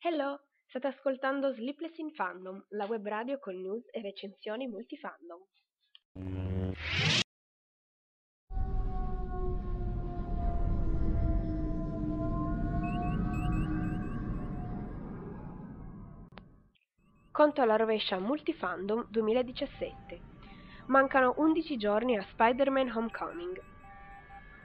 Hello, 0.00 0.40
state 0.66 0.88
ascoltando 0.88 1.52
Sleepless 1.52 1.96
in 1.98 2.10
Fandom, 2.10 2.60
la 2.70 2.86
web 2.86 3.06
radio 3.06 3.38
con 3.38 3.54
news 3.54 3.84
e 3.92 4.00
recensioni 4.00 4.66
multifandom. 4.66 5.38
Conto 17.30 17.62
alla 17.62 17.76
rovescia 17.76 18.18
Multifandom 18.18 19.06
2017. 19.10 20.20
Mancano 20.86 21.34
11 21.36 21.76
giorni 21.76 22.16
a 22.16 22.22
Spider-Man 22.22 22.90
Homecoming. 22.90 23.73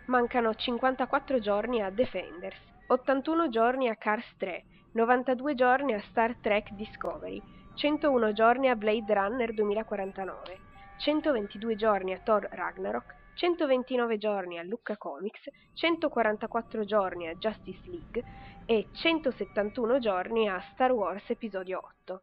Mancano 0.09 0.53
54 0.53 1.37
giorni 1.37 1.83
a 1.83 1.91
Defenders, 1.91 2.57
81 2.87 3.49
giorni 3.49 3.89
a 3.89 3.95
Cars 3.95 4.25
3, 4.37 4.63
92 4.93 5.53
giorni 5.53 5.93
a 5.93 6.01
Star 6.09 6.35
Trek 6.41 6.71
Discovery, 6.71 7.39
101 7.75 8.33
giorni 8.33 8.69
a 8.69 8.75
Blade 8.75 9.13
Runner 9.13 9.53
2049, 9.53 10.59
122 10.97 11.75
giorni 11.75 12.13
a 12.13 12.19
Thor 12.23 12.47
Ragnarok, 12.51 13.15
129 13.35 14.17
giorni 14.17 14.57
a 14.57 14.63
Lucca 14.63 14.97
Comics, 14.97 15.47
144 15.75 16.85
giorni 16.85 17.27
a 17.27 17.35
Justice 17.35 17.87
League 17.87 18.23
e 18.65 18.87
171 18.91 19.99
giorni 19.99 20.49
a 20.49 20.59
Star 20.73 20.91
Wars 20.91 21.29
Episodio 21.29 21.83
8. 22.07 22.21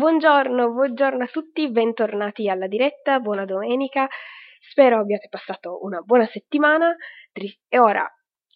Buongiorno, 0.00 0.70
buongiorno 0.70 1.24
a 1.24 1.26
tutti, 1.26 1.70
bentornati 1.70 2.48
alla 2.48 2.66
diretta, 2.66 3.18
buona 3.20 3.44
domenica, 3.44 4.08
spero 4.58 4.98
abbiate 4.98 5.28
passato 5.28 5.84
una 5.84 6.00
buona 6.00 6.24
settimana 6.24 6.96
e 7.68 7.78
ora 7.78 8.10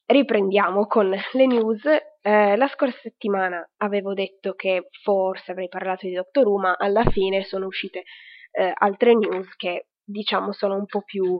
riprendiamo 0.07 0.87
con 0.87 1.11
le 1.11 1.47
news. 1.47 1.85
Eh, 1.85 2.57
la 2.57 2.67
scorsa 2.69 2.97
settimana 3.03 3.63
avevo 3.77 4.15
detto 4.15 4.55
che 4.55 4.89
forse 5.03 5.51
avrei 5.51 5.69
parlato 5.69 6.07
di 6.07 6.15
Doctor 6.15 6.47
Who, 6.47 6.61
ma 6.61 6.77
alla 6.79 7.05
fine 7.11 7.45
sono 7.45 7.67
uscite 7.67 8.05
eh, 8.51 8.73
altre 8.75 9.15
news 9.15 9.55
che 9.57 9.89
diciamo 10.03 10.51
sono 10.53 10.77
un 10.77 10.87
po' 10.87 11.03
più 11.03 11.39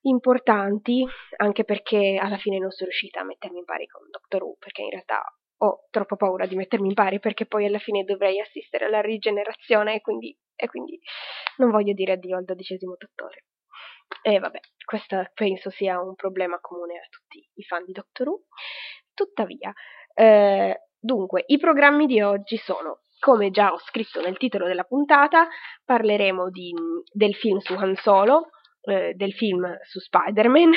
importanti, 0.00 1.06
anche 1.36 1.62
perché 1.62 2.18
alla 2.20 2.38
fine 2.38 2.58
non 2.58 2.72
sono 2.72 2.88
riuscita 2.88 3.20
a 3.20 3.24
mettermi 3.24 3.58
in 3.58 3.64
pari 3.64 3.86
con 3.86 4.02
Doctor 4.10 4.42
Who, 4.42 4.56
perché 4.58 4.82
in 4.82 4.90
realtà 4.90 5.22
ho 5.58 5.86
troppa 5.90 6.16
paura 6.16 6.46
di 6.46 6.56
mettermi 6.56 6.88
in 6.88 6.94
pari, 6.94 7.18
perché 7.18 7.46
poi 7.46 7.66
alla 7.66 7.78
fine 7.78 8.04
dovrei 8.04 8.40
assistere 8.40 8.84
alla 8.84 9.00
rigenerazione 9.00 9.96
e 9.96 10.00
quindi, 10.00 10.36
e 10.54 10.68
quindi 10.68 10.98
non 11.56 11.70
voglio 11.70 11.92
dire 11.92 12.12
addio 12.12 12.36
al 12.36 12.44
dodicesimo 12.44 12.96
dottore. 12.98 13.44
E 14.22 14.38
vabbè, 14.38 14.58
questo 14.84 15.22
penso 15.34 15.70
sia 15.70 16.00
un 16.00 16.14
problema 16.14 16.58
comune 16.60 16.98
a 16.98 17.06
tutti 17.10 17.46
i 17.54 17.62
fan 17.62 17.84
di 17.84 17.92
Doctor 17.92 18.28
Who. 18.28 18.44
Tuttavia, 19.12 19.72
eh, 20.14 20.88
dunque, 20.98 21.44
i 21.46 21.58
programmi 21.58 22.06
di 22.06 22.20
oggi 22.20 22.56
sono 22.56 23.00
come 23.18 23.50
già 23.50 23.72
ho 23.72 23.78
scritto 23.78 24.20
nel 24.20 24.36
titolo 24.36 24.66
della 24.66 24.84
puntata, 24.84 25.48
parleremo 25.84 26.50
di, 26.50 26.72
del 27.12 27.34
film 27.34 27.58
su 27.58 27.74
Han 27.74 27.96
Solo, 27.96 28.50
eh, 28.82 29.12
del 29.14 29.32
film 29.32 29.76
su 29.82 29.98
Spider-Man 29.98 30.70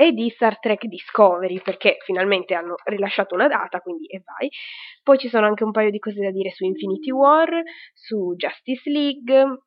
e 0.00 0.12
di 0.12 0.30
Star 0.30 0.60
Trek 0.60 0.84
Discovery, 0.86 1.60
perché 1.60 1.96
finalmente 2.04 2.54
hanno 2.54 2.76
rilasciato 2.84 3.34
una 3.34 3.48
data, 3.48 3.80
quindi 3.80 4.06
e 4.06 4.22
vai. 4.24 4.48
Poi 5.02 5.18
ci 5.18 5.28
sono 5.28 5.46
anche 5.46 5.64
un 5.64 5.72
paio 5.72 5.90
di 5.90 5.98
cose 5.98 6.20
da 6.20 6.30
dire 6.30 6.52
su 6.52 6.64
Infinity 6.64 7.10
War, 7.10 7.50
su 7.94 8.32
Justice 8.36 8.88
League, 8.88 9.62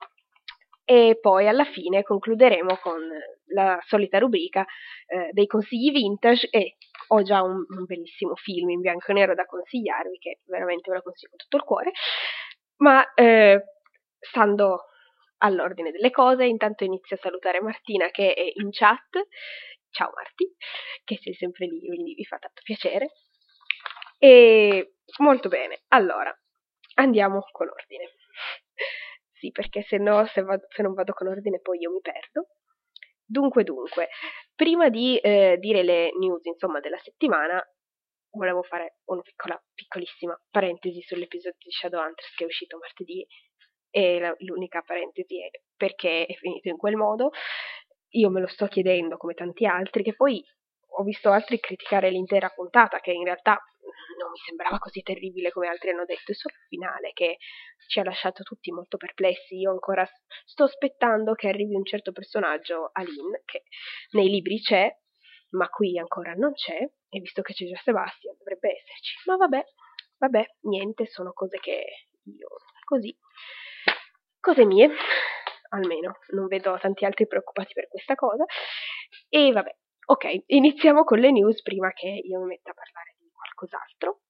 e 0.85 1.17
poi 1.19 1.50
alla 1.50 1.66
fine 1.66 2.03
concluderemo 2.03 2.78
con 2.81 3.01
la 3.47 3.78
solita 3.85 4.19
rubrica 4.19 4.66
eh, 5.07 5.31
dei 5.33 5.47
consigli 5.47 5.91
vintage 5.91 6.47
e 6.50 6.78
ho 7.09 7.22
già 7.23 7.41
un, 7.41 7.66
un, 7.67 7.84
bellissimo 7.84 8.35
film 8.35 8.69
in 8.69 8.79
bianco 8.79 9.11
e 9.11 9.13
nero 9.13 9.35
da 9.35 9.45
consigliarvi 9.45 10.17
che 10.17 10.39
veramente 10.45 10.89
ve 10.89 10.95
lo 10.95 11.03
consiglio 11.03 11.31
con 11.31 11.39
tutto 11.39 11.57
il 11.57 11.63
cuore 11.63 11.91
ma 12.78 13.13
eh, 13.13 13.61
stando 14.17 14.85
all'ordine 15.39 15.91
delle 15.91 16.09
cose 16.09 16.45
intanto 16.45 16.85
inizio 16.85 17.17
a 17.17 17.19
salutare 17.19 17.61
Martina 17.61 18.09
che 18.09 18.34
è 18.34 18.51
in 18.55 18.69
chat 18.72 19.28
ciao 19.91 20.12
Marti 20.16 20.53
che 21.03 21.18
sei 21.22 21.34
sempre 21.34 21.68
lì 21.68 21.79
quindi 21.85 22.13
vi 22.13 22.25
fa 22.25 22.38
tanto 22.38 22.62
piacere 22.63 23.12
e 24.18 24.96
molto 25.19 25.50
bene 25.50 25.84
allora 25.90 26.34
andiamo 26.96 27.41
con 27.52 27.68
ordine 27.69 28.13
sì, 29.41 29.50
perché 29.50 29.81
se 29.81 29.97
no, 29.97 30.24
se, 30.28 30.44
vado, 30.44 30.68
se 30.69 30.84
non 30.84 30.94
vado 30.94 31.13
con 31.13 31.25
ordine 31.28 31.59
poi 31.62 31.79
io 31.79 31.90
mi 31.90 32.00
perdo. 32.00 32.50
Dunque, 33.25 33.63
dunque, 33.63 34.09
prima 34.53 34.90
di 34.90 35.18
eh, 35.18 35.57
dire 35.57 35.81
le 35.81 36.12
news, 36.16 36.46
insomma, 36.46 36.79
della 36.79 37.00
settimana, 37.00 37.59
volevo 38.31 38.62
fare 38.62 39.00
una 39.06 39.22
piccola, 39.22 39.59
piccolissima 39.73 40.40
parentesi 40.52 41.02
sull'episodio 41.02 41.58
di 41.58 41.72
Shadowhunters 41.72 42.35
che 42.35 42.44
è 42.44 42.47
uscito 42.47 42.78
martedì 42.78 43.25
e 43.90 44.19
la, 44.19 44.35
l'unica 44.40 44.81
parentesi 44.84 45.41
è 45.41 45.50
perché 45.75 46.28
è 46.28 46.34
finito 46.35 46.69
in 46.69 46.78
quel 46.78 46.96
modo. 46.96 47.31
Io 48.11 48.29
me 48.29 48.41
lo 48.41 48.47
sto 48.47 48.67
chiedendo 48.67 49.17
come 49.17 49.33
tanti 49.33 49.66
altri, 49.66 50.03
che 50.03 50.16
poi 50.16 50.44
ho 50.97 51.03
visto 51.03 51.31
altri 51.31 51.59
criticare 51.59 52.09
l'intera 52.09 52.49
puntata, 52.49 52.99
che 52.99 53.11
in 53.11 53.23
realtà 53.23 53.57
non 54.19 54.31
mi 54.31 54.38
sembrava 54.45 54.77
così 54.77 55.01
terribile 55.01 55.51
come 55.51 55.67
altri 55.67 55.89
hanno 55.89 56.05
detto, 56.05 56.31
è 56.31 56.35
solo 56.35 56.53
il 56.55 56.67
finale 56.67 57.11
che 57.13 57.38
ci 57.88 57.99
ha 57.99 58.03
lasciato 58.03 58.44
tutti 58.44 58.72
molto 58.72 58.97
perplessi. 58.97 59.55
Io 59.55 59.72
ancora 59.72 60.07
sto 60.45 60.66
aspettando 60.66 61.33
che 61.33 61.47
arrivi 61.47 61.75
un 61.75 61.85
certo 61.85 62.11
personaggio, 62.11 62.89
Aline, 62.94 63.44
che 63.45 63.63
nei 64.11 64.29
libri 64.29 64.59
c'è, 64.59 64.89
ma 65.51 65.69
qui 65.69 65.97
ancora 65.97 66.33
non 66.33 66.53
c'è, 66.53 66.78
e 66.78 67.19
visto 67.19 67.41
che 67.41 67.53
c'è 67.53 67.66
già 67.66 67.79
Sebastian 67.83 68.35
dovrebbe 68.38 68.72
esserci. 68.72 69.16
Ma 69.25 69.38
vabbè, 69.38 69.63
vabbè, 70.17 70.45
niente, 70.61 71.05
sono 71.07 71.31
cose 71.33 71.59
che 71.59 72.07
io 72.23 72.47
così. 72.83 73.16
Cose 74.39 74.66
mie, 74.66 74.89
almeno, 75.71 76.19
non 76.29 76.47
vedo 76.47 76.77
tanti 76.79 77.05
altri 77.05 77.27
preoccupati 77.27 77.73
per 77.73 77.87
questa 77.87 78.15
cosa. 78.15 78.45
E 79.29 79.51
vabbè, 79.51 79.75
ok, 80.05 80.43
iniziamo 80.47 81.03
con 81.03 81.19
le 81.19 81.31
news 81.31 81.61
prima 81.61 81.91
che 81.91 82.07
io 82.07 82.39
mi 82.39 82.47
metta 82.47 82.71
a 82.71 82.73
parlare 82.73 83.15
qualcos'altro. 83.33 84.21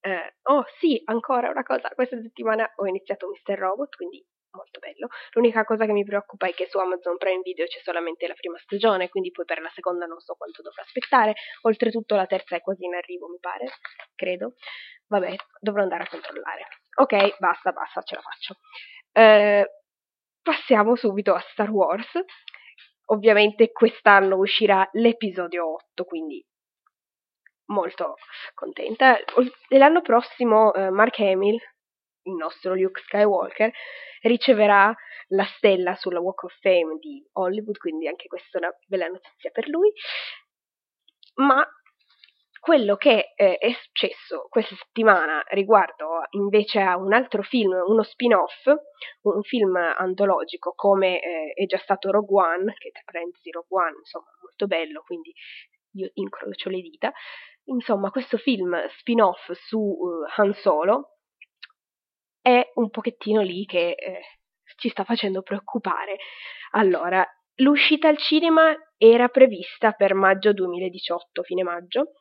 Eh, 0.00 0.34
oh 0.42 0.64
sì, 0.78 1.00
ancora 1.06 1.50
una 1.50 1.62
cosa, 1.62 1.88
questa 1.94 2.20
settimana 2.20 2.70
ho 2.76 2.86
iniziato 2.86 3.28
Mr. 3.28 3.58
Robot, 3.58 3.96
quindi 3.96 4.24
molto 4.54 4.78
bello. 4.78 5.08
L'unica 5.32 5.64
cosa 5.64 5.86
che 5.86 5.92
mi 5.92 6.04
preoccupa 6.04 6.46
è 6.46 6.52
che 6.52 6.66
su 6.66 6.78
Amazon 6.78 7.16
Prime 7.16 7.40
Video 7.42 7.66
c'è 7.66 7.80
solamente 7.82 8.26
la 8.26 8.34
prima 8.34 8.58
stagione, 8.58 9.08
quindi 9.08 9.30
poi 9.30 9.44
per 9.44 9.60
la 9.60 9.70
seconda 9.74 10.06
non 10.06 10.20
so 10.20 10.34
quanto 10.34 10.62
dovrò 10.62 10.82
aspettare. 10.82 11.34
Oltretutto 11.62 12.14
la 12.14 12.26
terza 12.26 12.56
è 12.56 12.60
quasi 12.60 12.84
in 12.84 12.94
arrivo, 12.94 13.28
mi 13.28 13.38
pare, 13.40 13.66
credo. 14.14 14.54
Vabbè, 15.08 15.34
dovrò 15.60 15.82
andare 15.82 16.04
a 16.04 16.08
controllare. 16.08 16.66
Ok, 16.96 17.38
basta, 17.38 17.72
basta, 17.72 18.02
ce 18.02 18.14
la 18.14 18.22
faccio. 18.22 18.56
Eh, 19.12 19.66
passiamo 20.44 20.94
subito 20.94 21.34
a 21.34 21.44
Star 21.50 21.70
Wars. 21.70 22.06
Ovviamente 23.06 23.72
quest'anno 23.72 24.36
uscirà 24.36 24.88
l'episodio 24.92 25.74
8, 25.74 26.04
quindi 26.04 26.44
molto 27.66 28.16
contenta. 28.54 29.18
L'anno 29.68 30.02
prossimo 30.02 30.70
uh, 30.70 30.92
Mark 30.92 31.18
Hamill, 31.18 31.58
il 32.26 32.34
nostro 32.34 32.74
Luke 32.74 33.00
Skywalker, 33.00 33.72
riceverà 34.20 34.94
la 35.28 35.44
stella 35.56 35.94
sulla 35.96 36.20
Walk 36.20 36.44
of 36.44 36.58
Fame 36.60 36.98
di 36.98 37.26
Hollywood, 37.32 37.76
quindi 37.78 38.06
anche 38.06 38.26
questa 38.26 38.58
è 38.58 38.62
una 38.62 38.76
bella 38.86 39.06
notizia 39.06 39.50
per 39.50 39.68
lui. 39.68 39.90
Ma 41.36 41.66
quello 42.64 42.96
che 42.96 43.34
eh, 43.36 43.58
è 43.58 43.72
successo 43.72 44.46
questa 44.48 44.74
settimana 44.74 45.44
riguardo 45.48 46.20
invece 46.30 46.80
a 46.80 46.96
un 46.96 47.12
altro 47.12 47.42
film, 47.42 47.74
uno 47.86 48.02
spin-off, 48.02 48.66
un 49.22 49.42
film 49.42 49.76
antologico 49.76 50.72
come 50.74 51.20
eh, 51.20 51.52
è 51.52 51.66
già 51.66 51.76
stato 51.76 52.10
Rogue 52.10 52.42
One, 52.42 52.74
che 52.78 52.90
parentesi 53.04 53.50
Rogue 53.50 53.84
One, 53.84 53.96
insomma, 53.98 54.30
molto 54.40 54.66
bello, 54.66 55.02
quindi 55.02 55.34
io 55.96 56.10
incrocio 56.14 56.70
le 56.70 56.80
dita, 56.80 57.12
Insomma, 57.66 58.10
questo 58.10 58.36
film 58.36 58.76
spin-off 58.98 59.50
su 59.52 59.78
uh, 59.78 60.24
Han 60.36 60.52
Solo 60.54 61.18
è 62.42 62.72
un 62.74 62.90
pochettino 62.90 63.40
lì 63.40 63.64
che 63.64 63.92
eh, 63.92 64.20
ci 64.76 64.90
sta 64.90 65.04
facendo 65.04 65.40
preoccupare. 65.40 66.18
Allora, 66.72 67.26
l'uscita 67.56 68.08
al 68.08 68.18
cinema 68.18 68.74
era 68.98 69.28
prevista 69.28 69.92
per 69.92 70.12
maggio 70.12 70.52
2018, 70.52 71.42
fine 71.42 71.62
maggio. 71.62 72.12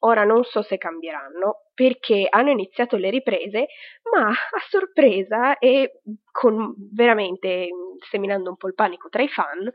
Ora 0.00 0.24
non 0.24 0.44
so 0.44 0.62
se 0.62 0.76
cambieranno 0.76 1.70
perché 1.74 2.26
hanno 2.28 2.50
iniziato 2.50 2.96
le 2.96 3.10
riprese, 3.10 3.66
ma 4.12 4.28
a 4.28 4.60
sorpresa 4.68 5.58
e 5.58 6.00
con 6.30 6.74
veramente 6.92 7.68
seminando 8.10 8.50
un 8.50 8.56
po' 8.56 8.68
il 8.68 8.74
panico 8.74 9.08
tra 9.08 9.22
i 9.22 9.28
fan, 9.28 9.70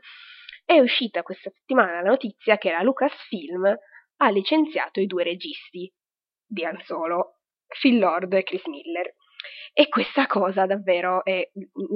è 0.64 0.78
uscita 0.78 1.22
questa 1.22 1.50
settimana 1.50 2.00
la 2.00 2.08
notizia 2.08 2.56
che 2.56 2.70
la 2.70 2.82
Lucasfilm 2.82 3.76
ha 4.16 4.30
licenziato 4.30 5.00
i 5.00 5.06
due 5.06 5.24
registi 5.24 5.92
di 6.46 6.64
Han 6.64 6.80
Solo, 6.84 7.38
Phil 7.80 7.98
Lord 7.98 8.32
e 8.34 8.42
Chris 8.42 8.64
Miller. 8.66 9.14
E 9.72 9.88
questa 9.88 10.26
cosa 10.26 10.66
davvero 10.66 11.24
è 11.24 11.50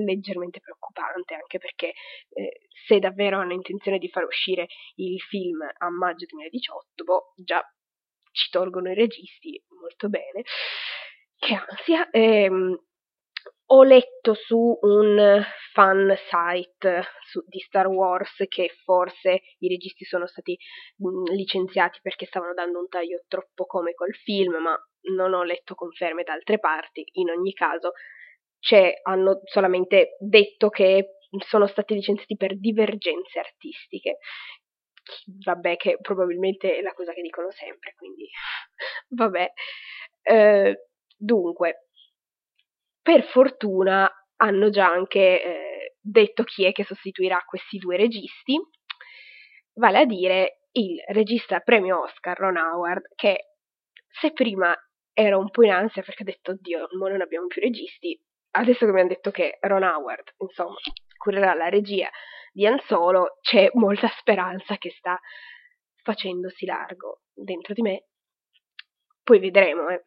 leggermente 0.05 0.61
preoccupante, 0.61 1.35
anche 1.35 1.59
perché 1.59 1.93
eh, 2.31 2.61
se 2.87 2.99
davvero 2.99 3.39
hanno 3.39 3.53
intenzione 3.53 3.99
di 3.99 4.09
far 4.09 4.25
uscire 4.25 4.67
il 4.97 5.21
film 5.21 5.61
a 5.63 5.91
maggio 5.91 6.27
2018, 6.27 7.05
boh, 7.05 7.33
già 7.37 7.63
ci 8.37 8.51
tolgono 8.51 8.91
i 8.91 8.95
registi 8.95 9.61
molto 9.81 10.09
bene. 10.09 10.43
Che 11.39 11.55
ansia. 11.55 12.09
Ehm, 12.11 12.79
ho 13.69 13.83
letto 13.83 14.35
su 14.35 14.79
un 14.83 15.43
fan 15.73 16.17
site 16.29 17.05
su, 17.29 17.43
di 17.47 17.59
Star 17.61 17.89
Wars 17.89 18.45
che 18.49 18.71
forse 18.85 19.41
i 19.59 19.69
registi 19.69 20.05
sono 20.05 20.27
stati 20.27 20.57
mh, 20.99 21.33
licenziati 21.33 21.99
perché 22.01 22.27
stavano 22.27 22.55
dando 22.55 22.79
un 22.79 22.89
taglio 22.89 23.25
troppo 23.27 23.65
comico 23.67 24.05
al 24.05 24.15
film, 24.15 24.57
ma 24.57 24.77
non 25.15 25.33
ho 25.33 25.43
letto 25.43 25.75
conferme 25.75 26.23
da 26.23 26.33
altre 26.33 26.59
parti. 26.59 27.05
In 27.15 27.31
ogni 27.31 27.53
caso, 27.53 27.93
hanno 29.03 29.41
solamente 29.45 30.17
detto 30.19 30.69
che 30.69 31.19
sono 31.47 31.67
stati 31.67 31.95
licenziati 31.95 32.37
per 32.37 32.59
divergenze 32.59 33.39
artistiche. 33.39 34.19
Vabbè, 35.45 35.77
che 35.77 35.99
probabilmente 36.01 36.77
è 36.79 36.83
la 36.83 36.93
cosa 36.93 37.13
che 37.13 37.23
dicono 37.23 37.51
sempre, 37.51 37.95
quindi 37.97 38.29
vabbè. 39.11 39.53
Eh, 40.23 40.89
dunque, 41.17 41.89
per 43.03 43.23
fortuna 43.25 44.11
hanno 44.37 44.71
già 44.71 44.87
anche 44.87 45.43
eh, 45.43 45.97
detto 46.01 46.43
chi 46.45 46.65
è 46.65 46.73
che 46.73 46.85
sostituirà 46.85 47.43
questi 47.47 47.79
due 47.79 47.97
registi, 47.97 48.59
vale 49.75 49.99
a 49.99 50.05
dire 50.05 50.63
il 50.73 51.03
regista 51.09 51.61
premio 51.61 52.03
Oscar 52.03 52.37
Ron 52.39 52.57
Howard, 52.57 53.15
che 53.15 53.53
se 54.09 54.33
prima 54.33 54.75
ero 55.13 55.39
un 55.39 55.51
po' 55.51 55.63
in 55.65 55.71
ansia 55.71 56.03
perché 56.03 56.23
ho 56.23 56.27
detto, 56.27 56.51
oddio, 56.53 56.89
non 56.99 57.21
abbiamo 57.21 57.47
più 57.47 57.63
registi, 57.63 58.19
adesso 58.53 58.85
che 58.85 58.93
mi 58.93 59.01
hanno 59.01 59.09
detto 59.09 59.31
che 59.31 59.59
Ron 59.61 59.83
Howard, 59.83 60.35
insomma, 60.39 60.77
curerà 61.27 61.55
la 61.55 61.69
regia 61.69 62.09
di 62.53 62.65
Han 62.67 62.79
Solo, 62.87 63.39
c'è 63.41 63.69
molta 63.75 64.07
speranza 64.19 64.77
che 64.77 64.91
sta 64.91 65.19
facendosi 66.03 66.65
largo 66.65 67.23
dentro 67.35 67.75
di 67.75 67.83
me. 67.83 68.05
Poi 69.25 69.41
vedremo, 69.41 69.89
eh. 69.89 70.05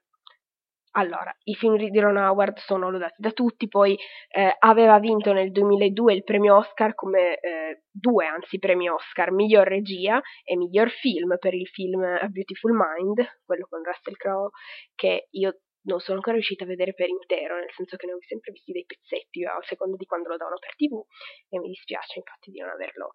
Allora, 0.94 1.32
i 1.44 1.54
film 1.54 1.76
di 1.78 2.00
Ron 2.00 2.18
Howard 2.18 2.58
sono 2.58 2.90
lodati 2.90 3.22
da 3.22 3.32
tutti, 3.32 3.68
poi 3.68 3.96
eh, 4.30 4.56
aveva 4.58 4.98
vinto 4.98 5.34
nel 5.34 5.52
2002 5.52 6.14
il 6.14 6.24
premio 6.24 6.56
Oscar 6.56 6.96
come 6.96 7.38
eh, 7.40 7.84
due, 7.92 8.26
anzi, 8.26 8.58
premi 8.58 8.90
Oscar, 8.90 9.32
miglior 9.32 9.68
regia 9.68 10.20
e 10.44 10.58
miglior 10.58 10.90
film 10.90 11.38
per 11.38 11.54
il 11.54 11.68
film 11.68 12.02
A 12.02 12.28
Beautiful 12.28 12.72
Mind, 12.74 13.24
quello 13.46 13.68
con 13.70 13.84
Russell 13.84 14.16
Crowe, 14.16 14.50
che 14.96 15.28
io 15.32 15.60
non 15.90 16.00
sono 16.00 16.18
ancora 16.18 16.36
riuscita 16.36 16.64
a 16.64 16.68
vedere 16.68 16.94
per 16.94 17.10
intero, 17.10 17.58
nel 17.58 17.72
senso 17.76 17.98
che 17.98 18.06
ne 18.06 18.14
ho 18.14 18.18
sempre 18.22 18.52
visti 18.52 18.72
dei 18.72 18.86
pezzetti 18.86 19.44
a 19.44 19.58
seconda 19.62 19.98
di 19.98 20.06
quando 20.06 20.30
lo 20.30 20.38
davano 20.38 20.58
per 20.60 20.76
TV 20.76 21.02
e 21.50 21.60
mi 21.60 21.70
dispiace 21.70 22.20
infatti 22.20 22.52
di 22.52 22.60
non 22.60 22.70
averlo 22.70 23.12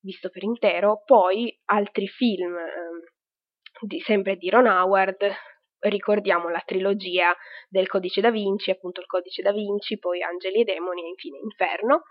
visto 0.00 0.28
per 0.28 0.42
intero. 0.42 1.02
Poi 1.04 1.58
altri 1.66 2.06
film 2.06 2.56
eh, 2.56 3.10
di, 3.80 4.00
sempre 4.00 4.36
di 4.36 4.50
Ron 4.50 4.66
Howard, 4.66 5.24
ricordiamo 5.80 6.50
la 6.50 6.62
trilogia 6.64 7.34
del 7.68 7.88
Codice 7.88 8.20
da 8.20 8.30
Vinci, 8.30 8.70
appunto 8.70 9.00
il 9.00 9.06
Codice 9.06 9.40
da 9.42 9.52
Vinci, 9.52 9.98
poi 9.98 10.22
Angeli 10.22 10.60
e 10.60 10.64
Demoni 10.64 11.02
e 11.02 11.08
infine 11.08 11.38
Inferno. 11.38 12.02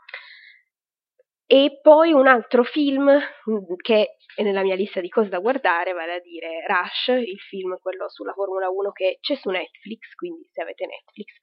E 1.51 1.79
poi 1.81 2.13
un 2.13 2.27
altro 2.27 2.63
film 2.63 3.09
mm, 3.09 3.73
che 3.81 4.17
è 4.35 4.43
nella 4.43 4.61
mia 4.61 4.75
lista 4.75 5.01
di 5.01 5.09
cose 5.09 5.29
da 5.29 5.39
guardare, 5.39 5.93
vale 5.93 6.13
a 6.13 6.19
dire 6.19 6.63
Rush, 6.67 7.07
il 7.07 7.39
film 7.39 7.75
quello 7.81 8.07
sulla 8.07 8.33
Formula 8.33 8.69
1 8.69 8.91
che 8.91 9.17
c'è 9.19 9.33
su 9.33 9.49
Netflix, 9.49 10.13
quindi 10.13 10.47
se 10.53 10.61
avete 10.61 10.85
Netflix 10.85 11.33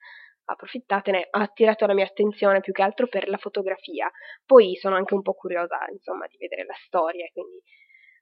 approfittatene, 0.45 1.27
ha 1.29 1.41
attirato 1.41 1.85
la 1.85 1.93
mia 1.93 2.05
attenzione 2.05 2.61
più 2.61 2.71
che 2.71 2.83
altro 2.83 3.07
per 3.07 3.27
la 3.27 3.35
fotografia. 3.35 4.09
Poi 4.45 4.77
sono 4.77 4.95
anche 4.95 5.13
un 5.13 5.23
po' 5.23 5.33
curiosa, 5.33 5.85
insomma, 5.91 6.25
di 6.27 6.37
vedere 6.37 6.63
la 6.63 6.77
storia, 6.85 7.27
quindi 7.33 7.61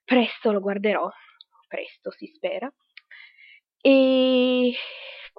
presto 0.04 0.50
lo 0.50 0.58
guarderò, 0.58 1.08
presto 1.68 2.10
si 2.10 2.26
spera. 2.34 2.68
E 3.80 4.72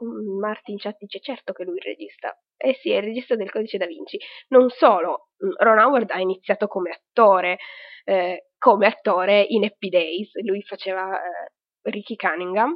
Martin 0.05 0.77
Chat 0.77 0.97
dice 0.99 1.19
certo 1.19 1.53
che 1.53 1.63
lui 1.63 1.79
è 1.79 1.87
il 1.87 1.95
regista. 1.95 2.37
Eh 2.55 2.75
sì, 2.81 2.91
è 2.91 2.97
il 2.97 3.03
regista 3.03 3.35
del 3.35 3.51
Codice 3.51 3.77
da 3.77 3.85
Vinci. 3.85 4.19
Non 4.49 4.69
solo, 4.69 5.29
mm, 5.43 5.51
Ron 5.57 5.79
Howard 5.79 6.11
ha 6.11 6.19
iniziato 6.19 6.67
come 6.67 6.91
attore, 6.91 7.57
eh, 8.03 8.49
come 8.57 8.87
attore 8.87 9.41
in 9.41 9.63
Happy 9.63 9.89
Days. 9.89 10.31
Lui 10.43 10.61
faceva 10.63 11.21
eh, 11.21 11.51
Ricky 11.83 12.15
Cunningham, 12.15 12.75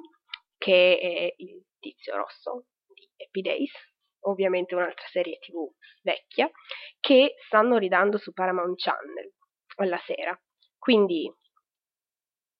che 0.57 0.97
è 0.99 1.33
il 1.37 1.63
tizio 1.79 2.15
rosso 2.15 2.65
di 2.93 3.09
Happy 3.17 3.41
Days, 3.41 3.71
ovviamente 4.21 4.75
un'altra 4.75 5.05
serie 5.07 5.39
tv 5.39 5.69
vecchia, 6.03 6.49
che 6.99 7.35
stanno 7.45 7.77
ridando 7.77 8.17
su 8.17 8.31
Paramount 8.31 8.79
Channel 8.79 9.33
alla 9.77 10.01
sera. 10.05 10.39
Quindi, 10.77 11.31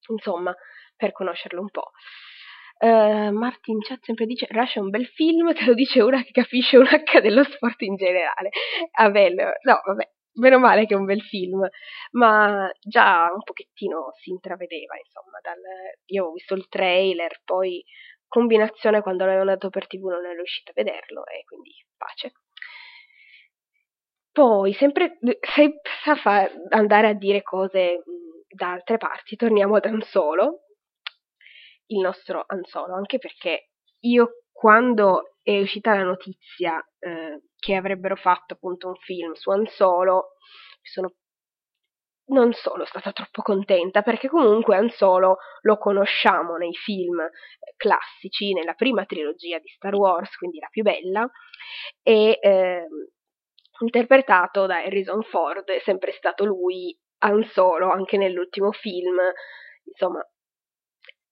insomma, 0.08 0.54
per 0.96 1.12
conoscerlo 1.12 1.60
un 1.60 1.70
po'. 1.70 1.90
Uh, 2.82 3.30
Martin 3.30 3.78
Chat 3.78 4.02
sempre 4.02 4.26
dice 4.26 4.48
Rush 4.50 4.74
è 4.74 4.80
un 4.80 4.90
bel 4.90 5.06
film, 5.06 5.52
te 5.54 5.64
lo 5.64 5.72
dice 5.72 6.02
una 6.02 6.20
che 6.24 6.32
capisce 6.32 6.76
un 6.76 6.84
H 6.84 7.20
dello 7.20 7.44
sport 7.44 7.80
in 7.82 7.94
generale. 7.94 8.50
Ah, 8.92 9.08
bello. 9.08 9.52
No, 9.62 9.80
vabbè, 9.84 10.10
meno 10.34 10.58
male 10.58 10.86
che 10.86 10.94
è 10.94 10.96
un 10.96 11.04
bel 11.04 11.22
film, 11.22 11.64
ma 12.12 12.68
già 12.80 13.30
un 13.32 13.42
pochettino 13.44 14.10
si 14.20 14.30
intravedeva, 14.30 14.96
insomma, 14.96 15.38
dal... 15.40 15.60
io 16.06 16.26
ho 16.26 16.32
visto 16.32 16.54
il 16.54 16.66
trailer, 16.68 17.40
poi 17.44 17.84
combinazione 18.26 19.00
quando 19.00 19.26
l'avevano 19.26 19.50
dato 19.50 19.70
per 19.70 19.86
tv 19.86 20.06
non 20.08 20.24
ero 20.24 20.36
riuscita 20.36 20.70
a 20.70 20.74
vederlo 20.74 21.24
e 21.26 21.44
quindi 21.44 21.70
pace. 21.96 22.32
Poi, 24.32 24.72
sempre 24.72 25.18
senza 25.40 26.16
fa 26.16 26.50
andare 26.70 27.08
a 27.08 27.12
dire 27.12 27.42
cose 27.42 28.02
da 28.48 28.72
altre 28.72 28.96
parti, 28.96 29.36
torniamo 29.36 29.76
ad 29.76 29.84
Ansolo, 29.84 30.62
il 31.92 32.00
nostro 32.00 32.44
Anzolo, 32.46 32.94
anche 32.94 33.18
perché 33.18 33.70
io 34.00 34.44
quando 34.52 35.36
è 35.42 35.58
uscita 35.58 35.94
la 35.94 36.04
notizia 36.04 36.78
eh, 36.98 37.42
che 37.58 37.74
avrebbero 37.74 38.16
fatto 38.16 38.54
appunto 38.54 38.88
un 38.88 38.96
film 38.96 39.32
su 39.32 39.50
Anzolo, 39.50 40.36
sono 40.82 41.14
non 42.24 42.52
sono 42.52 42.84
stata 42.84 43.12
troppo 43.12 43.42
contenta 43.42 44.02
perché 44.02 44.28
comunque 44.28 44.76
Anzolo 44.76 45.38
lo 45.62 45.76
conosciamo 45.76 46.56
nei 46.56 46.72
film 46.72 47.20
classici, 47.76 48.52
nella 48.52 48.74
prima 48.74 49.04
trilogia 49.04 49.58
di 49.58 49.68
Star 49.68 49.94
Wars, 49.94 50.36
quindi 50.36 50.58
la 50.58 50.68
più 50.70 50.82
bella, 50.82 51.28
e 52.02 52.38
eh, 52.40 52.86
interpretato 53.80 54.66
da 54.66 54.82
Harrison 54.82 55.22
Ford, 55.22 55.64
è 55.64 55.80
sempre 55.80 56.12
stato 56.12 56.44
lui 56.44 56.96
Anzolo 57.18 57.90
anche 57.90 58.16
nell'ultimo 58.16 58.72
film, 58.72 59.16
insomma 59.84 60.24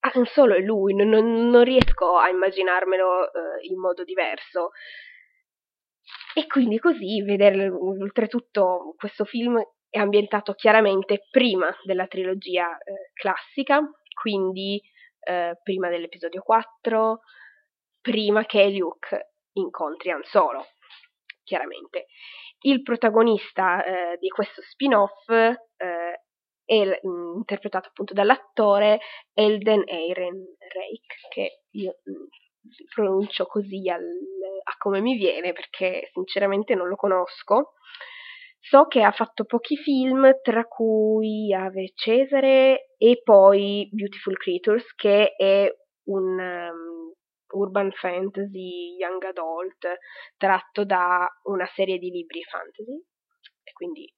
Ah, 0.02 0.24
solo 0.24 0.54
è 0.54 0.60
lui, 0.60 0.94
non, 0.94 1.08
non, 1.08 1.62
riesco 1.62 2.16
a 2.16 2.28
immaginarmelo 2.30 3.32
eh, 3.32 3.66
in 3.68 3.78
modo 3.78 4.02
diverso. 4.02 4.70
E 6.34 6.46
quindi 6.46 6.78
così 6.78 7.22
vedere 7.22 7.68
oltretutto 7.68 8.94
questo 8.96 9.24
film 9.24 9.60
è 9.90 9.98
ambientato 9.98 10.54
chiaramente 10.54 11.26
prima 11.30 11.74
della 11.84 12.06
trilogia 12.06 12.78
eh, 12.78 13.10
classica, 13.12 13.80
quindi 14.14 14.80
eh, 15.20 15.58
prima 15.62 15.88
dell'episodio 15.88 16.40
4, 16.42 17.20
prima 18.00 18.44
che 18.46 18.70
Luke 18.70 19.32
incontri 19.54 20.10
Han 20.12 20.22
Solo, 20.24 20.66
chiaramente. 21.42 22.06
Il 22.60 22.82
protagonista 22.82 23.84
eh, 23.84 24.16
di 24.18 24.28
questo 24.28 24.62
spin-off 24.62 25.26
è 26.70 27.00
mm, 27.04 27.38
interpretato 27.38 27.88
appunto 27.88 28.14
dall'attore 28.14 29.00
Elden 29.34 29.82
Ehrenreich, 29.88 31.28
che 31.28 31.62
io 31.70 31.96
mm, 32.08 32.26
pronuncio 32.94 33.46
così 33.46 33.88
al, 33.88 34.00
a 34.00 34.76
come 34.78 35.00
mi 35.00 35.16
viene 35.16 35.52
perché 35.52 36.10
sinceramente 36.12 36.76
non 36.76 36.86
lo 36.86 36.94
conosco. 36.94 37.72
So 38.60 38.84
che 38.86 39.02
ha 39.02 39.10
fatto 39.10 39.46
pochi 39.46 39.76
film, 39.78 40.38
tra 40.42 40.64
cui 40.64 41.52
Ave 41.52 41.90
Cesare 41.94 42.94
e 42.98 43.20
poi 43.24 43.88
Beautiful 43.90 44.36
Creatures, 44.36 44.94
che 44.94 45.34
è 45.34 45.68
un 46.04 46.38
um, 46.38 47.12
urban 47.52 47.90
fantasy 47.90 48.94
young 48.96 49.24
adult 49.24 49.88
tratto 50.36 50.84
da 50.84 51.26
una 51.44 51.66
serie 51.74 51.98
di 51.98 52.10
libri 52.10 52.42
fantasy. 52.44 53.02
E 53.64 53.72
quindi 53.72 54.12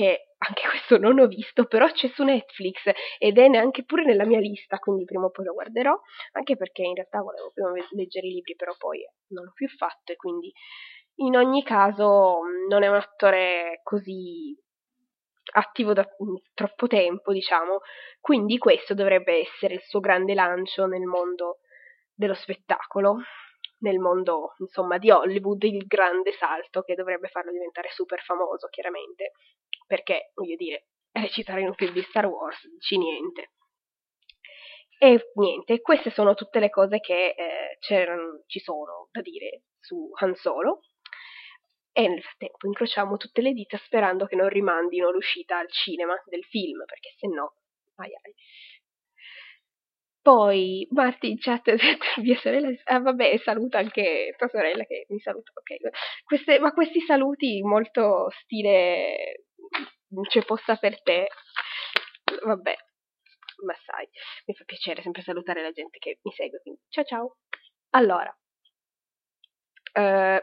che 0.00 0.28
anche 0.38 0.62
questo 0.66 0.96
non 0.96 1.18
ho 1.18 1.26
visto, 1.26 1.66
però 1.66 1.86
c'è 1.90 2.08
su 2.08 2.24
Netflix 2.24 2.78
ed 3.18 3.36
è 3.36 3.48
neanche 3.48 3.84
pure 3.84 4.04
nella 4.04 4.24
mia 4.24 4.40
lista, 4.40 4.78
quindi 4.78 5.04
prima 5.04 5.26
o 5.26 5.30
poi 5.30 5.44
lo 5.44 5.52
guarderò, 5.52 5.94
anche 6.32 6.56
perché 6.56 6.82
in 6.82 6.94
realtà 6.94 7.20
volevo 7.20 7.50
prima 7.52 7.70
leggere 7.90 8.26
i 8.26 8.32
libri, 8.32 8.56
però 8.56 8.72
poi 8.78 9.06
non 9.28 9.44
l'ho 9.44 9.52
più 9.52 9.68
fatto 9.68 10.12
e 10.12 10.16
quindi 10.16 10.50
in 11.16 11.36
ogni 11.36 11.62
caso 11.62 12.40
non 12.70 12.82
è 12.82 12.88
un 12.88 12.94
attore 12.94 13.80
così 13.82 14.56
attivo 15.52 15.92
da 15.92 16.08
troppo 16.54 16.86
tempo, 16.86 17.32
diciamo, 17.32 17.80
quindi 18.20 18.56
questo 18.56 18.94
dovrebbe 18.94 19.40
essere 19.40 19.74
il 19.74 19.82
suo 19.82 20.00
grande 20.00 20.32
lancio 20.32 20.86
nel 20.86 21.02
mondo 21.02 21.58
dello 22.14 22.34
spettacolo 22.34 23.18
nel 23.80 23.98
mondo, 23.98 24.54
insomma, 24.58 24.98
di 24.98 25.10
Hollywood, 25.10 25.62
il 25.64 25.86
grande 25.86 26.32
salto 26.32 26.82
che 26.82 26.94
dovrebbe 26.94 27.28
farlo 27.28 27.52
diventare 27.52 27.88
super 27.90 28.20
famoso, 28.22 28.68
chiaramente, 28.68 29.32
perché, 29.86 30.32
voglio 30.34 30.56
dire, 30.56 30.86
recitare 31.12 31.60
in 31.60 31.68
un 31.68 31.74
film 31.74 31.92
di 31.92 32.02
Star 32.02 32.26
Wars, 32.26 32.68
dici 32.68 32.98
niente. 32.98 33.52
E 34.98 35.30
niente, 35.34 35.80
queste 35.80 36.10
sono 36.10 36.34
tutte 36.34 36.60
le 36.60 36.68
cose 36.68 37.00
che 37.00 37.28
eh, 37.28 37.78
ci 38.46 38.60
sono 38.60 39.08
da 39.10 39.22
dire 39.22 39.62
su 39.80 40.10
Han 40.20 40.34
Solo. 40.34 40.82
E 41.92 42.06
nel 42.06 42.22
frattempo 42.22 42.66
incrociamo 42.66 43.16
tutte 43.16 43.40
le 43.40 43.52
dita 43.52 43.76
sperando 43.78 44.26
che 44.26 44.36
non 44.36 44.48
rimandino 44.48 45.10
l'uscita 45.10 45.58
al 45.58 45.70
cinema 45.70 46.14
del 46.26 46.44
film, 46.44 46.84
perché 46.84 47.14
se 47.16 47.26
no, 47.26 47.54
ai 47.96 48.10
ai. 48.22 48.34
Poi 50.30 50.86
Marti 50.92 51.28
in 51.30 51.38
chat 51.40 51.74
mia 52.22 52.38
sorella, 52.38 52.68
ah 52.84 53.00
vabbè 53.00 53.36
saluta 53.38 53.78
anche 53.78 54.32
tua 54.38 54.46
sorella 54.46 54.84
che 54.84 55.06
mi 55.08 55.18
saluta, 55.18 55.50
ok. 55.52 56.22
Queste, 56.22 56.60
ma 56.60 56.72
questi 56.72 57.00
saluti 57.00 57.60
molto 57.62 58.30
stile 58.42 59.46
c'è 60.28 60.44
posta 60.44 60.76
per 60.76 61.02
te, 61.02 61.26
vabbè, 62.44 62.74
ma 63.64 63.74
sai, 63.84 64.08
mi 64.46 64.54
fa 64.54 64.62
piacere 64.64 65.02
sempre 65.02 65.22
salutare 65.22 65.62
la 65.62 65.72
gente 65.72 65.98
che 65.98 66.20
mi 66.22 66.30
segue, 66.30 66.60
quindi 66.60 66.80
ciao 66.90 67.04
ciao. 67.04 67.36
Allora, 67.90 68.32
eh, 69.94 70.42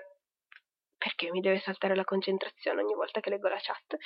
perché 0.98 1.32
mi 1.32 1.40
deve 1.40 1.60
saltare 1.60 1.96
la 1.96 2.04
concentrazione 2.04 2.82
ogni 2.82 2.94
volta 2.94 3.22
che 3.22 3.30
leggo 3.30 3.48
la 3.48 3.60
chat? 3.62 3.98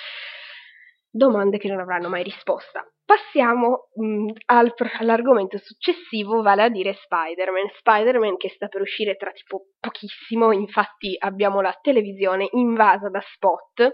Domande 1.14 1.58
che 1.58 1.68
non 1.68 1.78
avranno 1.78 2.08
mai 2.08 2.22
risposta. 2.22 2.82
Passiamo 3.04 3.88
mh, 3.94 4.04
mm, 4.06 4.28
al, 4.46 4.72
all'argomento 4.98 5.58
successivo, 5.58 6.40
vale 6.40 6.62
a 6.62 6.68
dire 6.70 6.94
Spider-Man. 6.94 7.68
Spider-Man 7.76 8.38
che 8.38 8.48
sta 8.48 8.68
per 8.68 8.80
uscire 8.80 9.16
tra 9.16 9.30
tipo 9.32 9.66
pochissimo, 9.78 10.52
infatti 10.52 11.14
abbiamo 11.18 11.60
la 11.60 11.78
televisione 11.82 12.48
invasa 12.52 13.10
da 13.10 13.20
spot 13.20 13.92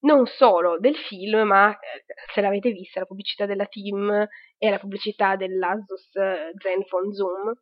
non 0.00 0.26
solo 0.26 0.78
del 0.80 0.96
film, 0.96 1.42
ma 1.42 1.70
eh, 1.70 2.04
se 2.32 2.40
l'avete 2.40 2.70
vista, 2.72 3.00
la 3.00 3.06
pubblicità 3.06 3.46
della 3.46 3.66
team 3.66 4.26
e 4.58 4.70
la 4.70 4.78
pubblicità 4.78 5.36
dell'Asus 5.36 6.14
eh, 6.16 6.52
Zenfone 6.56 7.14
Zoom, 7.14 7.52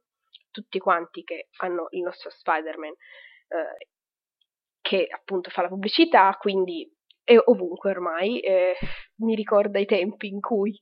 tutti 0.51 0.79
quanti 0.79 1.23
che 1.23 1.49
hanno 1.59 1.89
il 1.91 2.01
nostro 2.01 2.31
Spider-Man 2.31 2.91
eh, 2.91 3.89
che 4.81 5.07
appunto 5.11 5.51
fa 5.51 5.63
la 5.63 5.69
pubblicità, 5.69 6.35
quindi 6.39 6.91
è 7.25 7.37
ovunque 7.47 7.91
ormai. 7.91 8.41
Eh, 8.41 8.77
mi 9.17 9.35
ricorda 9.35 9.79
i 9.79 9.87
tempi 9.87 10.29
in 10.29 10.41
cui 10.41 10.79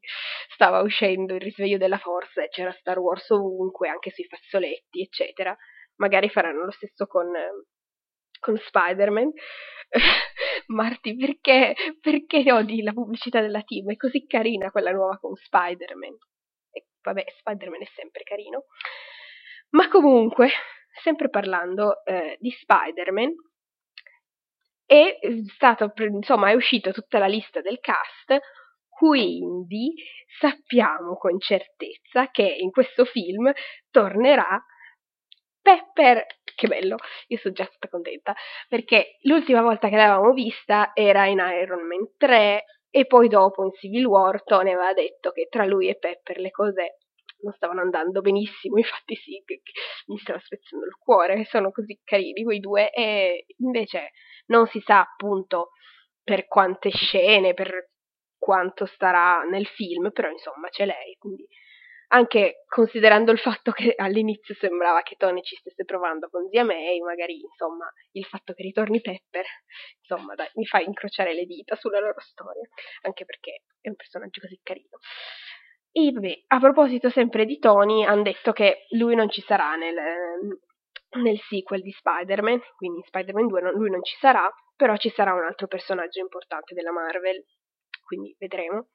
stava 0.53 0.81
uscendo 0.81 1.35
il 1.35 1.41
risveglio 1.41 1.79
della 1.79 1.99
forza 1.99 2.43
e 2.43 2.49
c'era 2.49 2.73
Star 2.73 2.99
Wars 2.99 3.31
ovunque, 3.31 3.89
anche 3.89 4.11
sui 4.11 4.25
fazzoletti, 4.25 5.01
eccetera. 5.01 5.57
Magari 5.97 6.29
faranno 6.29 6.65
lo 6.65 6.71
stesso 6.73 7.07
con, 7.07 7.31
con 8.41 8.57
Spider-Man. 8.57 9.31
Marti, 10.67 11.17
perché, 11.17 11.75
perché 12.01 12.53
odi 12.53 12.83
la 12.83 12.93
pubblicità 12.93 13.41
della 13.41 13.63
team? 13.63 13.91
È 13.91 13.97
così 13.97 14.27
carina 14.27 14.71
quella 14.71 14.91
nuova 14.91 15.19
con 15.19 15.35
Spider-Man. 15.35 16.17
E 16.71 16.87
vabbè, 17.03 17.25
Spider-Man 17.39 17.83
è 17.83 17.89
sempre 17.95 18.23
carino. 18.25 18.65
Ma 19.71 19.89
comunque, 19.89 20.51
sempre 21.03 21.29
parlando 21.29 22.05
eh, 22.05 22.37
di 22.41 22.51
Spider-Man, 22.51 23.33
è 24.93 25.19
stato, 25.55 25.91
insomma, 25.97 26.51
è 26.51 26.55
uscita 26.55 26.93
tutta 26.93 27.19
la 27.19 27.27
lista 27.27 27.63
del 27.63 27.81
cast, 27.81 28.39
quindi 28.91 29.95
sappiamo 30.39 31.17
con 31.17 31.41
certezza 31.41 32.31
che 32.31 32.43
in 32.43 32.71
questo 32.71 33.07
film 33.07 33.51
tornerà 33.91 34.63
Pepper, 35.63 36.27
che 36.55 36.67
bello, 36.67 36.97
io 37.29 37.39
sono 37.39 37.55
già 37.55 37.65
stata 37.65 37.89
contenta, 37.89 38.35
perché 38.69 39.17
l'ultima 39.23 39.63
volta 39.63 39.89
che 39.89 39.97
l'avevamo 39.97 40.35
vista 40.35 40.91
era 40.93 41.25
in 41.25 41.39
Iron 41.39 41.87
Man 41.87 42.11
3 42.19 42.65
e 42.91 43.07
poi 43.07 43.29
dopo 43.29 43.65
in 43.65 43.73
Civil 43.73 44.05
War 44.05 44.43
Tony 44.45 44.73
aveva 44.73 44.93
detto 44.93 45.31
che 45.31 45.47
tra 45.49 45.65
lui 45.65 45.89
e 45.89 45.97
Pepper 45.97 46.39
le 46.39 46.51
cose 46.51 46.99
non 47.43 47.53
stavano 47.55 47.81
andando 47.81 48.21
benissimo, 48.21 48.79
infatti 48.79 49.15
sì, 49.17 49.43
mi 50.07 50.19
stava 50.19 50.39
spezzando 50.41 50.87
il 50.87 50.97
cuore, 50.99 51.45
sono 51.45 51.71
così 51.71 52.01
carini 52.05 52.43
quei 52.45 52.61
due 52.61 52.91
e 52.91 53.47
invece 53.59 54.11
non 54.47 54.67
si 54.67 54.81
sa 54.81 55.01
appunto 55.01 55.71
per 56.23 56.47
quante 56.47 56.91
scene, 56.91 57.55
per 57.55 57.91
quanto 58.39 58.87
starà 58.87 59.43
nel 59.43 59.67
film, 59.67 60.11
però 60.13 60.29
insomma 60.31 60.69
c'è 60.69 60.85
lei, 60.87 61.17
quindi 61.19 61.47
anche 62.09 62.65
considerando 62.67 63.31
il 63.33 63.39
fatto 63.39 63.71
che 63.73 63.95
all'inizio 63.97 64.55
sembrava 64.55 65.01
che 65.03 65.15
Tony 65.17 65.41
ci 65.43 65.57
stesse 65.57 65.85
provando 65.85 66.29
con 66.29 66.47
zia 66.51 66.63
May, 66.65 67.01
magari 67.01 67.41
insomma 67.41 67.91
il 68.13 68.25
fatto 68.27 68.53
che 68.53 68.63
ritorni 68.63 69.01
Pepper, 69.01 69.45
insomma 70.01 70.35
dai, 70.35 70.49
mi 70.55 70.67
fa 70.67 70.81
incrociare 70.81 71.33
le 71.35 71.47
dita 71.47 71.75
sulla 71.77 72.01
loro 72.01 72.21
storia, 72.21 72.69
anche 73.03 73.25
perché 73.25 73.63
è 73.81 73.89
un 73.89 73.97
personaggio 73.97 74.41
così 74.43 74.61
carino. 74.63 74.99
E 75.93 76.11
vabbè, 76.11 76.45
a 76.49 76.59
proposito 76.59 77.11
sempre 77.11 77.45
di 77.45 77.59
Tony, 77.59 78.05
hanno 78.05 78.23
detto 78.23 78.53
che 78.53 78.87
lui 78.91 79.15
non 79.15 79.29
ci 79.31 79.43
sarà 79.43 79.75
nel, 79.77 79.95
nel 81.23 81.39
sequel 81.49 81.83
di 81.83 81.91
Spider-Man, 81.93 82.61
quindi 82.77 82.99
in 82.99 83.05
Spider-Man 83.05 83.47
2 83.47 83.61
non, 83.61 83.73
lui 83.75 83.91
non 83.91 84.03
ci 84.03 84.17
sarà, 84.19 84.51
però 84.75 84.97
ci 84.97 85.11
sarà 85.11 85.35
un 85.35 85.45
altro 85.45 85.67
personaggio 85.67 86.21
importante 86.21 86.75
della 86.75 86.93
Marvel, 86.93 87.45
quindi 88.05 88.35
vedremo 88.39 88.89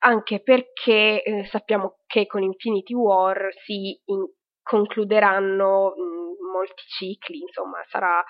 anche 0.00 0.40
perché 0.40 1.22
eh, 1.24 1.44
sappiamo 1.46 1.98
che 2.06 2.26
con 2.26 2.42
Infinity 2.42 2.94
War 2.94 3.48
si 3.64 4.00
in- 4.04 4.30
concluderanno 4.62 5.94
mh, 5.96 6.52
molti 6.52 6.82
cicli, 6.86 7.40
insomma, 7.40 7.82
sarà 7.88 8.22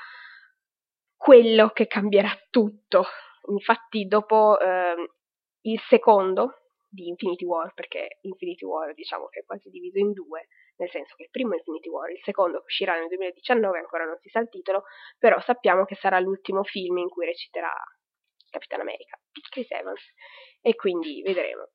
quello 1.14 1.70
che 1.70 1.86
cambierà 1.86 2.30
tutto. 2.48 3.04
Infatti, 3.50 4.06
dopo 4.06 4.58
eh, 4.58 4.94
il 5.62 5.80
secondo 5.88 6.67
di 6.88 7.08
Infinity 7.08 7.44
War, 7.44 7.72
perché 7.74 8.18
Infinity 8.22 8.64
War 8.64 8.94
diciamo 8.94 9.26
che 9.26 9.40
è 9.40 9.44
quasi 9.44 9.68
diviso 9.68 9.98
in 9.98 10.12
due, 10.12 10.48
nel 10.76 10.90
senso 10.90 11.14
che 11.16 11.24
il 11.24 11.30
primo 11.30 11.52
è 11.52 11.56
Infinity 11.56 11.88
War, 11.88 12.10
il 12.10 12.22
secondo 12.22 12.58
che 12.58 12.64
uscirà 12.66 12.98
nel 12.98 13.08
2019, 13.08 13.78
ancora 13.78 14.04
non 14.04 14.18
si 14.20 14.28
sa 14.28 14.40
il 14.40 14.48
titolo, 14.48 14.84
però 15.18 15.40
sappiamo 15.40 15.84
che 15.84 15.96
sarà 15.96 16.18
l'ultimo 16.20 16.62
film 16.64 16.98
in 16.98 17.08
cui 17.08 17.26
reciterà 17.26 17.72
Capitan 18.50 18.80
America, 18.80 19.18
Chris 19.50 19.70
Evans, 19.70 20.02
e 20.60 20.74
quindi 20.74 21.22
vedremo. 21.22 21.68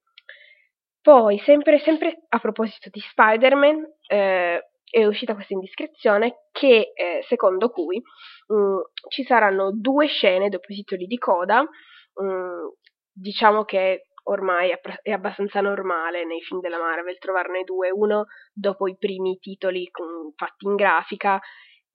Poi, 1.01 1.38
sempre, 1.39 1.79
sempre 1.79 2.24
a 2.29 2.39
proposito 2.39 2.89
di 2.89 3.00
Spider-Man, 3.00 3.86
eh, 4.08 4.70
è 4.89 5.05
uscita 5.05 5.34
questa 5.34 5.53
indiscrezione 5.53 6.46
che 6.51 6.91
eh, 6.93 7.24
secondo 7.27 7.70
cui 7.70 8.01
mh, 8.48 8.55
mm, 8.55 8.77
ci 9.10 9.24
saranno 9.24 9.72
due 9.74 10.08
scene 10.08 10.50
dopo 10.50 10.72
i 10.72 10.75
titoli 10.75 11.05
di 11.05 11.17
coda, 11.17 11.62
mh, 11.62 12.24
mm, 12.24 12.67
diciamo 13.12 13.63
che 13.65 14.08
ormai 14.24 14.72
è, 15.01 15.12
abbastanza 15.12 15.62
normale 15.62 16.25
nei 16.25 16.42
film 16.42 16.60
della 16.60 16.80
Marvel 16.80 17.18
trovarne 17.18 17.63
due, 17.63 17.89
uno 17.92 18.25
dopo 18.53 18.88
i 18.88 18.96
primi 18.98 19.38
titoli 19.39 19.89
fatti 20.36 20.65
in 20.65 20.75
grafica 20.75 21.39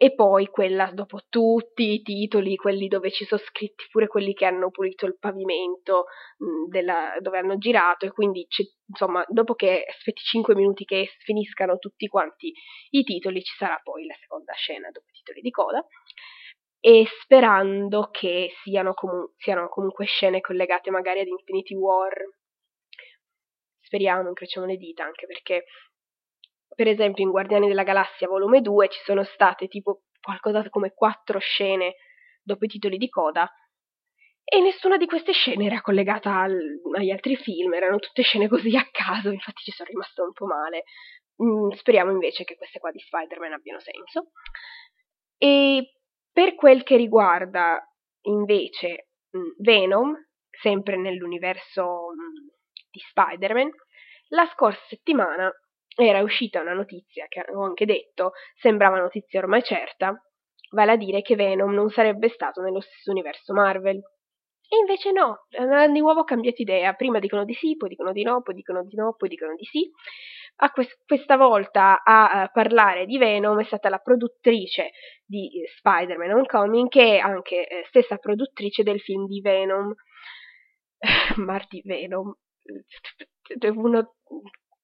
e 0.01 0.15
poi 0.15 0.47
quella 0.47 0.93
dopo 0.93 1.23
tutti 1.29 1.95
i 1.95 2.03
titoli, 2.03 2.55
quelli 2.55 2.87
dove 2.87 3.11
ci 3.11 3.25
sono 3.25 3.41
scritti 3.45 3.85
pure 3.91 4.07
quelli 4.07 4.33
che 4.33 4.45
hanno 4.45 4.71
pulito 4.71 5.07
il 5.07 5.19
pavimento 5.19 6.05
della, 6.69 7.17
dove 7.19 7.39
hanno 7.39 7.59
girato 7.59 8.07
e 8.07 8.13
quindi 8.13 8.47
insomma 8.87 9.25
dopo 9.27 9.55
che 9.55 9.85
aspetti 9.89 10.23
5 10.23 10.55
minuti 10.55 10.85
che 10.85 11.09
finiscano 11.19 11.79
tutti 11.79 12.07
quanti 12.07 12.53
i 12.91 13.03
titoli 13.03 13.43
ci 13.43 13.57
sarà 13.57 13.81
poi 13.83 14.07
la 14.07 14.15
seconda 14.21 14.53
scena 14.53 14.89
dopo 14.93 15.07
i 15.09 15.17
titoli 15.17 15.41
di 15.41 15.51
coda 15.51 15.85
e 16.81 17.07
sperando 17.23 18.09
che 18.11 18.53
siano, 18.63 18.95
comu- 18.95 19.33
siano 19.37 19.69
comunque 19.69 20.07
scene 20.07 20.41
collegate 20.41 20.91
magari 20.91 21.21
ad 21.21 21.27
Infinity 21.27 21.75
War 21.75 22.15
speriamo, 23.81 24.29
incrociamo 24.29 24.67
le 24.67 24.77
dita 24.77 25.05
anche 25.05 25.27
perché 25.27 25.65
per 26.75 26.87
esempio 26.87 27.25
in 27.25 27.31
Guardiani 27.31 27.67
della 27.67 27.83
Galassia 27.83 28.29
volume 28.29 28.61
2 28.61 28.89
ci 28.89 29.01
sono 29.05 29.25
state 29.25 29.67
tipo 29.67 30.03
qualcosa 30.21 30.69
come 30.69 30.93
quattro 30.95 31.39
scene 31.39 31.95
dopo 32.43 32.65
i 32.65 32.69
titoli 32.69 32.99
di 32.99 33.09
coda 33.09 33.51
e 34.51 34.61
nessuna 34.61 34.97
di 34.97 35.05
queste 35.07 35.33
scene 35.33 35.67
era 35.67 35.83
collegata 35.83 36.41
al, 36.41 36.59
agli 36.97 37.11
altri 37.11 37.37
film, 37.37 37.75
erano 37.75 37.99
tutte 37.99 38.23
scene 38.23 38.49
così 38.49 38.75
a 38.77 38.89
caso, 38.91 39.29
infatti 39.31 39.63
ci 39.63 39.73
sono 39.73 39.91
rimasta 39.91 40.23
un 40.23 40.33
po' 40.33 40.47
male. 40.47 40.85
Mm, 41.43 41.73
speriamo 41.73 42.11
invece 42.11 42.45
che 42.45 42.57
queste 42.57 42.79
qua 42.79 42.91
di 42.91 42.99
Spider-Man 42.99 43.53
abbiano 43.53 43.79
senso. 43.79 44.31
E 45.37 45.98
per 46.38 46.54
quel 46.54 46.85
che 46.85 46.97
riguarda 46.97 47.85
invece 48.26 49.09
Venom, 49.59 50.14
sempre 50.49 50.97
nell'universo 50.97 52.11
di 52.92 53.00
Spider-Man, 53.00 53.68
la 54.28 54.47
scorsa 54.54 54.80
settimana 54.87 55.50
era 55.97 56.23
uscita 56.23 56.61
una 56.61 56.75
notizia 56.75 57.26
che 57.26 57.40
avevo 57.40 57.64
anche 57.64 57.87
detto, 57.87 58.35
sembrava 58.54 59.00
notizia 59.00 59.40
ormai 59.40 59.64
certa, 59.64 60.14
vale 60.71 60.92
a 60.92 60.97
dire 60.97 61.23
che 61.23 61.35
Venom 61.35 61.75
non 61.75 61.90
sarebbe 61.90 62.28
stato 62.28 62.61
nello 62.61 62.83
stesso 62.83 63.11
universo 63.11 63.52
Marvel. 63.52 64.00
E 64.71 64.77
invece 64.77 65.13
no, 65.13 65.47
hanno 65.57 65.91
di 65.91 66.01
nuovo 66.01 66.25
cambiato 66.25 66.61
idea. 66.61 66.93
Prima 66.93 67.19
dicono 67.19 67.45
di 67.45 67.55
sì, 67.55 67.75
poi 67.77 67.89
dicono 67.89 68.13
di 68.13 68.23
no, 68.23 68.43
poi 68.43 68.55
dicono 68.55 68.85
di 68.85 68.95
no, 68.97 69.15
poi 69.17 69.31
dicono 69.31 69.55
di 69.55 69.65
sì. 69.65 69.91
A 70.57 70.71
quest- 70.71 71.05
questa 71.07 71.37
volta 71.37 72.03
a 72.03 72.45
uh, 72.45 72.51
parlare 72.53 73.07
di 73.07 73.17
Venom 73.17 73.59
è 73.61 73.65
stata 73.65 73.89
la 73.89 73.99
produttrice 73.99 74.91
di 75.25 75.49
uh, 75.55 75.67
Spider-Man 75.79 76.33
Homecoming, 76.33 76.89
che 76.89 77.17
è 77.17 77.19
anche 77.19 77.67
uh, 77.71 77.87
stessa 77.87 78.17
produttrice 78.19 78.83
del 78.83 79.01
film 79.01 79.27
di 79.27 79.41
Venom. 79.41 79.95
Marty 81.37 81.81
Venom, 81.85 82.35
uno 83.75 84.15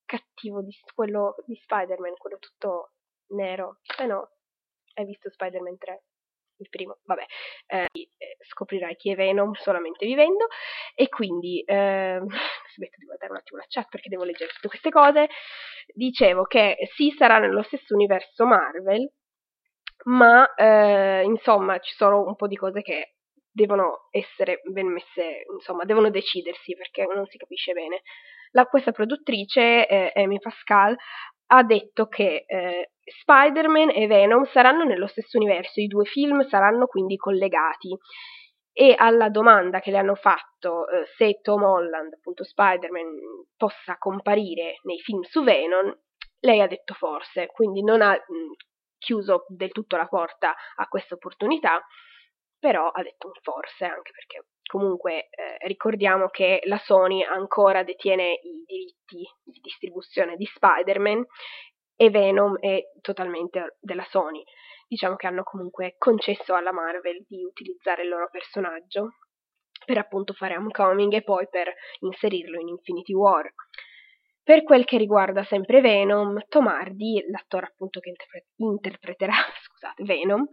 cattivo 0.06 0.62
di 0.62 0.74
quello 0.94 1.34
di 1.44 1.56
Spider-Man, 1.56 2.14
quello 2.16 2.38
tutto 2.38 2.92
nero. 3.34 3.80
Eh 3.98 4.06
no, 4.06 4.30
hai 4.94 5.04
visto 5.04 5.28
Spider-Man 5.28 5.76
3? 5.76 6.02
Il 6.64 6.70
primo, 6.70 6.98
vabbè, 7.04 7.24
eh, 7.66 7.86
scoprirai 8.48 8.96
chi 8.96 9.12
è 9.12 9.14
Venom 9.14 9.52
solamente 9.54 10.06
vivendo. 10.06 10.46
E 10.94 11.08
quindi 11.08 11.62
eh, 11.66 12.20
smetto 12.74 12.96
di 12.98 13.04
guardare 13.06 13.32
un 13.32 13.38
attimo 13.38 13.58
la 13.58 13.66
chat 13.68 13.88
perché 13.88 14.08
devo 14.08 14.24
leggere 14.24 14.50
tutte 14.52 14.68
queste 14.68 14.90
cose. 14.90 15.28
Dicevo 15.94 16.44
che 16.44 16.76
sì 16.94 17.14
sarà 17.16 17.38
nello 17.38 17.62
stesso 17.62 17.94
universo 17.94 18.44
Marvel 18.46 19.10
ma 20.04 20.52
eh, 20.54 21.22
insomma 21.24 21.78
ci 21.78 21.94
sono 21.94 22.24
un 22.24 22.34
po' 22.36 22.46
di 22.46 22.56
cose 22.56 22.82
che 22.82 23.14
devono 23.50 24.08
essere 24.10 24.60
ben 24.64 24.88
messe 24.88 25.44
insomma 25.52 25.84
devono 25.84 26.10
decidersi 26.10 26.74
perché 26.74 27.06
non 27.06 27.26
si 27.26 27.38
capisce 27.38 27.72
bene. 27.72 28.02
La, 28.50 28.66
questa 28.66 28.92
produttrice 28.92 29.86
eh, 29.86 30.12
Amy 30.14 30.38
Pascal 30.38 30.96
ha 31.46 31.62
detto 31.62 32.06
che 32.06 32.44
eh, 32.46 32.92
Spider-Man 33.04 33.90
e 33.90 34.06
Venom 34.06 34.44
saranno 34.46 34.84
nello 34.84 35.06
stesso 35.06 35.36
universo, 35.36 35.80
i 35.80 35.86
due 35.86 36.04
film 36.04 36.46
saranno 36.48 36.86
quindi 36.86 37.16
collegati. 37.16 37.96
E 38.76 38.94
alla 38.96 39.28
domanda 39.28 39.78
che 39.78 39.92
le 39.92 39.98
hanno 39.98 40.16
fatto 40.16 40.88
eh, 40.88 41.04
se 41.16 41.40
Tom 41.42 41.62
Holland, 41.62 42.14
appunto 42.14 42.42
Spider-Man, 42.42 43.46
possa 43.56 43.96
comparire 43.98 44.80
nei 44.82 44.98
film 45.00 45.22
su 45.22 45.44
Venom, 45.44 45.96
lei 46.40 46.60
ha 46.60 46.66
detto 46.66 46.94
forse, 46.94 47.46
quindi 47.46 47.84
non 47.84 48.02
ha 48.02 48.12
mh, 48.12 48.54
chiuso 48.98 49.44
del 49.48 49.70
tutto 49.70 49.96
la 49.96 50.06
porta 50.08 50.54
a 50.76 50.88
questa 50.88 51.14
opportunità, 51.14 51.80
però 52.58 52.88
ha 52.88 53.02
detto 53.02 53.28
un 53.28 53.34
forse, 53.42 53.84
anche 53.84 54.10
perché 54.10 54.46
comunque 54.74 55.28
eh, 55.30 55.56
ricordiamo 55.68 56.28
che 56.30 56.60
la 56.64 56.78
Sony 56.78 57.22
ancora 57.22 57.84
detiene 57.84 58.32
i 58.42 58.64
diritti 58.66 59.24
di 59.44 59.60
distribuzione 59.62 60.34
di 60.34 60.46
Spider-Man 60.46 61.24
e 61.94 62.10
Venom 62.10 62.58
è 62.58 62.82
totalmente 63.00 63.76
della 63.78 64.04
Sony. 64.10 64.42
Diciamo 64.88 65.14
che 65.14 65.28
hanno 65.28 65.44
comunque 65.44 65.94
concesso 65.96 66.54
alla 66.54 66.72
Marvel 66.72 67.24
di 67.28 67.44
utilizzare 67.44 68.02
il 68.02 68.08
loro 68.08 68.28
personaggio 68.28 69.10
per 69.86 69.98
appunto 69.98 70.32
fare 70.32 70.56
Homecoming 70.56 71.12
e 71.12 71.22
poi 71.22 71.46
per 71.48 71.72
inserirlo 72.00 72.58
in 72.58 72.66
Infinity 72.66 73.12
War. 73.12 73.48
Per 74.42 74.64
quel 74.64 74.84
che 74.84 74.98
riguarda 74.98 75.44
sempre 75.44 75.80
Venom, 75.80 76.36
Tom 76.48 76.66
Hardy, 76.66 77.24
l'attore 77.30 77.66
appunto 77.66 78.00
che 78.00 78.08
interpre- 78.08 78.46
interpreterà 78.56 79.34
scusate, 79.62 80.02
Venom, 80.02 80.44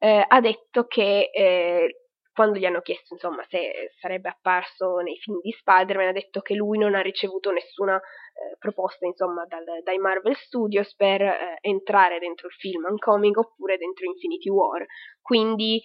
eh, 0.00 0.24
ha 0.26 0.40
detto 0.40 0.86
che 0.86 1.30
eh, 1.32 2.00
quando 2.40 2.58
gli 2.58 2.64
hanno 2.64 2.80
chiesto 2.80 3.12
insomma 3.12 3.44
se 3.50 3.92
sarebbe 4.00 4.30
apparso 4.30 4.96
nei 5.00 5.18
film 5.18 5.40
di 5.42 5.50
Spider-Man 5.50 6.08
ha 6.08 6.12
detto 6.12 6.40
che 6.40 6.54
lui 6.54 6.78
non 6.78 6.94
ha 6.94 7.02
ricevuto 7.02 7.50
nessuna 7.50 7.96
eh, 7.96 8.56
proposta 8.58 9.04
insomma 9.04 9.44
dal, 9.44 9.62
dai 9.84 9.98
Marvel 9.98 10.34
Studios 10.36 10.94
per 10.94 11.20
eh, 11.20 11.58
entrare 11.60 12.18
dentro 12.18 12.46
il 12.46 12.54
film 12.54 12.86
Uncoming 12.88 13.36
oppure 13.36 13.76
dentro 13.76 14.06
Infinity 14.06 14.48
War. 14.48 14.86
Quindi 15.20 15.82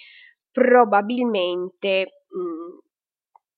probabilmente 0.49 2.23
mh, 2.29 2.39
mm, 2.39 2.77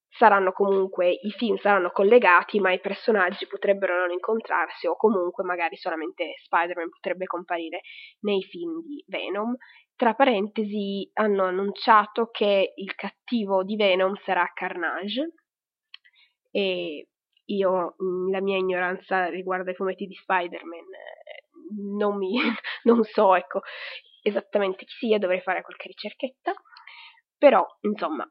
saranno 0.09 0.51
comunque 0.51 1.11
i 1.11 1.29
film 1.37 1.57
saranno 1.57 1.91
collegati 1.91 2.59
ma 2.59 2.73
i 2.73 2.79
personaggi 2.79 3.45
potrebbero 3.45 3.95
non 3.99 4.09
incontrarsi 4.09 4.87
o 4.87 4.95
comunque 4.95 5.43
magari 5.43 5.75
solamente 5.75 6.33
Spider-Man 6.45 6.89
potrebbe 6.89 7.25
comparire 7.25 7.81
nei 8.21 8.41
film 8.41 8.81
di 8.81 9.03
Venom 9.05 9.55
tra 9.97 10.13
parentesi 10.13 11.09
hanno 11.13 11.45
annunciato 11.45 12.29
che 12.31 12.73
il 12.75 12.95
cattivo 12.95 13.63
di 13.63 13.75
Venom 13.75 14.15
sarà 14.23 14.49
Carnage. 14.53 15.33
E 16.51 17.09
io 17.45 17.95
mm, 18.01 18.31
la 18.31 18.41
mia 18.41 18.57
ignoranza 18.57 19.25
riguardo 19.27 19.69
ai 19.69 19.75
fumetti 19.75 20.05
di 20.05 20.13
Spider-Man 20.13 20.79
eh, 20.79 21.43
non, 21.97 22.17
mi, 22.17 22.37
non 22.83 23.03
so 23.03 23.35
ecco 23.35 23.61
esattamente 24.21 24.85
chi 24.85 24.95
sia, 24.99 25.17
dovrei 25.17 25.41
fare 25.41 25.61
qualche 25.61 25.87
ricerchetta. 25.87 26.53
Però 27.37 27.65
insomma 27.81 28.29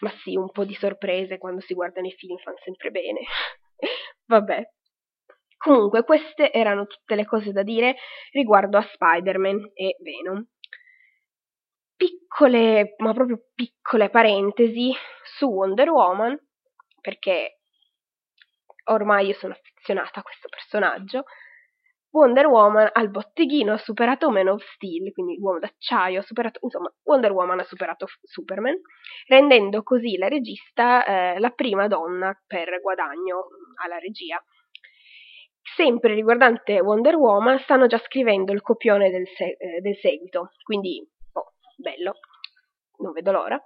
ma 0.00 0.10
sì, 0.22 0.36
un 0.36 0.50
po' 0.50 0.64
di 0.64 0.74
sorprese 0.74 1.38
quando 1.38 1.60
si 1.60 1.74
guardano 1.74 2.06
i 2.06 2.12
film 2.12 2.36
fanno 2.38 2.58
sempre 2.62 2.90
bene. 2.90 3.20
Vabbè. 4.26 4.70
Comunque, 5.56 6.04
queste 6.04 6.52
erano 6.52 6.86
tutte 6.86 7.16
le 7.16 7.26
cose 7.26 7.50
da 7.50 7.64
dire 7.64 7.96
riguardo 8.30 8.78
a 8.78 8.82
Spider-Man 8.82 9.72
e 9.74 9.96
Venom 10.00 10.46
piccole, 11.98 12.94
ma 12.98 13.12
proprio 13.12 13.48
piccole 13.54 14.08
parentesi 14.08 14.94
su 15.24 15.46
Wonder 15.46 15.90
Woman, 15.90 16.38
perché 17.00 17.58
ormai 18.84 19.26
io 19.26 19.34
sono 19.34 19.52
affezionata 19.52 20.20
a 20.20 20.22
questo 20.22 20.48
personaggio. 20.48 21.24
Wonder 22.10 22.46
Woman 22.46 22.88
al 22.90 23.10
botteghino 23.10 23.74
ha 23.74 23.78
superato 23.78 24.30
Man 24.30 24.48
of 24.48 24.62
Steel, 24.74 25.12
quindi 25.12 25.36
l'uomo 25.36 25.58
d'acciaio 25.58 26.20
ha 26.20 26.22
superato, 26.22 26.60
insomma, 26.62 26.90
Wonder 27.02 27.32
Woman 27.32 27.58
ha 27.58 27.64
superato 27.64 28.06
Superman, 28.22 28.80
rendendo 29.26 29.82
così 29.82 30.16
la 30.16 30.28
regista 30.28 31.04
eh, 31.04 31.38
la 31.38 31.50
prima 31.50 31.86
donna 31.86 32.32
per 32.46 32.80
guadagno 32.80 33.48
alla 33.84 33.98
regia. 33.98 34.42
Sempre 35.76 36.14
riguardante 36.14 36.80
Wonder 36.80 37.16
Woman, 37.16 37.58
stanno 37.58 37.86
già 37.86 37.98
scrivendo 37.98 38.52
il 38.52 38.62
copione 38.62 39.10
del, 39.10 39.26
se- 39.28 39.56
eh, 39.58 39.80
del 39.82 39.96
seguito, 39.96 40.52
quindi 40.64 41.06
bello, 41.78 42.14
non 42.98 43.12
vedo 43.12 43.32
l'ora, 43.32 43.62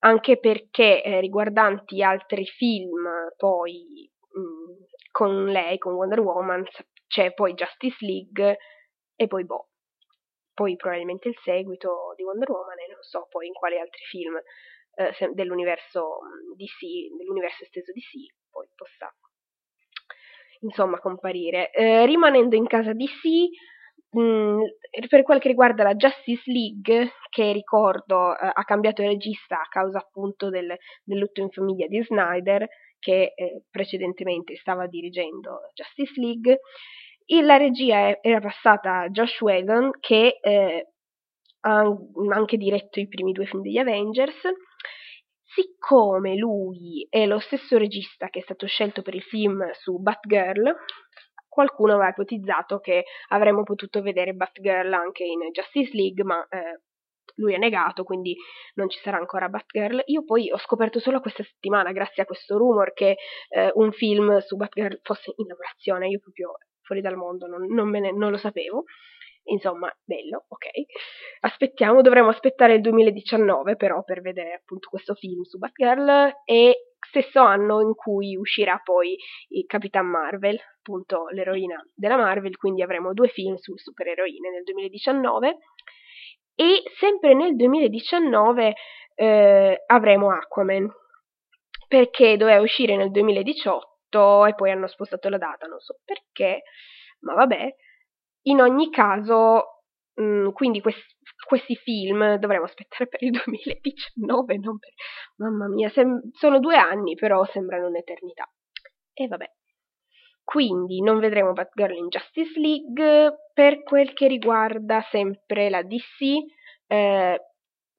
anche 0.00 0.38
perché 0.38 1.02
eh, 1.02 1.20
riguardanti 1.20 2.02
altri 2.02 2.44
film 2.44 3.08
poi 3.36 4.10
mh, 4.30 4.40
mm, 4.40 4.76
con 5.10 5.46
lei, 5.46 5.78
con 5.78 5.94
Wonder 5.94 6.20
Woman, 6.20 6.64
c'è 7.06 7.32
poi 7.32 7.54
Justice 7.54 8.04
League 8.04 8.58
e 9.16 9.26
poi 9.26 9.44
boh, 9.44 9.70
poi 10.54 10.76
probabilmente 10.76 11.28
il 11.28 11.36
seguito 11.42 12.12
di 12.16 12.22
Wonder 12.22 12.50
Woman 12.50 12.78
e 12.78 12.92
non 12.92 13.02
so 13.02 13.26
poi 13.30 13.46
in 13.46 13.54
quali 13.54 13.78
altri 13.78 14.04
film 14.04 14.36
eh, 14.94 15.32
dell'universo 15.32 16.18
mm, 16.22 16.52
DC, 16.54 17.16
dell'universo 17.16 17.64
esteso 17.64 17.92
DC 17.92 18.34
poi 18.50 18.68
possa 18.74 19.12
insomma 20.60 20.98
comparire. 20.98 21.70
Eh, 21.70 22.04
rimanendo 22.06 22.56
in 22.56 22.66
casa 22.66 22.92
DC 22.92 23.48
Mm, 24.16 24.60
per 25.08 25.22
quel 25.22 25.38
che 25.38 25.48
riguarda 25.48 25.82
la 25.82 25.94
Justice 25.94 26.50
League, 26.50 27.12
che 27.28 27.52
ricordo 27.52 28.32
eh, 28.32 28.50
ha 28.52 28.64
cambiato 28.64 29.02
regista 29.02 29.60
a 29.60 29.68
causa 29.68 29.98
appunto 29.98 30.48
del, 30.48 30.74
del 31.04 31.18
lutto 31.18 31.42
in 31.42 31.50
famiglia 31.50 31.86
di 31.86 32.02
Snyder, 32.02 32.66
che 32.98 33.32
eh, 33.34 33.62
precedentemente 33.70 34.56
stava 34.56 34.86
dirigendo 34.86 35.60
Justice 35.74 36.18
League, 36.20 36.60
e 37.26 37.42
la 37.42 37.58
regia 37.58 38.18
era 38.22 38.40
passata 38.40 39.00
a 39.00 39.08
Josh 39.10 39.38
Whedon, 39.42 39.90
che 40.00 40.38
eh, 40.40 40.88
ha 41.60 41.96
anche 42.30 42.56
diretto 42.56 43.00
i 43.00 43.08
primi 43.08 43.32
due 43.32 43.44
film 43.44 43.60
degli 43.60 43.76
Avengers. 43.76 44.40
Siccome 45.44 46.36
lui 46.36 47.06
è 47.10 47.26
lo 47.26 47.38
stesso 47.40 47.76
regista 47.76 48.28
che 48.28 48.38
è 48.38 48.42
stato 48.42 48.66
scelto 48.66 49.02
per 49.02 49.14
il 49.14 49.22
film 49.22 49.68
su 49.72 49.98
Batgirl, 49.98 50.74
qualcuno 51.58 51.94
aveva 51.94 52.10
ipotizzato 52.10 52.78
che 52.78 53.04
avremmo 53.30 53.64
potuto 53.64 54.00
vedere 54.00 54.32
Batgirl 54.32 54.92
anche 54.92 55.24
in 55.24 55.40
Justice 55.50 55.90
League, 55.92 56.22
ma 56.22 56.46
eh, 56.48 56.82
lui 57.34 57.52
ha 57.52 57.58
negato, 57.58 58.04
quindi 58.04 58.36
non 58.74 58.88
ci 58.88 59.00
sarà 59.00 59.16
ancora 59.16 59.48
Batgirl. 59.48 60.04
Io 60.06 60.22
poi 60.22 60.52
ho 60.52 60.58
scoperto 60.58 61.00
solo 61.00 61.18
questa 61.18 61.42
settimana, 61.42 61.90
grazie 61.90 62.22
a 62.22 62.26
questo 62.26 62.56
rumor, 62.56 62.92
che 62.92 63.16
eh, 63.48 63.72
un 63.74 63.90
film 63.90 64.38
su 64.38 64.54
Batgirl 64.54 65.00
fosse 65.02 65.32
in 65.34 65.48
lavorazione, 65.48 66.06
io 66.06 66.20
proprio 66.20 66.58
fuori 66.82 67.00
dal 67.00 67.16
mondo, 67.16 67.48
non, 67.48 67.66
non, 67.66 67.90
ne, 67.90 68.12
non 68.12 68.30
lo 68.30 68.36
sapevo. 68.36 68.84
Insomma, 69.50 69.92
bello, 70.04 70.44
ok. 70.46 70.66
Aspettiamo, 71.40 72.02
dovremo 72.02 72.28
aspettare 72.28 72.74
il 72.74 72.82
2019 72.82 73.74
però 73.74 74.04
per 74.04 74.20
vedere 74.20 74.52
appunto 74.52 74.88
questo 74.90 75.14
film 75.14 75.42
su 75.42 75.58
Batgirl 75.58 76.42
e 76.44 76.87
stesso 77.00 77.40
anno 77.40 77.80
in 77.80 77.94
cui 77.94 78.36
uscirà 78.36 78.80
poi 78.82 79.16
Capitan 79.66 80.06
Marvel, 80.06 80.58
appunto 80.78 81.28
l'eroina 81.30 81.82
della 81.94 82.16
Marvel, 82.16 82.56
quindi 82.56 82.82
avremo 82.82 83.12
due 83.12 83.28
film 83.28 83.56
su 83.56 83.76
supereroine 83.76 84.50
nel 84.50 84.62
2019 84.64 85.58
e 86.54 86.82
sempre 86.98 87.34
nel 87.34 87.54
2019 87.54 88.74
eh, 89.14 89.84
avremo 89.86 90.30
Aquaman 90.30 90.90
perché 91.86 92.36
doveva 92.36 92.60
uscire 92.60 92.96
nel 92.96 93.10
2018 93.10 94.46
e 94.46 94.54
poi 94.54 94.70
hanno 94.70 94.86
spostato 94.86 95.28
la 95.28 95.38
data, 95.38 95.66
non 95.66 95.80
so 95.80 95.98
perché, 96.04 96.62
ma 97.20 97.34
vabbè. 97.34 97.74
In 98.42 98.60
ogni 98.60 98.90
caso, 98.90 99.84
mh, 100.14 100.22
mm, 100.22 100.48
quindi 100.50 100.80
quest- 100.80 101.16
questi 101.48 101.76
film 101.76 102.34
dovremo 102.36 102.64
aspettare 102.64 103.08
per 103.08 103.22
il 103.22 103.30
2019, 103.42 104.58
non 104.58 104.78
per... 104.78 104.90
mamma 105.36 105.66
mia, 105.66 105.88
sem- 105.88 106.28
sono 106.32 106.60
due 106.60 106.76
anni, 106.76 107.14
però 107.14 107.42
sembrano 107.46 107.86
un'eternità. 107.86 108.46
E 109.14 109.26
vabbè. 109.26 109.50
Quindi 110.44 111.00
non 111.00 111.18
vedremo 111.20 111.54
Batgirl 111.54 111.96
in 111.96 112.08
Justice 112.08 112.58
League 112.60 113.50
per 113.54 113.82
quel 113.82 114.12
che 114.12 114.28
riguarda 114.28 115.00
sempre 115.10 115.70
la 115.70 115.82
DC, 115.82 116.36
eh, 116.86 117.40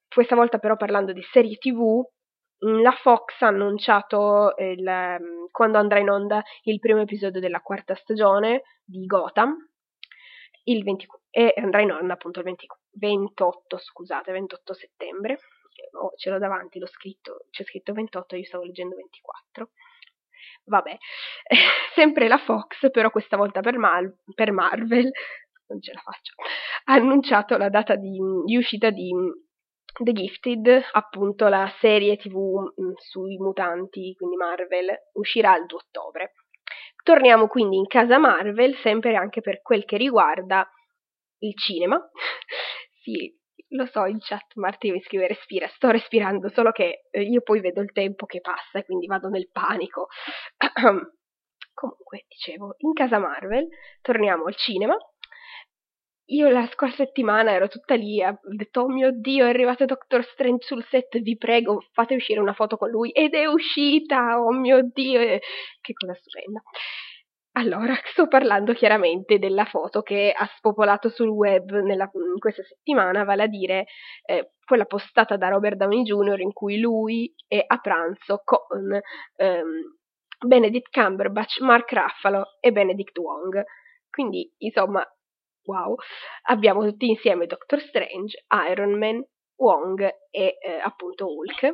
questa 0.08 0.36
volta 0.36 0.60
però 0.60 0.76
parlando 0.76 1.12
di 1.12 1.22
serie 1.32 1.58
TV, 1.58 2.04
mm, 2.66 2.82
la 2.82 2.92
Fox 2.92 3.42
ha 3.42 3.48
annunciato 3.48 4.54
il, 4.58 4.84
mm, 4.84 5.46
quando 5.52 5.80
andrà 5.80 5.98
in 6.00 6.10
onda 6.10 6.44
il 6.64 6.80
primo 6.80 7.02
episodio 7.02 7.40
della 7.40 7.62
quarta 7.62 7.96
stagione 7.96 8.62
di 8.84 9.06
Gotham, 9.06 9.56
il 10.66 10.84
20, 10.84 11.08
e 11.32 11.54
andrà 11.58 11.82
in 11.82 11.92
onda 11.92 12.14
appunto 12.14 12.40
il 12.40 12.46
20, 12.46 12.68
28, 12.92 13.78
scusate, 13.78 14.32
28 14.32 14.74
settembre. 14.74 15.40
Oh, 15.94 16.12
ce 16.18 16.30
l'ho 16.30 16.40
davanti, 16.40 16.80
l'ho 16.80 16.88
scritto, 16.88 17.46
c'è 17.52 17.64
scritto 17.64 17.94
28, 17.94 18.36
io 18.36 18.44
stavo 18.44 18.64
leggendo 18.64 18.96
24. 18.96 19.70
Vabbè, 20.66 20.98
sempre 21.96 22.28
la 22.28 22.38
Fox, 22.38 22.90
però 22.92 23.10
questa 23.10 23.38
volta 23.38 23.62
per, 23.62 23.78
Mal- 23.78 24.14
per 24.34 24.52
Marvel, 24.52 25.10
non 25.68 25.82
ce 25.82 25.94
la 25.94 26.02
faccio, 26.02 26.34
ha 26.86 26.94
annunciato 26.94 27.58
la 27.58 27.70
data 27.70 27.96
di, 27.96 28.20
di 28.46 28.58
uscita 28.58 28.90
di 28.90 29.12
The 30.02 30.14
Gifted, 30.14 30.90
appunto 30.92 31.48
la 31.48 31.72
serie 31.80 32.18
tv 32.18 32.72
mh, 32.76 32.94
sui 32.98 33.38
mutanti, 33.38 34.14
quindi 34.16 34.36
Marvel, 34.36 34.88
uscirà 35.14 35.56
il 35.58 35.66
2 35.66 35.78
ottobre. 35.78 36.34
Torniamo 37.04 37.48
quindi 37.48 37.78
in 37.78 37.88
casa 37.88 38.18
Marvel, 38.18 38.76
sempre 38.78 39.16
anche 39.16 39.42
per 39.42 39.62
quel 39.62 39.86
che 39.86 39.98
riguarda 39.98 40.70
il 41.40 41.56
cinema. 41.58 42.00
sì, 43.04 43.34
lo 43.70 43.86
so, 43.86 44.06
in 44.06 44.20
chat 44.20 44.56
Marti 44.56 44.92
mi 44.92 45.02
scrive 45.02 45.28
respira, 45.28 45.68
sto 45.68 45.90
respirando, 45.92 46.50
solo 46.50 46.72
che 46.72 47.04
eh, 47.12 47.22
io 47.22 47.42
poi 47.42 47.60
vedo 47.60 47.82
il 47.82 47.92
tempo 47.92 48.26
che 48.26 48.42
passa 48.42 48.80
e 48.80 48.86
quindi 48.86 49.06
vado 49.08 49.30
nel 49.30 49.50
panico. 49.52 50.08
Comunque, 51.74 52.26
dicevo, 52.28 52.76
in 52.80 52.94
casa 52.94 53.20
Marvel 53.20 53.68
torniamo 54.02 54.46
al 54.46 54.56
cinema 54.56 54.98
io 56.30 56.50
la 56.50 56.68
scorsa 56.72 56.98
settimana 56.98 57.52
ero 57.52 57.68
tutta 57.68 57.96
lì, 57.96 58.24
ho 58.24 58.38
detto, 58.56 58.82
oh 58.82 58.88
mio 58.88 59.12
Dio, 59.12 59.46
è 59.46 59.50
arrivato 59.50 59.86
Doctor 59.86 60.24
Strange 60.24 60.66
sul 60.66 60.86
set, 60.90 61.20
vi 61.22 61.38
prego, 61.38 61.84
fate 61.92 62.16
uscire 62.16 62.40
una 62.40 62.54
foto 62.54 62.78
con 62.78 62.90
lui, 62.90 63.10
ed 63.12 63.34
è 63.34 63.46
uscita, 63.46 64.40
oh 64.40 64.52
mio 64.52 64.82
Dio, 64.94 65.20
che 65.20 65.94
cosa 65.94 66.14
stupenda. 66.14 66.62
Allora, 67.60 67.94
sto 68.06 68.30
parlando 68.30 68.72
chiaramente 68.72 69.38
della 69.38 69.66
foto 69.66 70.02
che 70.02 70.34
ha 70.34 70.50
spopolato 70.56 71.10
sul 71.10 71.28
web 71.28 71.70
nella, 71.82 72.10
questa 72.38 72.64
settimana, 72.64 73.26
vale 73.26 73.44
a 73.44 73.48
dire 73.48 73.86
eh, 74.24 74.54
quella 74.64 74.86
postata 74.86 75.36
da 75.36 75.50
Robert 75.50 75.76
Downey 75.76 76.04
Jr. 76.04 76.40
in 76.40 76.54
cui 76.54 76.80
lui 76.80 77.34
è 77.50 77.62
a 77.68 77.78
pranzo 77.80 78.42
con 78.46 78.98
ehm, 79.36 79.98
Benedict 80.46 80.90
Cumberbatch, 80.90 81.60
Mark 81.60 81.92
Ruffalo 81.92 82.46
e 82.62 82.72
Benedict 82.72 83.18
Wong. 83.18 83.62
Quindi, 84.10 84.50
insomma, 84.60 85.06
wow, 85.66 85.96
abbiamo 86.44 86.86
tutti 86.86 87.10
insieme 87.10 87.46
Doctor 87.46 87.82
Strange, 87.82 88.42
Iron 88.70 88.98
Man, 88.98 89.22
Wong 89.58 90.02
e 90.32 90.58
eh, 90.62 90.80
appunto 90.82 91.26
Hulk. 91.28 91.74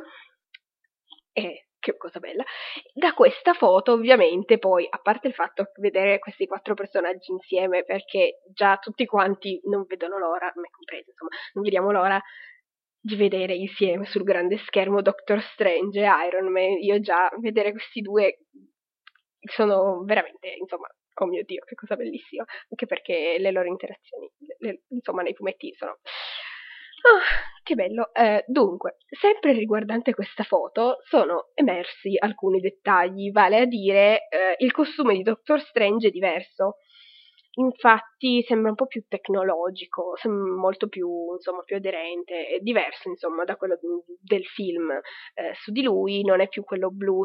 E 1.32 1.65
che 1.92 1.96
cosa 1.96 2.18
bella. 2.18 2.44
Da 2.92 3.12
questa 3.14 3.52
foto, 3.52 3.92
ovviamente, 3.92 4.58
poi, 4.58 4.86
a 4.88 4.98
parte 4.98 5.28
il 5.28 5.34
fatto 5.34 5.64
che 5.64 5.80
vedere 5.80 6.18
questi 6.18 6.46
quattro 6.46 6.74
personaggi 6.74 7.30
insieme, 7.30 7.84
perché 7.84 8.40
già 8.52 8.76
tutti 8.78 9.06
quanti 9.06 9.60
non 9.64 9.84
vedono 9.86 10.18
l'ora, 10.18 10.52
me 10.56 10.68
compreso, 10.70 11.10
insomma, 11.10 11.30
non 11.52 11.62
vediamo 11.62 11.90
l'ora 11.92 12.20
di 13.00 13.14
vedere 13.14 13.54
insieme 13.54 14.04
sul 14.06 14.24
grande 14.24 14.58
schermo 14.58 15.00
Doctor 15.00 15.40
Strange 15.40 16.00
e 16.00 16.26
Iron 16.26 16.50
Man. 16.50 16.78
Io 16.80 16.98
già 17.00 17.30
vedere 17.38 17.70
questi 17.70 18.00
due 18.00 18.38
sono 19.38 20.02
veramente, 20.04 20.48
insomma, 20.58 20.88
oh 21.18 21.26
mio 21.26 21.44
Dio, 21.44 21.62
che 21.64 21.76
cosa 21.76 21.94
bellissima, 21.94 22.44
anche 22.68 22.86
perché 22.86 23.36
le 23.38 23.52
loro 23.52 23.68
interazioni, 23.68 24.28
le, 24.58 24.82
insomma, 24.88 25.22
nei 25.22 25.34
fumetti 25.34 25.72
sono... 25.74 25.98
Oh, 27.08 27.20
che 27.62 27.74
bello. 27.74 28.12
Eh, 28.12 28.44
dunque, 28.48 28.96
sempre 29.08 29.52
riguardante 29.52 30.12
questa 30.12 30.42
foto, 30.42 30.98
sono 31.04 31.50
emersi 31.54 32.16
alcuni 32.18 32.58
dettagli, 32.60 33.30
vale 33.30 33.60
a 33.60 33.64
dire 33.66 34.28
eh, 34.28 34.56
il 34.58 34.72
costume 34.72 35.14
di 35.14 35.22
Doctor 35.22 35.60
Strange 35.60 36.08
è 36.08 36.10
diverso. 36.10 36.78
Infatti 37.58 38.42
sembra 38.42 38.70
un 38.70 38.76
po' 38.76 38.86
più 38.86 39.04
tecnologico, 39.08 40.14
molto 40.28 40.88
più, 40.88 41.32
insomma, 41.34 41.62
più 41.62 41.76
aderente, 41.76 42.48
è 42.48 42.58
diverso 42.60 43.08
insomma 43.08 43.44
da 43.44 43.56
quello 43.56 43.78
del 44.20 44.44
film 44.44 44.90
eh, 44.90 45.54
su 45.54 45.72
di 45.72 45.82
lui, 45.82 46.22
non 46.22 46.40
è 46.40 46.48
più 46.48 46.64
quello 46.64 46.90
blu 46.90 47.22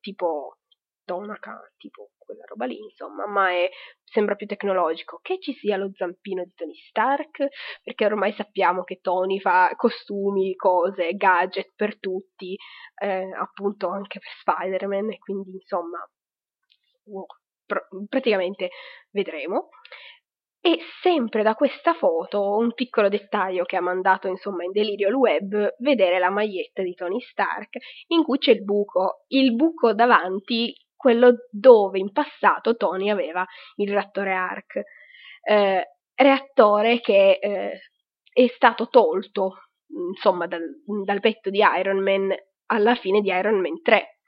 tipo 0.00 0.58
tonaca, 1.04 1.58
tipo 1.78 2.10
quella 2.32 2.44
roba 2.46 2.66
lì, 2.66 2.78
insomma, 2.78 3.26
ma 3.26 3.50
è, 3.50 3.70
sembra 4.04 4.34
più 4.34 4.46
tecnologico. 4.46 5.20
Che 5.22 5.38
ci 5.38 5.52
sia 5.52 5.76
lo 5.76 5.90
zampino 5.94 6.42
di 6.44 6.52
Tony 6.54 6.74
Stark, 6.74 7.46
perché 7.82 8.04
ormai 8.04 8.32
sappiamo 8.32 8.82
che 8.82 9.00
Tony 9.00 9.38
fa 9.38 9.72
costumi, 9.76 10.54
cose, 10.54 11.14
gadget 11.14 11.72
per 11.76 11.98
tutti, 11.98 12.56
eh, 13.00 13.30
appunto 13.38 13.88
anche 13.88 14.18
per 14.18 14.30
Spider-Man, 14.40 15.12
e 15.12 15.18
quindi 15.18 15.52
insomma, 15.52 15.98
wow, 17.04 17.26
pr- 17.66 17.88
praticamente 18.08 18.70
vedremo. 19.10 19.68
E 20.64 20.78
sempre 21.02 21.42
da 21.42 21.56
questa 21.56 21.92
foto, 21.92 22.54
un 22.56 22.72
piccolo 22.72 23.08
dettaglio 23.08 23.64
che 23.64 23.74
ha 23.76 23.80
mandato 23.80 24.28
insomma 24.28 24.62
in 24.62 24.70
delirio 24.70 25.08
il 25.08 25.14
web, 25.14 25.74
vedere 25.78 26.20
la 26.20 26.30
maglietta 26.30 26.82
di 26.82 26.94
Tony 26.94 27.20
Stark 27.20 27.78
in 28.06 28.22
cui 28.22 28.38
c'è 28.38 28.52
il 28.52 28.62
buco, 28.62 29.24
il 29.26 29.56
buco 29.56 29.92
davanti 29.92 30.72
quello 31.02 31.48
dove 31.50 31.98
in 31.98 32.12
passato 32.12 32.76
Tony 32.76 33.10
aveva 33.10 33.44
il 33.74 33.90
reattore 33.90 34.32
ARC, 34.34 34.80
eh, 35.42 35.84
reattore 36.14 37.00
che 37.00 37.40
eh, 37.42 37.80
è 38.32 38.46
stato 38.54 38.86
tolto 38.86 39.64
insomma 39.88 40.46
dal, 40.46 40.62
dal, 41.04 41.18
petto 41.18 41.50
di 41.50 41.58
Iron 41.58 42.00
Man 42.00 42.32
alla 42.66 42.94
fine 42.94 43.20
di 43.20 43.30
Iron 43.30 43.60
Man 43.60 43.82
3. 43.82 44.18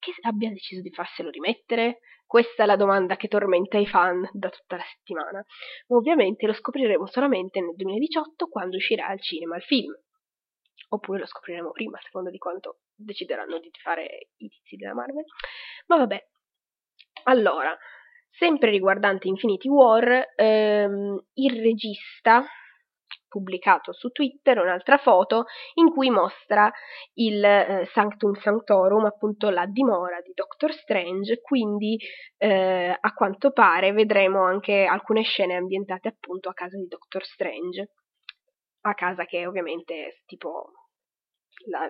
Che 0.00 0.12
abbia 0.22 0.50
deciso 0.50 0.82
di 0.82 0.90
farselo 0.90 1.30
rimettere? 1.30 2.00
Questa 2.26 2.64
è 2.64 2.66
la 2.66 2.76
domanda 2.76 3.14
che 3.14 3.28
tormenta 3.28 3.78
i 3.78 3.86
fan 3.86 4.28
da 4.32 4.48
tutta 4.48 4.74
la 4.74 4.84
settimana. 4.96 5.44
Ma 5.86 5.96
ovviamente 5.96 6.46
lo 6.46 6.52
scopriremo 6.52 7.06
solamente 7.06 7.60
nel 7.60 7.76
2018 7.76 8.48
quando 8.48 8.76
uscirà 8.76 9.06
al 9.06 9.20
cinema 9.20 9.54
il 9.54 9.62
film. 9.62 9.94
Oppure 10.90 11.20
lo 11.20 11.26
scopriremo 11.26 11.70
prima, 11.70 11.98
a 11.98 12.02
seconda 12.02 12.30
di 12.30 12.38
quanto 12.38 12.78
decideranno 12.94 13.58
di 13.58 13.70
fare 13.82 14.28
i 14.36 14.48
tizi 14.48 14.76
della 14.76 14.94
Marvel. 14.94 15.24
Ma 15.86 15.96
vabbè. 15.96 16.26
Allora, 17.24 17.76
sempre 18.30 18.70
riguardante 18.70 19.28
Infinity 19.28 19.68
War, 19.68 20.32
ehm, 20.34 21.24
il 21.34 21.60
regista 21.60 22.44
pubblicato 23.28 23.92
su 23.92 24.08
Twitter 24.08 24.58
un'altra 24.58 24.96
foto 24.96 25.44
in 25.74 25.90
cui 25.90 26.10
mostra 26.10 26.70
il 27.14 27.44
eh, 27.44 27.88
Sanctum 27.92 28.34
Sanctorum, 28.34 29.04
appunto 29.04 29.50
la 29.50 29.66
dimora 29.66 30.20
di 30.22 30.32
Doctor 30.34 30.72
Strange, 30.72 31.40
quindi 31.40 31.98
eh, 32.38 32.96
a 32.98 33.12
quanto 33.12 33.52
pare 33.52 33.92
vedremo 33.92 34.44
anche 34.44 34.84
alcune 34.84 35.22
scene 35.22 35.54
ambientate 35.54 36.08
appunto 36.08 36.48
a 36.48 36.54
casa 36.54 36.76
di 36.76 36.86
Doctor 36.86 37.24
Strange, 37.24 37.90
a 38.90 38.94
casa 38.94 39.24
che 39.24 39.46
ovviamente 39.46 40.06
è 40.06 40.14
tipo 40.26 40.72
la, 41.66 41.88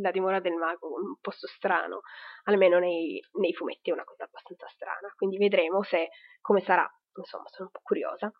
la, 0.00 0.10
dimora 0.10 0.40
del 0.40 0.54
mago, 0.54 0.94
un 0.94 1.16
posto 1.20 1.46
strano, 1.46 2.00
almeno 2.44 2.78
nei, 2.78 3.22
nei, 3.34 3.52
fumetti 3.52 3.90
è 3.90 3.92
una 3.92 4.04
cosa 4.04 4.24
abbastanza 4.24 4.66
strana, 4.68 5.12
quindi 5.16 5.38
vedremo 5.38 5.82
se 5.82 6.08
come 6.40 6.60
sarà, 6.60 6.88
insomma 7.16 7.44
sono 7.48 7.66
un 7.66 7.70
po' 7.72 7.80
curiosa. 7.82 8.32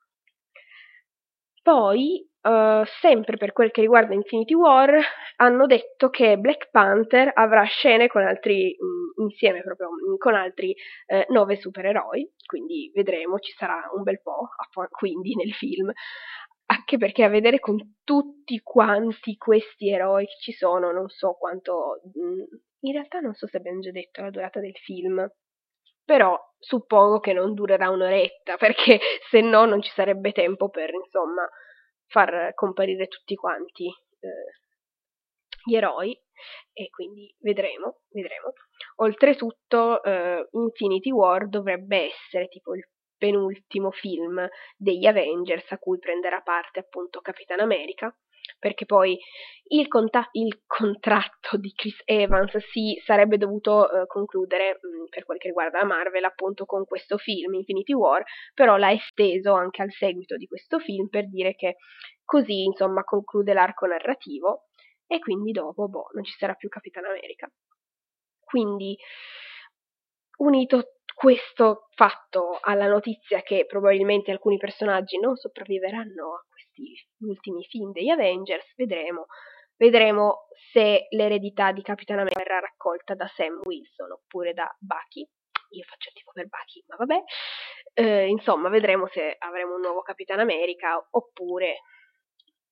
Poi, 1.64 2.28
uh, 2.42 2.84
sempre 3.00 3.38
per 3.38 3.52
quel 3.52 3.70
che 3.70 3.80
riguarda 3.80 4.12
Infinity 4.12 4.52
War, 4.52 5.00
hanno 5.36 5.64
detto 5.64 6.10
che 6.10 6.36
Black 6.36 6.68
Panther 6.70 7.30
avrà 7.32 7.64
scene 7.64 8.06
con 8.06 8.22
altri, 8.22 8.76
mh, 8.78 9.22
mm, 9.22 9.28
insieme 9.28 9.62
proprio 9.62 9.88
mm, 9.88 10.16
con 10.18 10.34
altri 10.34 10.74
eh, 11.06 11.24
nove 11.30 11.56
supereroi, 11.56 12.34
quindi 12.44 12.90
vedremo, 12.94 13.38
ci 13.38 13.52
sarà 13.52 13.88
un 13.94 14.02
bel 14.02 14.20
po', 14.20 14.50
quindi 14.90 15.34
nel 15.36 15.54
film 15.54 15.90
anche 16.66 16.96
perché 16.96 17.24
a 17.24 17.28
vedere 17.28 17.60
con 17.60 17.96
tutti 18.04 18.60
quanti 18.62 19.36
questi 19.36 19.90
eroi 19.90 20.26
che 20.26 20.36
ci 20.40 20.52
sono, 20.52 20.92
non 20.92 21.08
so 21.08 21.34
quanto. 21.34 22.00
Mm, 22.18 22.42
in 22.80 22.92
realtà 22.92 23.20
non 23.20 23.34
so 23.34 23.46
se 23.46 23.56
abbiamo 23.56 23.80
già 23.80 23.90
detto 23.90 24.20
la 24.22 24.30
durata 24.30 24.60
del 24.60 24.76
film, 24.76 25.26
però 26.04 26.38
suppongo 26.58 27.20
che 27.20 27.32
non 27.32 27.54
durerà 27.54 27.90
un'oretta, 27.90 28.56
perché 28.58 29.00
se 29.30 29.40
no 29.40 29.64
non 29.64 29.82
ci 29.82 29.90
sarebbe 29.94 30.32
tempo 30.32 30.68
per, 30.68 30.90
insomma, 30.92 31.48
far 32.06 32.54
comparire 32.54 33.08
tutti 33.08 33.34
quanti 33.34 33.86
eh, 33.86 34.58
gli 35.64 35.74
eroi. 35.76 36.18
E 36.72 36.90
quindi 36.90 37.32
vedremo, 37.38 38.00
vedremo. 38.10 38.52
Oltretutto, 38.96 40.02
eh, 40.02 40.48
Infinity 40.50 41.10
War 41.10 41.48
dovrebbe 41.48 42.10
essere 42.10 42.48
tipo 42.48 42.74
il 42.74 42.84
penultimo 43.24 43.90
film 43.90 44.46
degli 44.76 45.06
Avengers 45.06 45.72
a 45.72 45.78
cui 45.78 45.98
prenderà 45.98 46.42
parte 46.42 46.80
appunto 46.80 47.22
Capitan 47.22 47.60
America 47.60 48.14
perché 48.58 48.84
poi 48.84 49.18
il, 49.68 49.88
conta- 49.88 50.28
il, 50.32 50.64
contratto 50.66 51.56
di 51.56 51.72
Chris 51.72 52.02
Evans 52.04 52.54
si 52.70 53.00
sarebbe 53.02 53.38
dovuto 53.38 53.90
eh, 53.90 54.06
concludere 54.06 54.78
mh, 54.82 54.88
mm, 54.88 55.04
per 55.08 55.24
quel 55.24 55.38
che 55.38 55.48
riguarda 55.48 55.78
la 55.78 55.86
Marvel 55.86 56.24
appunto 56.24 56.66
con 56.66 56.84
questo 56.84 57.16
film 57.16 57.54
Infinity 57.54 57.94
War, 57.94 58.22
però 58.52 58.76
l'ha 58.76 58.92
esteso 58.92 59.54
anche 59.54 59.80
al 59.80 59.90
seguito 59.92 60.36
di 60.36 60.46
questo 60.46 60.78
film 60.78 61.08
per 61.08 61.26
dire 61.30 61.54
che 61.54 61.76
così 62.22 62.64
insomma 62.64 63.04
conclude 63.04 63.54
l'arco 63.54 63.86
narrativo 63.86 64.64
e 65.06 65.18
quindi 65.18 65.52
dopo 65.52 65.88
boh, 65.88 66.10
non 66.12 66.24
ci 66.24 66.34
sarà 66.36 66.52
più 66.52 66.68
Capitan 66.68 67.06
America. 67.06 67.50
Quindi 68.44 68.94
unito 70.36 70.93
questo 71.14 71.88
fatto 71.94 72.58
alla 72.60 72.86
notizia 72.86 73.40
che 73.42 73.64
probabilmente 73.66 74.30
alcuni 74.30 74.58
personaggi 74.58 75.18
non 75.18 75.36
sopravviveranno 75.36 76.34
a 76.34 76.44
questi 76.50 76.92
ultimi 77.20 77.64
film 77.64 77.92
degli 77.92 78.10
Avengers, 78.10 78.74
vedremo. 78.76 79.26
Vedremo 79.76 80.46
se 80.72 81.06
l'eredità 81.10 81.72
di 81.72 81.82
Capitan 81.82 82.18
America 82.18 82.42
verrà 82.42 82.60
raccolta 82.60 83.14
da 83.14 83.26
Sam 83.28 83.60
Wilson 83.64 84.12
oppure 84.12 84.52
da 84.52 84.72
Bucky. 84.78 85.26
Io 85.70 85.84
faccio 85.84 86.08
il 86.10 86.14
tipo 86.14 86.30
per 86.32 86.46
Bucky, 86.46 86.84
ma 86.86 86.96
vabbè. 86.96 87.22
Eh, 87.94 88.26
insomma, 88.28 88.68
vedremo 88.68 89.08
se 89.08 89.34
avremo 89.38 89.74
un 89.74 89.80
nuovo 89.80 90.02
Capitan 90.02 90.38
America 90.38 91.04
oppure, 91.10 91.78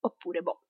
oppure 0.00 0.40
boh. 0.40 0.62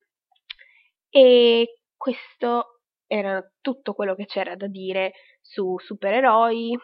E 1.11 1.80
questo 1.96 2.80
era 3.06 3.42
tutto 3.61 3.92
quello 3.92 4.14
che 4.14 4.24
c'era 4.24 4.56
da 4.56 4.66
dire 4.66 5.12
su 5.42 5.78
supereroi, 5.78 6.78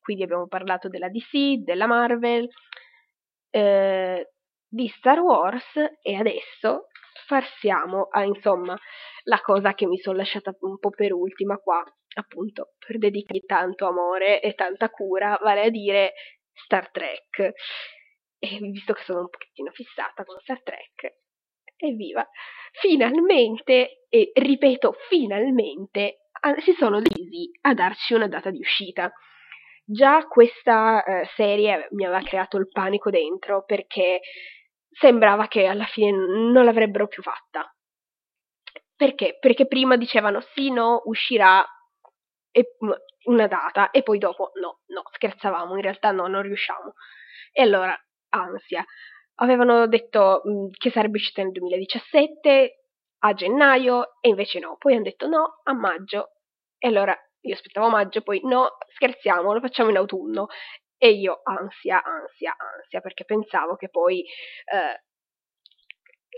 quindi 0.00 0.22
abbiamo 0.22 0.46
parlato 0.46 0.88
della 0.88 1.08
DC, 1.08 1.62
della 1.64 1.86
Marvel, 1.86 2.48
eh, 3.50 4.30
di 4.68 4.88
Star 4.88 5.18
Wars 5.20 5.74
e 6.02 6.14
adesso 6.14 6.86
passiamo 7.26 8.08
a 8.10 8.24
insomma 8.24 8.78
la 9.24 9.40
cosa 9.40 9.74
che 9.74 9.86
mi 9.86 9.98
sono 9.98 10.16
lasciata 10.16 10.54
un 10.60 10.78
po' 10.78 10.90
per 10.90 11.12
ultima 11.12 11.56
qua, 11.56 11.84
appunto 12.14 12.74
per 12.78 12.98
dedicargli 12.98 13.44
tanto 13.44 13.86
amore 13.86 14.40
e 14.40 14.54
tanta 14.54 14.90
cura, 14.90 15.38
vale 15.42 15.62
a 15.62 15.70
dire 15.70 16.12
Star 16.52 16.90
Trek. 16.90 17.52
E 18.42 18.58
visto 18.58 18.94
che 18.94 19.02
sono 19.02 19.20
un 19.20 19.28
pochettino 19.28 19.70
fissata 19.72 20.24
con 20.24 20.38
Star 20.40 20.62
Trek, 20.62 21.16
evviva! 21.76 22.26
Finalmente, 22.72 24.06
e 24.08 24.30
ripeto 24.34 24.94
finalmente, 25.08 26.20
si 26.60 26.72
sono 26.72 27.00
decisi 27.00 27.50
a 27.62 27.74
darci 27.74 28.14
una 28.14 28.28
data 28.28 28.50
di 28.50 28.60
uscita. 28.60 29.12
Già 29.92 30.26
questa 30.28 31.02
eh, 31.02 31.26
serie 31.34 31.88
mi 31.90 32.04
aveva 32.04 32.22
creato 32.22 32.56
il 32.58 32.68
panico 32.68 33.10
dentro 33.10 33.64
perché 33.64 34.20
sembrava 34.88 35.48
che 35.48 35.66
alla 35.66 35.86
fine 35.86 36.12
non 36.12 36.64
l'avrebbero 36.64 37.08
più 37.08 37.22
fatta. 37.22 37.68
Perché? 38.96 39.36
Perché 39.40 39.66
prima 39.66 39.96
dicevano 39.96 40.40
sì, 40.54 40.70
no, 40.70 41.02
uscirà 41.06 41.64
una 43.24 43.46
data 43.46 43.90
e 43.90 44.02
poi 44.02 44.18
dopo 44.18 44.52
no, 44.60 44.80
no, 44.86 45.02
scherzavamo, 45.12 45.74
in 45.76 45.82
realtà 45.82 46.10
no, 46.10 46.26
non 46.26 46.42
riusciamo. 46.42 46.94
E 47.52 47.62
allora, 47.62 47.96
ansia. 48.30 48.84
Avevano 49.36 49.86
detto 49.86 50.42
mh, 50.44 50.68
che 50.78 50.90
sarebbe 50.90 51.16
uscita 51.16 51.42
nel 51.42 51.52
2017, 51.52 52.84
a 53.20 53.32
gennaio, 53.34 54.18
e 54.20 54.28
invece 54.28 54.58
no. 54.60 54.76
Poi 54.78 54.94
hanno 54.94 55.02
detto 55.02 55.26
no, 55.26 55.60
a 55.64 55.72
maggio. 55.72 56.32
E 56.78 56.88
allora 56.88 57.16
io 57.42 57.54
aspettavo 57.54 57.88
maggio, 57.88 58.22
poi 58.22 58.40
no, 58.44 58.76
scherziamo, 58.94 59.52
lo 59.52 59.60
facciamo 59.60 59.90
in 59.90 59.96
autunno. 59.96 60.48
E 61.02 61.12
io 61.12 61.40
ansia, 61.44 62.02
ansia, 62.02 62.54
ansia, 62.58 63.00
perché 63.00 63.24
pensavo 63.24 63.76
che 63.76 63.88
poi, 63.88 64.20
eh, 64.20 65.02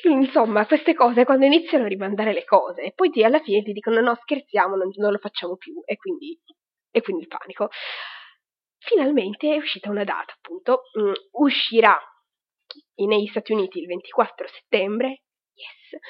insomma, 0.08 0.66
queste 0.66 0.94
cose 0.94 1.24
quando 1.24 1.46
iniziano 1.46 1.84
a 1.84 1.88
rimandare 1.88 2.32
le 2.32 2.44
cose 2.44 2.92
poi 2.94 3.10
ti, 3.10 3.24
alla 3.24 3.40
fine 3.40 3.62
ti 3.62 3.72
dicono 3.72 4.00
no, 4.00 4.14
scherziamo, 4.14 4.76
non, 4.76 4.90
non 4.96 5.10
lo 5.12 5.18
facciamo 5.18 5.56
più 5.56 5.80
e 5.84 5.96
quindi, 5.96 6.38
e 6.90 7.02
quindi 7.02 7.22
il 7.22 7.28
panico. 7.28 7.70
Finalmente 8.78 9.52
è 9.52 9.56
uscita 9.56 9.90
una 9.90 10.04
data, 10.04 10.32
appunto, 10.32 10.82
mm, 10.98 11.12
uscirà 11.32 11.96
negli 12.94 13.26
Stati 13.28 13.52
Uniti 13.52 13.80
il 13.80 13.86
24 13.86 14.46
settembre, 14.48 15.22
yes, 15.54 16.00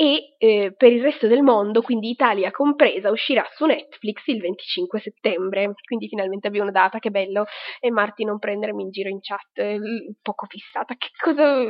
e 0.00 0.36
eh, 0.38 0.74
per 0.76 0.92
il 0.92 1.02
resto 1.02 1.26
del 1.26 1.42
mondo, 1.42 1.82
quindi 1.82 2.10
Italia 2.10 2.52
compresa, 2.52 3.10
uscirà 3.10 3.44
su 3.56 3.66
Netflix 3.66 4.26
il 4.26 4.40
25 4.40 5.00
settembre. 5.00 5.74
Quindi 5.84 6.06
finalmente 6.06 6.46
abbiamo 6.46 6.70
una 6.70 6.80
data, 6.80 7.00
che 7.00 7.10
bello. 7.10 7.46
E 7.80 7.90
Marti 7.90 8.22
non 8.22 8.38
prendermi 8.38 8.84
in 8.84 8.90
giro 8.90 9.08
in 9.08 9.18
chat, 9.20 9.58
eh, 9.58 9.80
poco 10.22 10.46
fissata. 10.46 10.94
Che 10.94 11.08
cosa... 11.20 11.64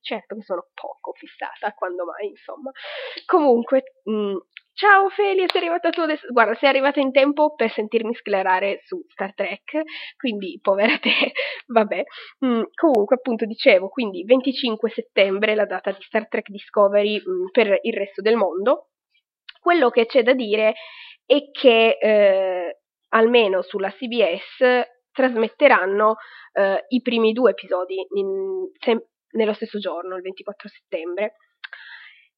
Certo 0.00 0.34
che 0.34 0.42
sono 0.42 0.66
poco 0.74 1.12
fissata, 1.12 1.72
quando 1.74 2.04
mai, 2.04 2.30
insomma. 2.30 2.72
Comunque, 3.26 3.84
mh, 4.02 4.12
mm, 4.12 4.36
Ciao 4.80 5.06
Ophelia, 5.06 5.46
sei 5.48 5.60
arrivata 5.62 5.90
tu 5.90 6.02
adesso. 6.02 6.28
Guarda, 6.30 6.54
sei 6.54 6.68
arrivata 6.68 7.00
in 7.00 7.10
tempo 7.10 7.52
per 7.56 7.68
sentirmi 7.72 8.14
sclerare 8.14 8.80
su 8.84 9.04
Star 9.08 9.34
Trek, 9.34 9.82
quindi 10.16 10.56
povera 10.62 10.96
te, 10.98 11.32
vabbè. 11.66 12.04
Mm, 12.46 12.62
comunque, 12.76 13.16
appunto, 13.16 13.44
dicevo, 13.44 13.88
quindi 13.88 14.22
25 14.22 14.88
settembre 14.90 15.56
la 15.56 15.66
data 15.66 15.90
di 15.90 16.00
Star 16.02 16.28
Trek 16.28 16.48
Discovery 16.50 17.16
mm, 17.20 17.46
per 17.50 17.76
il 17.82 17.92
resto 17.92 18.22
del 18.22 18.36
mondo. 18.36 18.90
Quello 19.60 19.90
che 19.90 20.06
c'è 20.06 20.22
da 20.22 20.32
dire 20.32 20.74
è 21.26 21.50
che 21.50 21.98
eh, 22.00 22.78
almeno 23.08 23.62
sulla 23.62 23.90
CBS 23.90 24.62
trasmetteranno 25.10 26.18
eh, 26.52 26.84
i 26.90 27.02
primi 27.02 27.32
due 27.32 27.50
episodi 27.50 27.96
in, 28.14 28.70
sem- 28.78 29.04
nello 29.32 29.54
stesso 29.54 29.80
giorno, 29.80 30.14
il 30.14 30.22
24 30.22 30.68
settembre. 30.68 31.34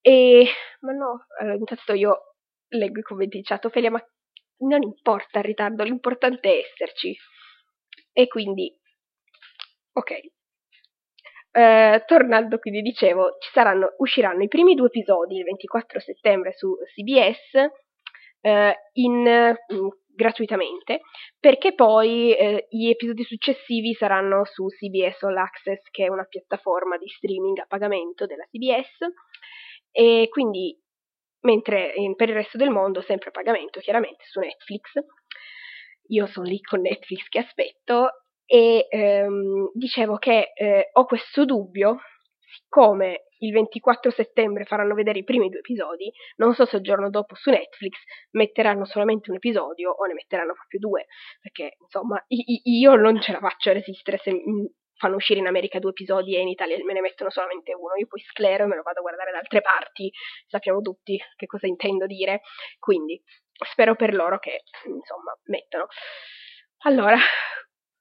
E, 0.00 0.46
ma 0.80 0.92
no, 0.92 1.26
allora, 1.38 1.56
intanto 1.56 1.92
io 1.92 2.29
leggo 2.70 3.00
i 3.00 3.02
commenti 3.02 3.38
di 3.38 3.42
chat, 3.42 3.64
Ophelia, 3.64 3.90
ma 3.90 4.04
non 4.58 4.82
importa 4.82 5.38
il 5.38 5.44
ritardo, 5.44 5.84
l'importante 5.84 6.48
è 6.48 6.58
esserci. 6.58 7.16
E 8.12 8.26
quindi, 8.26 8.74
ok. 9.92 10.20
Uh, 11.52 12.04
tornando, 12.06 12.58
quindi 12.58 12.80
dicevo, 12.80 13.36
saranno, 13.52 13.94
usciranno 13.98 14.42
i 14.42 14.48
primi 14.48 14.74
due 14.74 14.86
episodi 14.86 15.36
il 15.36 15.44
24 15.44 15.98
settembre 15.98 16.52
su 16.52 16.76
CBS 16.94 17.54
uh, 18.42 18.72
in, 18.92 19.56
uh, 19.66 19.88
gratuitamente, 20.14 21.00
perché 21.40 21.74
poi 21.74 22.34
eh, 22.36 22.66
gli 22.68 22.88
episodi 22.88 23.24
successivi 23.24 23.94
saranno 23.94 24.44
su 24.44 24.66
CBS 24.66 25.22
All 25.22 25.36
Access, 25.36 25.82
che 25.90 26.04
è 26.04 26.08
una 26.08 26.24
piattaforma 26.24 26.98
di 26.98 27.08
streaming 27.08 27.58
a 27.58 27.66
pagamento 27.66 28.26
della 28.26 28.44
CBS, 28.44 28.98
e 29.90 30.28
quindi 30.28 30.78
mentre 31.40 31.92
per 32.16 32.28
il 32.28 32.34
resto 32.34 32.56
del 32.56 32.70
mondo 32.70 33.00
sempre 33.02 33.28
a 33.28 33.32
pagamento, 33.32 33.80
chiaramente 33.80 34.24
su 34.26 34.40
Netflix. 34.40 34.92
Io 36.08 36.26
sono 36.26 36.46
lì 36.46 36.60
con 36.60 36.80
Netflix 36.80 37.28
che 37.28 37.38
aspetto 37.38 38.24
e 38.44 38.86
ehm, 38.88 39.70
dicevo 39.74 40.16
che 40.16 40.52
eh, 40.54 40.90
ho 40.92 41.04
questo 41.04 41.44
dubbio, 41.44 41.98
siccome 42.50 43.26
il 43.38 43.52
24 43.52 44.10
settembre 44.10 44.64
faranno 44.64 44.94
vedere 44.94 45.20
i 45.20 45.24
primi 45.24 45.48
due 45.48 45.60
episodi, 45.60 46.10
non 46.36 46.54
so 46.54 46.66
se 46.66 46.76
il 46.76 46.82
giorno 46.82 47.10
dopo 47.10 47.34
su 47.36 47.50
Netflix 47.50 47.96
metteranno 48.32 48.84
solamente 48.84 49.30
un 49.30 49.36
episodio 49.36 49.92
o 49.92 50.04
ne 50.04 50.14
metteranno 50.14 50.52
proprio 50.52 50.80
due, 50.80 51.06
perché 51.40 51.76
insomma 51.80 52.22
io 52.26 52.94
non 52.96 53.20
ce 53.20 53.32
la 53.32 53.38
faccio 53.38 53.70
a 53.70 53.74
resistere 53.74 54.18
se 54.18 54.32
fanno 55.00 55.16
uscire 55.16 55.40
in 55.40 55.46
America 55.46 55.78
due 55.78 55.90
episodi 55.90 56.36
e 56.36 56.40
in 56.40 56.48
Italia 56.48 56.76
me 56.84 56.92
ne 56.92 57.00
mettono 57.00 57.30
solamente 57.30 57.74
uno. 57.74 57.96
Io 57.96 58.06
poi 58.06 58.20
sclero 58.20 58.64
e 58.64 58.66
me 58.66 58.76
lo 58.76 58.82
vado 58.82 58.98
a 58.98 59.02
guardare 59.02 59.32
da 59.32 59.38
altre 59.38 59.62
parti, 59.62 60.12
sappiamo 60.46 60.82
tutti 60.82 61.18
che 61.36 61.46
cosa 61.46 61.66
intendo 61.66 62.04
dire. 62.04 62.42
Quindi 62.78 63.20
spero 63.66 63.96
per 63.96 64.12
loro 64.12 64.38
che, 64.38 64.64
insomma, 64.84 65.34
mettano. 65.44 65.86
Allora, 66.84 67.16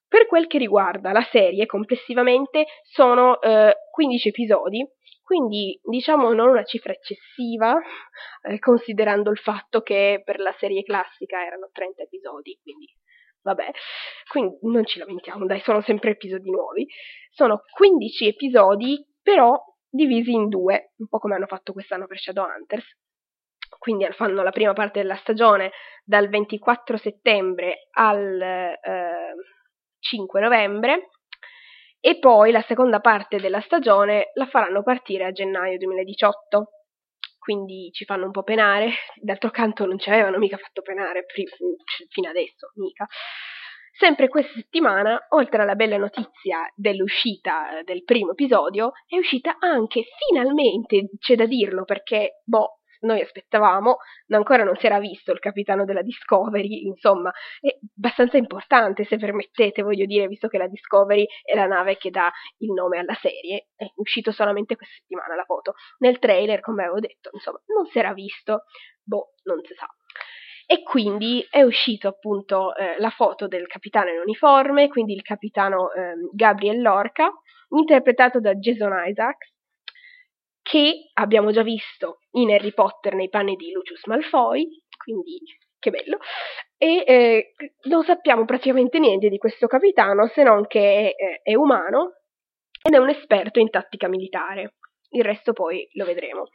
per 0.07 0.27
quel 0.27 0.47
che 0.47 0.57
riguarda 0.57 1.13
la 1.13 1.25
serie, 1.31 1.65
complessivamente 1.65 2.65
sono 2.83 3.39
eh, 3.41 3.73
15 3.91 4.27
episodi, 4.27 4.85
quindi 5.23 5.79
diciamo 5.83 6.33
non 6.33 6.49
una 6.49 6.63
cifra 6.63 6.91
eccessiva, 6.91 7.79
eh, 8.41 8.59
considerando 8.59 9.31
il 9.31 9.37
fatto 9.37 9.81
che 9.81 10.21
per 10.25 10.39
la 10.39 10.53
serie 10.57 10.83
classica 10.83 11.45
erano 11.45 11.69
30 11.71 12.01
episodi, 12.01 12.59
quindi 12.61 12.87
vabbè, 13.41 13.71
quindi 14.29 14.57
non 14.61 14.85
ci 14.85 14.99
lamentiamo, 14.99 15.45
dai, 15.45 15.61
sono 15.61 15.81
sempre 15.81 16.11
episodi 16.11 16.49
nuovi. 16.49 16.87
Sono 17.31 17.61
15 17.75 18.27
episodi, 18.27 19.05
però 19.21 19.57
divisi 19.89 20.31
in 20.31 20.49
due, 20.49 20.93
un 20.97 21.07
po' 21.07 21.19
come 21.19 21.35
hanno 21.35 21.47
fatto 21.47 21.73
quest'anno 21.73 22.07
per 22.07 22.19
Shadowhunters. 22.19 22.97
Quindi 23.77 24.07
fanno 24.11 24.43
la 24.43 24.51
prima 24.51 24.73
parte 24.73 25.01
della 25.01 25.15
stagione 25.17 25.71
dal 26.03 26.27
24 26.27 26.97
settembre 26.97 27.87
al 27.91 28.41
eh, 28.41 28.77
5 29.99 30.41
novembre 30.41 31.09
e 32.01 32.17
poi 32.17 32.51
la 32.51 32.63
seconda 32.63 32.99
parte 32.99 33.37
della 33.37 33.61
stagione 33.61 34.31
la 34.33 34.47
faranno 34.47 34.83
partire 34.83 35.25
a 35.25 35.31
gennaio 35.31 35.77
2018 35.77 36.78
quindi 37.39 37.89
ci 37.91 38.05
fanno 38.05 38.25
un 38.25 38.31
po' 38.31 38.43
penare. 38.43 38.91
D'altro 39.15 39.49
canto 39.49 39.85
non 39.85 39.97
ci 39.97 40.09
avevano 40.09 40.37
mica 40.37 40.57
fatto 40.57 40.81
penare 40.81 41.25
fino 42.09 42.29
adesso, 42.29 42.71
mica. 42.75 43.07
Sempre 43.97 44.29
questa 44.29 44.53
settimana, 44.53 45.19
oltre 45.29 45.61
alla 45.61 45.75
bella 45.75 45.97
notizia 45.97 46.71
dell'uscita 46.73 47.81
del 47.83 48.03
primo 48.05 48.31
episodio, 48.31 48.91
è 49.05 49.17
uscita 49.17 49.57
anche 49.59 50.05
finalmente, 50.29 51.09
c'è 51.19 51.35
da 51.35 51.45
dirlo 51.45 51.83
perché, 51.83 52.41
boh, 52.45 52.78
noi 53.01 53.21
aspettavamo, 53.21 53.97
ancora 54.29 54.63
non 54.63 54.75
si 54.77 54.85
era 54.85 54.99
visto 54.99 55.31
il 55.31 55.39
capitano 55.39 55.85
della 55.85 56.01
Discovery, 56.01 56.85
insomma, 56.85 57.31
è 57.59 57.69
abbastanza 57.97 58.37
importante 58.37 59.05
se 59.05 59.17
permettete, 59.17 59.81
voglio 59.81 60.05
dire, 60.05 60.27
visto 60.27 60.47
che 60.47 60.57
la 60.57 60.67
Discovery 60.67 61.25
è 61.43 61.55
la 61.55 61.67
nave 61.67 61.97
che 61.97 62.09
dà 62.09 62.31
il 62.57 62.71
nome 62.71 62.99
alla 62.99 63.15
serie, 63.15 63.67
è 63.75 63.85
uscito 63.95 64.31
solamente 64.31 64.75
questa 64.75 64.95
settimana 64.99 65.35
la 65.35 65.45
foto. 65.45 65.73
Nel 65.99 66.19
trailer, 66.19 66.59
come 66.59 66.83
avevo 66.83 66.99
detto, 66.99 67.29
insomma, 67.33 67.59
non 67.75 67.85
si 67.85 67.99
era 67.99 68.13
visto, 68.13 68.63
boh, 69.03 69.33
non 69.43 69.61
si 69.63 69.73
sa. 69.73 69.87
E 70.71 70.83
quindi 70.83 71.43
è 71.49 71.63
uscito 71.63 72.07
appunto 72.07 72.75
eh, 72.75 72.99
la 72.99 73.09
foto 73.09 73.47
del 73.47 73.65
capitano 73.65 74.11
in 74.11 74.19
uniforme, 74.19 74.87
quindi 74.87 75.13
il 75.13 75.23
capitano 75.23 75.91
eh, 75.91 76.13
Gabriel 76.31 76.79
Lorca, 76.79 77.31
interpretato 77.69 78.39
da 78.39 78.53
Jason 78.53 78.93
Isaacs, 79.07 79.51
che 80.69 81.09
abbiamo 81.13 81.49
già 81.49 81.63
visto 81.63 82.19
in 82.33 82.51
Harry 82.51 82.71
Potter 82.73 83.15
nei 83.15 83.29
panni 83.29 83.55
di 83.55 83.71
Lucius 83.71 84.05
Malfoy, 84.05 84.67
quindi 85.03 85.39
che 85.79 85.89
bello, 85.89 86.19
e 86.77 87.03
eh, 87.07 87.53
non 87.87 88.03
sappiamo 88.03 88.45
praticamente 88.45 88.99
niente 88.99 89.29
di 89.29 89.39
questo 89.39 89.65
capitano 89.65 90.27
se 90.27 90.43
non 90.43 90.67
che 90.67 91.15
è, 91.15 91.41
è 91.41 91.55
umano 91.55 92.17
ed 92.83 92.93
è 92.93 92.97
un 92.97 93.09
esperto 93.09 93.59
in 93.59 93.71
tattica 93.71 94.07
militare. 94.07 94.75
Il 95.09 95.23
resto 95.23 95.53
poi 95.53 95.89
lo 95.93 96.05
vedremo. 96.05 96.49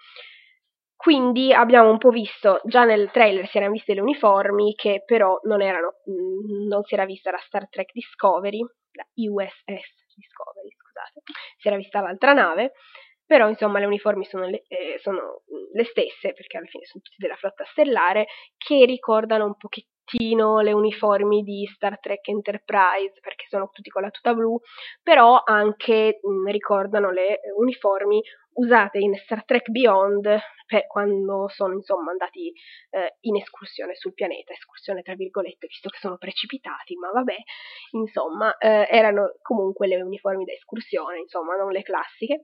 Quindi 0.95 1.53
abbiamo 1.53 1.91
un 1.91 1.99
po' 1.99 2.11
visto, 2.11 2.61
già 2.67 2.85
nel 2.85 3.11
trailer 3.11 3.49
si 3.49 3.57
erano 3.57 3.73
viste 3.73 3.95
le 3.95 4.01
uniformi, 4.01 4.75
che 4.77 5.03
però 5.05 5.41
non, 5.43 5.61
erano, 5.61 5.95
mm, 6.09 6.69
non 6.69 6.85
si 6.85 6.95
era 6.95 7.05
vista 7.05 7.33
la 7.33 7.43
Star 7.45 7.69
Trek 7.69 7.91
Discovery, 7.93 8.61
la 8.93 9.05
USS 9.15 10.15
Discovery, 10.15 10.71
scusate, 10.71 11.21
si 11.59 11.67
era 11.67 11.77
vista 11.77 12.01
l'altra 12.01 12.33
nave, 12.33 12.75
però 13.27 13.49
insomma 13.49 13.79
le 13.79 13.87
uniformi 13.87 14.25
sono 14.25 14.47
le, 14.47 14.65
eh, 14.69 14.99
sono 15.01 15.43
le 15.73 15.85
stesse, 15.85 16.33
perché 16.33 16.57
alla 16.57 16.67
fine 16.67 16.85
sono 16.85 17.03
tutti 17.03 17.17
della 17.19 17.37
flotta 17.37 17.65
stellare, 17.71 18.27
che 18.57 18.85
ricordano 18.85 19.45
un 19.47 19.57
pochettino 19.57 20.61
le 20.61 20.73
uniformi 20.73 21.43
di 21.43 21.67
Star 21.75 21.99
Trek 21.99 22.29
Enterprise, 22.29 23.19
perché 23.21 23.47
sono 23.49 23.71
tutti 23.73 23.91
con 23.91 24.03
la 24.03 24.11
tuta 24.11 24.35
blu, 24.35 24.59
però 25.03 25.43
anche 25.45 26.21
mh, 26.23 26.31
mm, 26.31 26.47
ricordano 26.49 27.11
le 27.11 27.41
uniformi 27.57 28.23
usate 28.55 28.99
in 28.99 29.15
Star 29.17 29.45
Trek 29.45 29.69
Beyond 29.71 30.39
per 30.67 30.87
quando 30.87 31.49
sono 31.49 31.75
insomma 31.75 32.11
andati 32.11 32.53
eh, 32.91 33.17
in 33.23 33.37
escursione 33.37 33.95
sul 33.97 34.15
pianeta, 34.15 34.53
escursione 34.53 35.03
tra 35.03 35.15
virgolette, 35.15 35.67
visto 35.67 35.89
che 35.89 35.99
sono 35.99 36.17
precipitati, 36.19 36.95
ma 36.97 37.11
vabbè, 37.11 37.37
insomma, 37.93 38.57
eh, 38.59 38.87
erano 38.91 39.35
comunque 39.43 39.87
le 39.87 40.01
uniformi 40.01 40.45
da 40.45 40.53
escursione, 40.53 41.19
insomma, 41.19 41.57
non 41.57 41.71
le 41.71 41.83
classiche. 41.83 42.43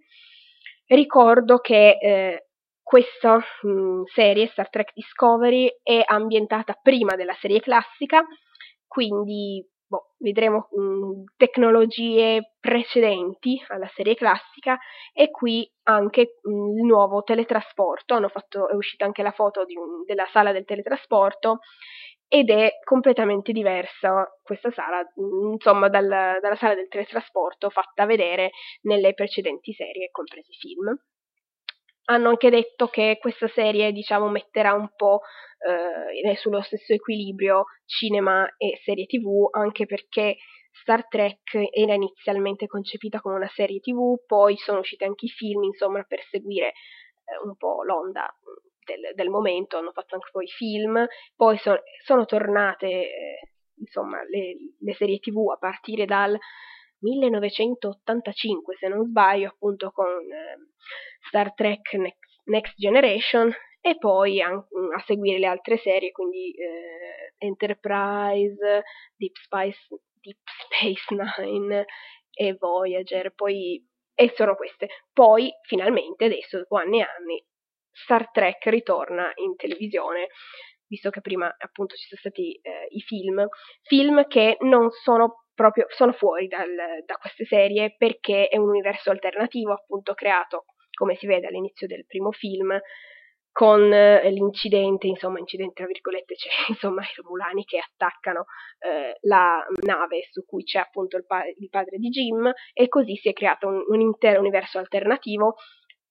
Ricordo 0.92 1.59
che 1.59 1.98
eh, 2.00 2.46
questa 2.83 3.37
mh, 3.37 3.68
mm, 3.68 4.03
serie, 4.12 4.48
Star 4.48 4.68
Trek 4.68 4.90
Discovery, 4.92 5.70
è 5.85 6.03
ambientata 6.05 6.76
prima 6.83 7.14
della 7.14 7.37
serie 7.38 7.61
classica, 7.61 8.26
quindi 8.88 9.64
boh, 9.87 10.14
vedremo 10.18 10.66
mh, 10.68 10.83
mm, 10.83 11.22
tecnologie 11.37 12.55
precedenti 12.59 13.62
alla 13.68 13.88
serie 13.94 14.16
classica 14.16 14.76
e 15.12 15.31
qui 15.31 15.70
anche 15.85 16.38
mh, 16.42 16.53
mm, 16.53 16.79
il 16.79 16.85
nuovo 16.85 17.22
teletrasporto, 17.22 18.16
fatto, 18.29 18.68
è 18.68 18.74
uscita 18.74 19.05
anche 19.05 19.22
la 19.22 19.31
foto 19.31 19.64
un, 19.76 20.03
della 20.05 20.26
sala 20.33 20.50
del 20.50 20.64
teletrasporto 20.64 21.61
ed 22.33 22.49
è 22.49 22.79
completamente 22.85 23.51
diversa 23.51 24.25
questa 24.40 24.71
sala, 24.71 25.05
insomma, 25.53 25.88
dal, 25.88 26.07
dalla 26.07 26.55
sala 26.55 26.77
del 26.77 26.87
teletrasporto 26.87 27.71
fatta 27.71 28.07
vedere 28.07 28.53
nelle 28.83 29.14
precedenti 29.14 29.73
serie, 29.73 30.11
compresi 30.12 30.53
film. 30.53 30.97
Hanno 32.05 32.29
anche 32.29 32.49
detto 32.51 32.87
che 32.87 33.19
questa 33.21 33.49
serie, 33.49 33.90
diciamo, 33.90 34.29
metterà 34.29 34.75
un 34.75 34.90
po' 34.95 35.23
eh, 35.59 36.37
sullo 36.37 36.62
stesso 36.62 36.93
equilibrio 36.93 37.64
cinema 37.85 38.49
e 38.57 38.79
serie 38.85 39.07
TV, 39.07 39.49
anche 39.51 39.87
perché 39.87 40.37
Star 40.71 41.09
Trek 41.09 41.53
era 41.73 41.95
inizialmente 41.95 42.69
concepita 42.69 43.21
come 43.21 43.35
una 43.35 43.51
serie 43.53 43.81
TV, 43.81 44.25
poi 44.25 44.57
sono 44.57 44.79
usciti 44.79 45.03
anche 45.03 45.27
i 45.27 45.31
film, 45.31 45.64
insomma, 45.64 46.05
per 46.05 46.23
seguire 46.31 46.69
eh, 46.69 47.45
un 47.45 47.57
po' 47.57 47.83
l'onda 47.83 48.33
del, 48.85 49.14
del, 49.14 49.29
momento, 49.29 49.77
hanno 49.77 49.93
fatto 49.93 50.14
anche 50.14 50.29
poi 50.31 50.47
film, 50.47 51.07
poi 51.37 51.59
so, 51.59 51.83
sono 52.05 52.25
tornate 52.25 52.87
eh, 52.87 53.51
insomma 53.77 54.23
le, 54.25 54.57
le, 54.79 54.95
serie 54.95 55.19
tv 55.19 55.51
a 55.51 55.57
partire 55.57 56.05
dal 56.05 56.38
1985 57.01 58.77
se 58.77 58.88
non 58.88 59.07
sbaglio 59.07 59.49
appunto 59.49 59.90
con 59.90 60.07
eh, 60.07 60.59
Star 61.29 61.55
Trek 61.55 61.95
Next, 61.95 62.19
Next, 62.45 62.75
Generation 62.77 63.51
e 63.81 63.97
poi 63.97 64.43
a, 64.43 64.51
a, 64.51 65.03
seguire 65.07 65.38
le 65.38 65.47
altre 65.47 65.79
serie 65.79 66.11
quindi 66.11 66.53
eh, 66.53 67.35
Enterprise, 67.38 68.83
Deep 69.16 69.35
Space, 69.37 69.79
Deep 70.21 70.38
Space 70.64 71.14
Nine 71.14 71.87
e 72.33 72.55
Voyager 72.55 73.33
poi 73.35 73.83
e 74.21 74.35
sono 74.37 74.55
queste. 74.55 74.88
Poi, 75.14 75.51
finalmente, 75.62 76.27
adesso, 76.27 76.59
dopo 76.59 76.77
anni 76.77 77.01
e 77.01 77.03
anni, 77.05 77.43
Star 77.92 78.31
Trek 78.31 78.64
ritorna 78.66 79.31
in 79.37 79.57
televisione, 79.57 80.29
visto 80.87 81.11
che 81.11 81.20
prima 81.20 81.55
appunto 81.59 81.94
ci 81.94 82.07
sono 82.09 82.20
stati 82.20 82.59
eh, 82.62 82.87
i 82.90 83.00
film, 83.00 83.46
film 83.83 84.26
che 84.26 84.57
non 84.61 84.90
sono 84.90 85.44
proprio, 85.55 85.87
sono 85.88 86.12
fuori 86.12 86.46
dal, 86.46 86.74
da 87.05 87.14
queste 87.14 87.44
serie 87.44 87.94
perché 87.96 88.48
è 88.48 88.57
un 88.57 88.68
universo 88.68 89.11
alternativo 89.11 89.72
appunto 89.72 90.14
creato, 90.14 90.64
come 90.96 91.16
si 91.16 91.26
vede 91.26 91.46
all'inizio 91.46 91.87
del 91.87 92.07
primo 92.07 92.31
film, 92.33 92.79
con 93.53 93.92
eh, 93.92 94.31
l'incidente, 94.31 95.07
insomma, 95.07 95.38
incidente 95.38 95.74
tra 95.74 95.87
virgolette, 95.87 96.35
c'è 96.35 96.48
insomma 96.70 97.03
i 97.03 97.20
Romulani 97.22 97.64
che 97.64 97.79
attaccano 97.79 98.44
eh, 98.79 99.18
la 99.22 99.64
nave 99.83 100.29
su 100.31 100.44
cui 100.44 100.62
c'è 100.62 100.79
appunto 100.79 101.16
il, 101.16 101.26
pa- 101.26 101.44
il, 101.44 101.68
padre 101.68 101.98
di 101.98 102.09
Jim 102.09 102.50
e 102.72 102.88
così 102.88 103.16
si 103.16 103.29
è 103.29 103.33
creato 103.33 103.66
un, 103.66 103.83
un 103.88 104.00
intero 104.00 104.40
universo 104.40 104.79
alternativo 104.79 105.57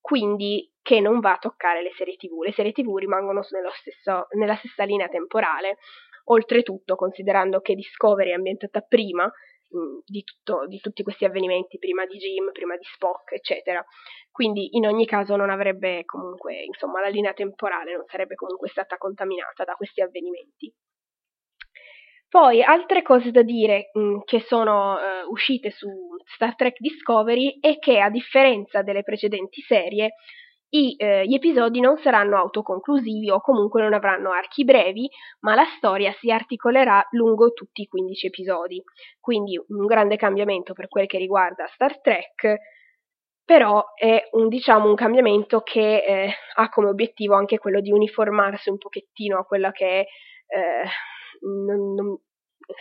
quindi 0.10 0.68
che 0.82 1.00
non 1.00 1.20
va 1.20 1.34
a 1.34 1.38
toccare 1.38 1.84
le 1.84 1.92
serie 1.96 2.16
tv. 2.16 2.42
Le 2.42 2.52
serie 2.52 2.72
tv 2.72 2.96
rimangono 2.96 3.44
stesso, 3.44 4.26
nella 4.32 4.56
stessa 4.56 4.84
linea 4.84 5.08
temporale, 5.08 5.78
oltretutto 6.26 6.96
considerando 6.96 7.60
che 7.60 7.76
Discovery 7.76 8.32
è 8.32 8.34
ambientata 8.34 8.82
prima 8.82 9.26
mh, 9.26 9.78
mm, 9.78 9.98
di, 10.04 10.24
tutto, 10.24 10.66
di, 10.66 10.80
tutti 10.80 11.04
questi 11.04 11.26
avvenimenti, 11.26 11.78
prima 11.78 12.08
di 12.08 12.18
Jim, 12.18 12.52
prima 12.52 12.76
di 12.76 12.86
Spock, 12.86 13.34
eccetera. 13.34 13.86
Quindi 14.32 14.78
in 14.78 14.88
ogni 14.88 15.06
caso 15.06 15.36
non 15.36 15.52
avrebbe 15.52 16.04
comunque, 16.06 16.64
insomma, 16.64 17.02
la 17.02 17.10
linea 17.10 17.34
temporale 17.34 17.96
non 17.96 18.06
sarebbe 18.08 18.34
comunque 18.34 18.68
stata 18.70 18.98
contaminata 18.98 19.64
da 19.64 19.76
questi 19.76 20.02
avvenimenti. 20.02 20.74
Poi 22.30 22.62
altre 22.62 23.02
cose 23.02 23.32
da 23.32 23.42
dire 23.42 23.90
mh, 23.92 24.00
mm, 24.00 24.18
che 24.26 24.40
sono 24.42 24.94
uh, 24.94 25.32
uscite 25.32 25.72
su 25.72 25.90
Star 26.36 26.56
Trek 26.56 26.78
Discovery 26.80 27.58
è 27.60 27.80
che 27.80 28.00
a 28.00 28.12
differenza 28.12 28.84
delle 28.84 29.02
precedenti 29.02 29.62
serie 29.62 30.14
i, 30.72 30.94
eh, 30.98 31.26
gli 31.26 31.34
episodi 31.34 31.80
non 31.80 31.98
saranno 31.98 32.38
autoconclusivi 32.38 33.32
o 33.32 33.42
comunque 33.42 33.82
non 33.82 33.94
avranno 33.94 34.32
archi 34.32 34.64
brevi, 34.64 35.10
ma 35.40 35.56
la 35.56 35.66
storia 35.78 36.14
si 36.20 36.30
articolerà 36.30 37.04
lungo 37.12 37.54
tutti 37.54 37.82
i 37.82 37.88
15 37.88 38.28
episodi. 38.28 38.84
Quindi 39.20 39.60
un 39.70 39.86
grande 39.88 40.16
cambiamento 40.16 40.74
per 40.74 40.88
quel 40.88 41.08
che 41.08 41.18
riguarda 41.18 41.66
Star 41.74 42.00
Trek, 42.00 42.58
però 43.44 43.84
è 43.96 44.28
un, 44.34 44.48
diciamo, 44.48 44.88
un 44.88 44.94
cambiamento 44.96 45.62
che 45.62 46.04
eh, 46.04 46.34
ha 46.56 46.70
come 46.70 46.90
obiettivo 46.90 47.34
anche 47.34 47.58
quello 47.58 47.82
di 47.82 47.92
uniformarsi 47.92 48.70
un 48.70 48.78
pochettino 48.78 49.40
a 49.40 49.46
quella 49.46 49.72
che 49.72 49.86
è 49.88 50.06
eh, 50.56 50.84
non, 51.42 51.94
non, 51.94 52.18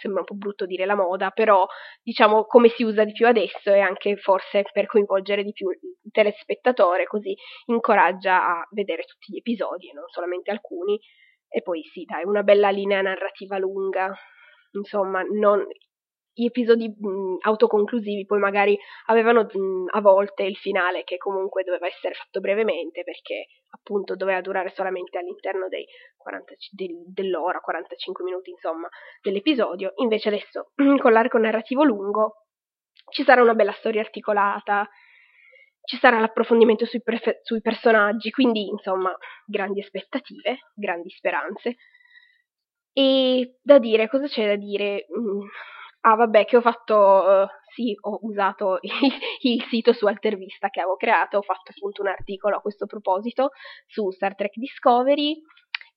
sembra 0.00 0.20
un 0.20 0.26
po' 0.26 0.34
brutto 0.34 0.66
dire 0.66 0.84
la 0.84 0.94
moda, 0.94 1.30
però 1.30 1.66
diciamo 2.02 2.44
come 2.44 2.68
si 2.68 2.82
usa 2.82 3.04
di 3.04 3.12
più 3.12 3.26
adesso 3.26 3.72
e 3.72 3.80
anche 3.80 4.16
forse 4.16 4.64
per 4.72 4.86
coinvolgere 4.86 5.42
di 5.42 5.52
più 5.52 5.70
il 5.70 6.10
telespettatore, 6.10 7.06
così 7.06 7.34
incoraggia 7.66 8.44
a 8.44 8.68
vedere 8.70 9.04
tutti 9.04 9.32
gli 9.32 9.38
episodi 9.38 9.88
e 9.88 9.94
non 9.94 10.08
solamente 10.08 10.50
alcuni. 10.50 10.98
E 11.50 11.62
poi 11.62 11.82
sì, 11.82 12.04
dai, 12.04 12.24
una 12.24 12.42
bella 12.42 12.68
linea 12.68 13.00
narrativa 13.00 13.56
lunga, 13.56 14.14
insomma, 14.72 15.22
non, 15.22 15.64
gli 16.38 16.44
episodi 16.44 16.88
mh, 16.88 17.38
autoconclusivi 17.40 18.24
poi 18.24 18.38
magari 18.38 18.78
avevano 19.06 19.42
mh, 19.52 19.86
a 19.90 20.00
volte 20.00 20.44
il 20.44 20.56
finale 20.56 21.02
che 21.02 21.16
comunque 21.16 21.64
doveva 21.64 21.88
essere 21.88 22.14
fatto 22.14 22.38
brevemente 22.38 23.02
perché 23.02 23.46
appunto 23.70 24.14
doveva 24.14 24.40
durare 24.40 24.70
solamente 24.70 25.18
all'interno 25.18 25.66
dei 25.66 25.84
40, 26.16 26.54
del, 26.70 26.94
dell'ora, 27.06 27.58
45 27.58 28.22
minuti 28.22 28.50
insomma 28.50 28.88
dell'episodio, 29.20 29.92
invece 29.96 30.28
adesso 30.28 30.70
con 31.02 31.12
l'arco 31.12 31.38
narrativo 31.38 31.82
lungo 31.82 32.44
ci 33.10 33.24
sarà 33.24 33.42
una 33.42 33.54
bella 33.54 33.72
storia 33.72 34.00
articolata, 34.00 34.88
ci 35.82 35.96
sarà 35.96 36.20
l'approfondimento 36.20 36.84
sui, 36.84 37.02
prefe- 37.02 37.40
sui 37.42 37.60
personaggi, 37.62 38.30
quindi 38.30 38.68
insomma 38.68 39.16
grandi 39.46 39.80
aspettative, 39.80 40.58
grandi 40.74 41.08
speranze. 41.10 41.76
E 42.92 43.56
da 43.62 43.78
dire, 43.78 44.08
cosa 44.08 44.26
c'è 44.26 44.46
da 44.46 44.56
dire? 44.56 45.06
Ah, 46.00 46.14
vabbè, 46.14 46.44
che 46.44 46.56
ho 46.56 46.60
fatto, 46.60 46.96
uh, 46.96 47.46
sì, 47.74 47.94
ho 48.00 48.18
usato 48.22 48.78
il, 49.42 49.62
sito 49.68 49.92
su 49.92 50.06
Altervista 50.06 50.68
che 50.68 50.80
avevo 50.80 50.96
creato, 50.96 51.38
ho 51.38 51.42
fatto 51.42 51.72
appunto 51.74 52.02
un 52.02 52.08
articolo 52.08 52.56
a 52.56 52.60
questo 52.60 52.86
proposito 52.86 53.50
su 53.86 54.10
Star 54.10 54.34
Trek 54.36 54.56
Discovery, 54.56 55.40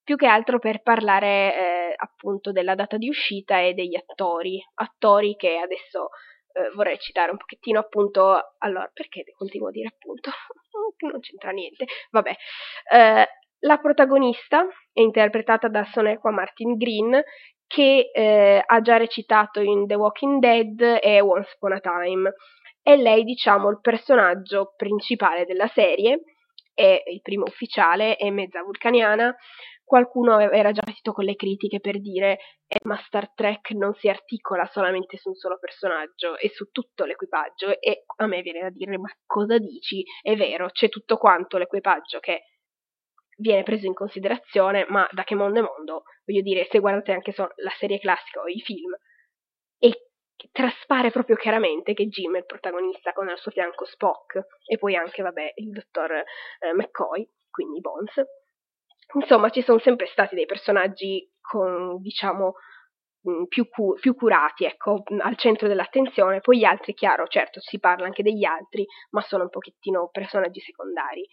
più 0.04 0.16
che 0.16 0.26
altro 0.26 0.60
per 0.60 0.82
parlare 0.82 1.28
eh, 1.28 1.93
appunto 1.95 2.52
della 2.52 2.76
data 2.76 2.97
di 2.97 3.10
uscita 3.10 3.60
e 3.62 3.74
degli 3.74 3.95
attori, 3.95 4.60
attori 4.76 5.36
che 5.36 5.58
adesso 5.58 6.10
eh, 6.54 6.72
vorrei 6.76 6.97
citare 6.97 7.32
un 7.32 7.38
pochettino 7.38 7.80
appunto, 7.80 8.56
allora, 8.58 8.89
perché 8.91 9.24
continuo 9.38 9.68
a 9.68 9.72
dire 9.72 9.89
appunto? 9.89 10.32
non 11.12 11.20
c'entra 11.20 11.52
niente, 11.52 11.86
vabbè. 12.10 12.36
Eh, 12.91 13.28
la 13.60 13.78
protagonista 13.78 14.66
è 14.91 15.02
interpretata 15.02 15.68
da 15.68 15.84
Sonequa 15.84 16.32
Martin 16.32 16.76
Green, 16.78 17.22
che 17.74 18.11
eh, 18.13 18.61
ha 18.65 18.82
già 18.82 18.97
recitato 18.97 19.61
in 19.61 19.88
The 19.88 19.95
Walking 19.95 20.39
Dead 20.39 20.99
e 21.01 21.22
Once 21.22 21.53
Upon 21.55 21.72
a 21.72 21.80
Time. 21.80 22.34
È 22.82 22.97
lei, 22.97 23.24
diciamo, 23.24 23.69
il 23.69 23.80
personaggio 23.80 24.74
principale 24.76 25.45
della 25.45 25.67
serie, 25.67 26.19
è 26.74 27.01
il 27.05 27.22
primo 27.22 27.45
ufficiale, 27.47 28.17
è 28.17 28.30
mezza 28.30 28.61
vulcaniana. 28.61 29.34
Qualcuno 29.86 30.39
era 30.39 30.72
già 30.72 30.82
partito 30.82 31.13
con 31.13 31.24
le 31.24 31.36
critiche 31.36 31.80
per 31.80 32.01
dire 32.01 32.39
eh, 32.67 32.80
ma 32.84 32.97
Star 33.05 33.34
Trek 33.34 33.72
non 33.72 33.93
si 33.93 34.09
articola 34.09 34.65
solamente 34.65 35.17
su 35.17 35.30
un 35.30 35.36
solo 35.36 35.57
personaggio 35.57 36.38
e 36.38 36.49
su 36.49 36.72
tutto 36.72 37.03
l'equipaggio 37.03 37.80
e 37.80 38.05
a 38.17 38.26
me 38.26 38.41
viene 38.41 38.61
da 38.61 38.69
dire 38.69 38.97
ma 38.97 39.09
cosa 39.26 39.57
dici? 39.57 40.03
È 40.22 40.34
vero, 40.36 40.69
c'è 40.69 40.88
tutto 40.88 41.17
quanto 41.17 41.57
l'equipaggio 41.57 42.19
che 42.19 42.43
viene 43.38 43.64
preso 43.64 43.86
in 43.86 43.94
considerazione, 43.94 44.86
ma 44.90 45.08
da 45.12 45.24
che 45.24 45.36
mondo 45.36 45.60
è 45.60 45.62
mondo, 45.64 46.04
voglio 46.26 46.42
dire, 46.42 46.68
se 46.70 46.80
guardate 46.80 47.12
anche 47.12 47.32
so, 47.32 47.50
la 47.58 47.74
serie 47.78 48.00
classica 48.00 48.42
o 48.42 48.48
i 48.48 48.62
film, 48.62 48.94
e 49.80 50.12
traspare 50.52 51.12
proprio 51.12 51.36
chiaramente 51.36 51.94
che 51.94 52.08
Jim 52.08 52.36
è 52.36 52.40
il 52.40 52.46
protagonista 52.46 53.14
con 53.14 53.30
al 53.30 53.38
suo 53.38 53.52
fianco 53.52 53.86
Spock 53.86 54.40
e 54.66 54.78
poi 54.78 54.96
anche, 54.96 55.22
vabbè, 55.22 55.54
il 55.56 55.72
dottor 55.72 56.12
eh, 56.12 56.74
McCoy, 56.74 57.28
quindi 57.50 57.80
Bones. 57.80 58.14
Insomma, 59.14 59.50
ci 59.50 59.62
sono 59.62 59.80
sempre 59.80 60.08
stati 60.08 60.36
dei 60.36 60.46
personaggi 60.46 61.30
con, 61.42 62.00
diciamo, 62.02 62.54
mm, 63.30 63.44
più, 63.46 63.68
cu- 63.68 64.00
più, 64.00 64.16
curati, 64.16 64.66
ecco, 64.66 65.04
al 65.20 65.38
centro 65.38 65.68
dell'attenzione, 65.68 66.40
poi 66.40 66.60
gli 66.60 66.64
altri, 66.64 66.94
chiaro, 66.94 67.28
certo, 67.28 67.60
si 67.60 67.80
parla 67.80 68.06
anche 68.06 68.24
degli 68.24 68.46
altri, 68.46 68.86
ma 69.12 69.22
sono 69.22 69.44
un 69.44 69.50
pochettino 69.50 70.10
personaggi 70.12 70.60
secondari. 70.62 71.28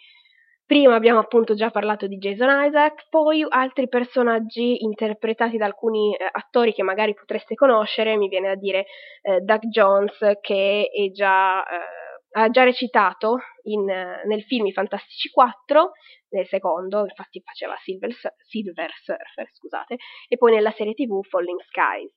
Prima 0.69 0.97
abbiamo 0.97 1.19
appunto 1.19 1.55
già 1.55 1.71
parlato 1.71 2.07
di 2.07 2.19
Jason 2.19 2.67
Isaac, 2.67 3.07
poi 3.09 3.43
altri 3.49 3.89
personaggi 3.89 4.83
interpretati 4.85 5.57
da 5.57 5.65
alcuni 5.65 6.15
eh, 6.15 6.29
attori 6.31 6.75
che 6.75 6.83
magari 6.83 7.15
potreste 7.15 7.55
conoscere, 7.55 8.19
mi 8.19 8.29
viene 8.29 8.49
da 8.49 8.55
dire 8.55 8.85
eh, 9.23 9.41
Doug 9.41 9.63
Jones 9.71 10.19
che 10.43 10.91
già, 11.15 11.65
eh, 11.65 12.39
ha 12.39 12.51
già 12.51 12.65
recitato 12.65 13.39
in, 13.63 13.83
nel 13.87 14.43
film 14.43 14.67
I 14.67 14.73
Fantastici 14.73 15.31
4, 15.31 15.93
nel 16.33 16.47
secondo, 16.47 17.01
infatti 17.01 17.41
faceva 17.43 17.75
Silver, 17.83 18.13
Silver 18.37 18.91
Surfer, 18.93 19.49
scusate, 19.51 19.97
e 20.29 20.37
poi 20.37 20.53
nella 20.53 20.73
serie 20.73 20.93
tv 20.93 21.25
Falling 21.25 21.63
Skies. 21.63 22.13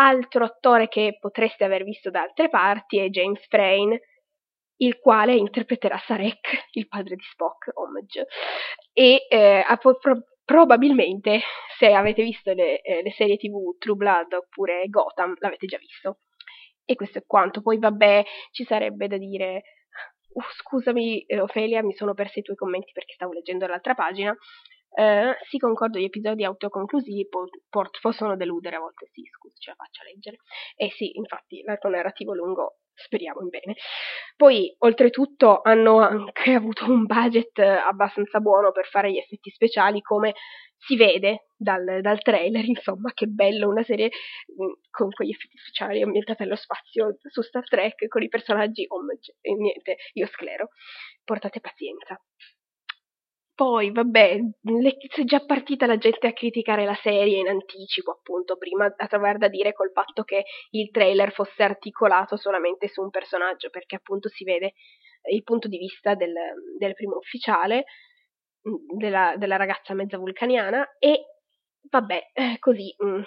Altro 0.00 0.44
attore 0.46 0.88
che 0.88 1.18
potreste 1.20 1.62
aver 1.62 1.84
visto 1.84 2.10
da 2.10 2.22
altre 2.22 2.48
parti 2.48 2.98
è 2.98 3.08
James 3.08 3.46
Frain, 3.46 3.96
il 4.78 4.98
quale 4.98 5.34
interpreterà 5.34 5.98
Sarek, 5.98 6.68
il 6.72 6.88
padre 6.88 7.16
di 7.16 7.24
Spock, 7.30 7.70
Homage. 7.74 8.26
E 8.92 9.26
eh, 9.28 9.64
pro- 9.80 10.24
probabilmente, 10.44 11.40
se 11.78 11.92
avete 11.92 12.22
visto 12.22 12.52
le, 12.52 12.80
eh, 12.82 13.02
le, 13.02 13.12
serie 13.12 13.36
tv 13.36 13.76
True 13.78 13.96
Blood 13.96 14.32
oppure 14.32 14.86
Gotham, 14.88 15.34
l'avete 15.38 15.66
già 15.66 15.78
visto. 15.78 16.18
E 16.84 16.96
questo 16.96 17.18
è 17.18 17.24
quanto. 17.26 17.62
Poi, 17.62 17.78
vabbè, 17.78 18.24
ci 18.50 18.64
sarebbe 18.64 19.08
da 19.08 19.16
dire. 19.16 19.62
Uh, 20.34 20.42
scusami, 20.56 21.22
eh, 21.26 21.40
Ofelia, 21.40 21.82
mi 21.82 21.94
sono 21.94 22.12
persa 22.12 22.40
i 22.40 22.42
tuoi 22.42 22.56
commenti 22.56 22.90
perché 22.92 23.14
stavo 23.14 23.32
leggendo 23.32 23.66
l'altra 23.66 23.94
pagina. 23.94 24.36
Uh, 24.96 25.32
sì, 25.48 25.58
concordo, 25.58 25.98
gli 25.98 26.04
episodi 26.04 26.44
autoconclusivi 26.44 27.28
po- 27.28 27.48
port- 27.68 28.00
possono 28.00 28.36
deludere 28.36 28.76
a 28.76 28.80
volte, 28.80 29.08
sì, 29.12 29.22
scusa, 29.32 29.54
ce 29.58 29.70
la 29.70 29.76
faccio 29.76 30.02
a 30.02 30.04
leggere. 30.04 30.36
E 30.76 30.90
sì, 30.90 31.16
infatti, 31.16 31.62
l'arco 31.62 31.88
narrativo 31.88 32.34
lungo 32.34 32.78
speriamo 32.94 33.40
in 33.42 33.48
bene. 33.48 33.74
Poi, 34.36 34.74
oltretutto, 34.78 35.60
hanno 35.62 35.98
anche 35.98 36.52
avuto 36.54 36.84
un 36.84 37.04
budget 37.04 37.58
abbastanza 37.58 38.40
buono 38.40 38.72
per 38.72 38.86
fare 38.86 39.10
gli 39.10 39.18
effetti 39.18 39.50
speciali, 39.50 40.00
come 40.00 40.34
si 40.76 40.96
vede 40.96 41.48
dal, 41.56 42.00
dal 42.00 42.20
trailer, 42.20 42.64
insomma, 42.64 43.12
che 43.12 43.26
bello 43.26 43.68
una 43.68 43.82
serie 43.82 44.06
mm, 44.06 44.72
con 44.90 45.10
quegli 45.10 45.30
effetti 45.30 45.56
speciali 45.56 46.02
ambientata 46.02 46.44
nello 46.44 46.56
spazio 46.56 47.16
su 47.22 47.42
Star 47.42 47.66
Trek 47.66 48.06
con 48.08 48.22
i 48.22 48.28
personaggi 48.28 48.86
e 49.40 49.54
niente, 49.54 49.96
io 50.12 50.26
sclero. 50.26 50.68
Portate 51.24 51.60
pazienza. 51.60 52.20
Poi, 53.56 53.92
vabbè, 53.92 54.38
le, 54.62 54.96
è 54.96 55.24
già 55.24 55.44
partita 55.44 55.86
la 55.86 55.96
gente 55.96 56.26
a 56.26 56.32
criticare 56.32 56.84
la 56.84 56.98
serie 57.00 57.38
in 57.38 57.48
anticipo, 57.48 58.10
appunto, 58.10 58.56
prima 58.56 58.92
a 58.96 59.06
trovare 59.06 59.38
da 59.38 59.46
dire 59.46 59.72
col 59.72 59.92
fatto 59.92 60.24
che 60.24 60.44
il 60.70 60.90
trailer 60.90 61.32
fosse 61.32 61.62
articolato 61.62 62.36
solamente 62.36 62.88
su 62.88 63.00
un 63.00 63.10
personaggio, 63.10 63.70
perché 63.70 63.94
appunto 63.94 64.28
si 64.28 64.42
vede 64.42 64.72
il 65.30 65.44
punto 65.44 65.68
di 65.68 65.78
vista 65.78 66.16
del, 66.16 66.34
del 66.78 66.94
primo 66.94 67.16
ufficiale, 67.16 67.84
mm, 68.68 68.98
della, 68.98 69.34
della, 69.36 69.56
ragazza 69.56 69.94
mezza 69.94 70.18
vulcaniana, 70.18 70.96
e 70.98 71.24
vabbè, 71.88 72.30
eh, 72.32 72.58
così, 72.58 72.92
mm, 73.04 73.22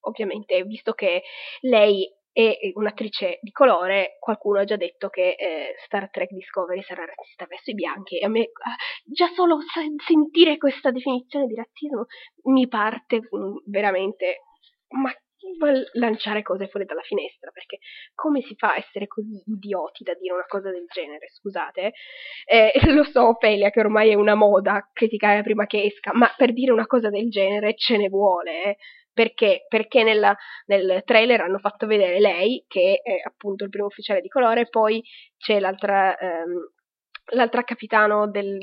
ovviamente, 0.00 0.62
visto 0.64 0.92
che 0.94 1.24
lei 1.60 2.10
e 2.32 2.72
un'attrice 2.74 3.38
di 3.42 3.50
colore, 3.50 4.16
qualcuno 4.18 4.60
ha 4.60 4.64
già 4.64 4.76
detto 4.76 5.08
che 5.08 5.34
eh, 5.38 5.74
Star 5.84 6.10
Trek 6.10 6.30
Discovery 6.32 6.82
sarà 6.82 7.04
razzista 7.04 7.46
verso 7.46 7.70
i 7.70 7.74
bianchi. 7.74 8.18
E 8.18 8.24
a 8.24 8.28
me 8.28 8.40
ah, 8.40 8.76
già 9.04 9.28
solo 9.34 9.58
sentire 10.04 10.56
questa 10.56 10.90
definizione 10.90 11.46
di 11.46 11.54
razzismo 11.54 12.06
mi 12.44 12.66
parte 12.68 13.16
mm, 13.18 13.56
veramente 13.66 14.42
ma 14.92 15.12
lanciare 15.94 16.42
cose 16.42 16.68
fuori 16.68 16.86
dalla 16.86 17.02
finestra 17.02 17.50
perché 17.50 17.78
come 18.14 18.42
si 18.42 18.54
fa 18.56 18.74
a 18.74 18.76
essere 18.76 19.06
così 19.06 19.42
idioti 19.46 20.04
da 20.04 20.14
dire 20.14 20.34
una 20.34 20.46
cosa 20.46 20.70
del 20.70 20.86
genere 20.86 21.28
scusate? 21.30 21.92
Eh, 22.44 22.72
lo 22.94 23.04
so 23.04 23.28
Ophelia 23.28 23.70
che 23.70 23.80
ormai 23.80 24.10
è 24.10 24.14
una 24.14 24.34
moda 24.34 24.88
criticare 24.92 25.42
prima 25.42 25.66
che 25.66 25.82
esca 25.82 26.12
ma 26.14 26.32
per 26.36 26.52
dire 26.52 26.72
una 26.72 26.86
cosa 26.86 27.10
del 27.10 27.28
genere 27.28 27.74
ce 27.74 27.96
ne 27.96 28.08
vuole 28.08 28.64
eh 28.64 28.76
perché? 29.12 29.66
Perché 29.68 30.02
nella, 30.02 30.34
nel 30.66 31.02
trailer 31.04 31.40
hanno 31.40 31.58
fatto 31.58 31.86
vedere 31.86 32.20
lei, 32.20 32.64
che 32.66 33.00
è 33.02 33.20
appunto 33.26 33.64
il 33.64 33.70
primo 33.70 33.86
ufficiale 33.86 34.20
di 34.20 34.28
colore, 34.28 34.68
poi 34.68 35.02
c'è 35.38 35.60
l'altra, 35.60 36.16
ehm, 36.16 36.70
l'altra 37.34 37.62
capitano 37.62 38.28
del, 38.30 38.58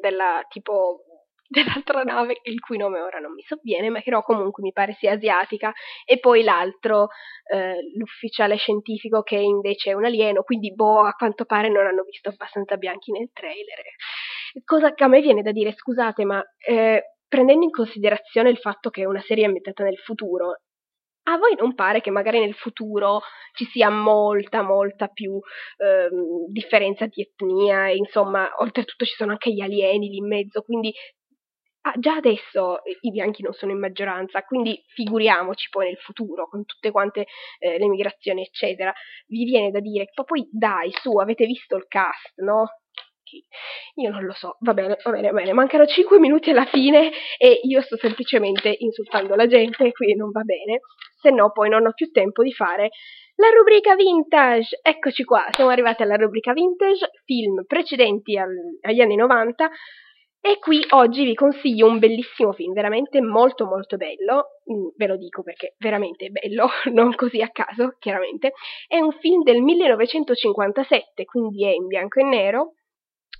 della 0.00 0.42
tipo 0.48 1.02
dell'altra 1.48 2.02
nave, 2.02 2.40
il 2.42 2.60
cui 2.60 2.76
nome 2.76 3.00
ora 3.00 3.18
non 3.18 3.32
mi 3.32 3.42
sovviene, 3.42 3.88
ma 3.88 3.98
che 3.98 4.10
però 4.10 4.22
comunque 4.22 4.62
mi 4.62 4.72
pare 4.72 4.94
sia 4.98 5.12
asiatica, 5.12 5.72
e 6.04 6.18
poi 6.18 6.42
l'altro, 6.42 7.08
eh, 7.50 7.76
l'ufficiale 7.96 8.56
scientifico 8.56 9.22
che 9.22 9.36
invece 9.36 9.90
è 9.90 9.94
un 9.94 10.04
alieno, 10.04 10.42
quindi 10.42 10.74
boh, 10.74 11.06
a 11.06 11.12
quanto 11.12 11.46
pare 11.46 11.70
non 11.70 11.86
hanno 11.86 12.02
visto 12.02 12.28
abbastanza 12.28 12.76
bianchi 12.76 13.12
nel 13.12 13.30
trailer. 13.32 13.80
Cosa 14.64 14.92
che 14.92 15.04
a 15.04 15.08
me 15.08 15.20
viene 15.20 15.42
da 15.42 15.52
dire, 15.52 15.72
scusate, 15.72 16.24
ma 16.24 16.42
eh, 16.58 17.02
prendendo 17.28 17.64
in 17.64 17.70
considerazione 17.70 18.50
il 18.50 18.58
fatto 18.58 18.90
che 18.90 19.02
è 19.02 19.06
una 19.06 19.20
serie 19.20 19.44
ambientata 19.44 19.84
nel 19.84 19.98
futuro, 19.98 20.60
a 21.30 21.36
voi 21.36 21.54
non 21.56 21.74
pare 21.74 22.00
che 22.00 22.10
magari 22.10 22.40
nel 22.40 22.54
futuro 22.54 23.20
ci 23.54 23.66
sia 23.66 23.90
molta, 23.90 24.62
molta 24.62 25.08
più 25.08 25.38
ehm, 25.76 26.46
differenza 26.48 27.06
di 27.06 27.20
etnia 27.22 27.88
e 27.88 27.96
insomma, 27.96 28.48
oltretutto 28.58 29.04
ci 29.04 29.14
sono 29.14 29.32
anche 29.32 29.52
gli 29.52 29.60
alieni 29.60 30.08
lì 30.08 30.16
in 30.16 30.26
mezzo, 30.26 30.62
quindi 30.62 30.92
ah, 31.82 31.92
già 31.98 32.14
adesso 32.14 32.78
i 33.02 33.10
bianchi 33.10 33.42
non 33.42 33.52
sono 33.52 33.72
in 33.72 33.78
maggioranza, 33.78 34.42
quindi 34.42 34.82
figuriamoci 34.94 35.68
poi 35.68 35.86
nel 35.86 35.98
futuro 35.98 36.48
con 36.48 36.64
tutte 36.64 36.90
quante 36.90 37.26
eh, 37.58 37.78
le 37.78 37.88
migrazioni 37.88 38.42
eccetera. 38.42 38.92
Vi 39.26 39.44
viene 39.44 39.70
da 39.70 39.80
dire, 39.80 40.06
ma 40.16 40.24
poi 40.24 40.48
dai, 40.50 40.90
su, 40.92 41.16
avete 41.18 41.44
visto 41.44 41.76
il 41.76 41.84
cast, 41.88 42.38
no? 42.40 42.68
Chi? 43.28 43.44
Io 43.96 44.10
non 44.10 44.24
lo 44.24 44.32
so, 44.32 44.56
va 44.60 44.72
bene, 44.72 44.96
va 45.02 45.10
bene, 45.10 45.30
va 45.30 45.40
bene, 45.40 45.52
mancano 45.52 45.86
5 45.86 46.18
minuti 46.18 46.50
alla 46.50 46.64
fine 46.64 47.10
e 47.36 47.60
io 47.62 47.80
sto 47.82 47.96
semplicemente 47.96 48.74
insultando 48.78 49.34
la 49.34 49.46
gente, 49.46 49.92
qui 49.92 50.14
non 50.14 50.30
va 50.30 50.42
bene, 50.42 50.80
se 51.20 51.30
no 51.30 51.50
poi 51.52 51.68
non 51.68 51.86
ho 51.86 51.92
più 51.92 52.10
tempo 52.10 52.42
di 52.42 52.52
fare 52.52 52.90
la 53.36 53.48
rubrica 53.56 53.94
vintage. 53.94 54.80
Eccoci 54.82 55.24
qua, 55.24 55.46
siamo 55.50 55.70
arrivati 55.70 56.02
alla 56.02 56.16
rubrica 56.16 56.52
vintage, 56.52 57.10
film 57.24 57.64
precedenti 57.66 58.36
al, 58.36 58.50
agli 58.80 59.00
anni 59.00 59.16
90. 59.16 59.70
E 60.40 60.58
qui 60.60 60.84
oggi 60.90 61.24
vi 61.24 61.34
consiglio 61.34 61.88
un 61.88 61.98
bellissimo 61.98 62.52
film, 62.52 62.72
veramente 62.72 63.20
molto 63.20 63.66
molto 63.66 63.96
bello, 63.96 64.60
mm, 64.72 64.88
ve 64.96 65.06
lo 65.08 65.16
dico 65.16 65.42
perché 65.42 65.74
veramente 65.78 66.26
è 66.26 66.28
bello, 66.30 66.68
non 66.92 67.14
così 67.14 67.42
a 67.42 67.50
caso, 67.50 67.96
chiaramente. 67.98 68.52
È 68.86 68.98
un 68.98 69.10
film 69.12 69.42
del 69.42 69.60
1957, 69.60 71.24
quindi 71.24 71.66
è 71.66 71.70
in 71.70 71.86
bianco 71.86 72.20
e 72.20 72.24
nero, 72.24 72.74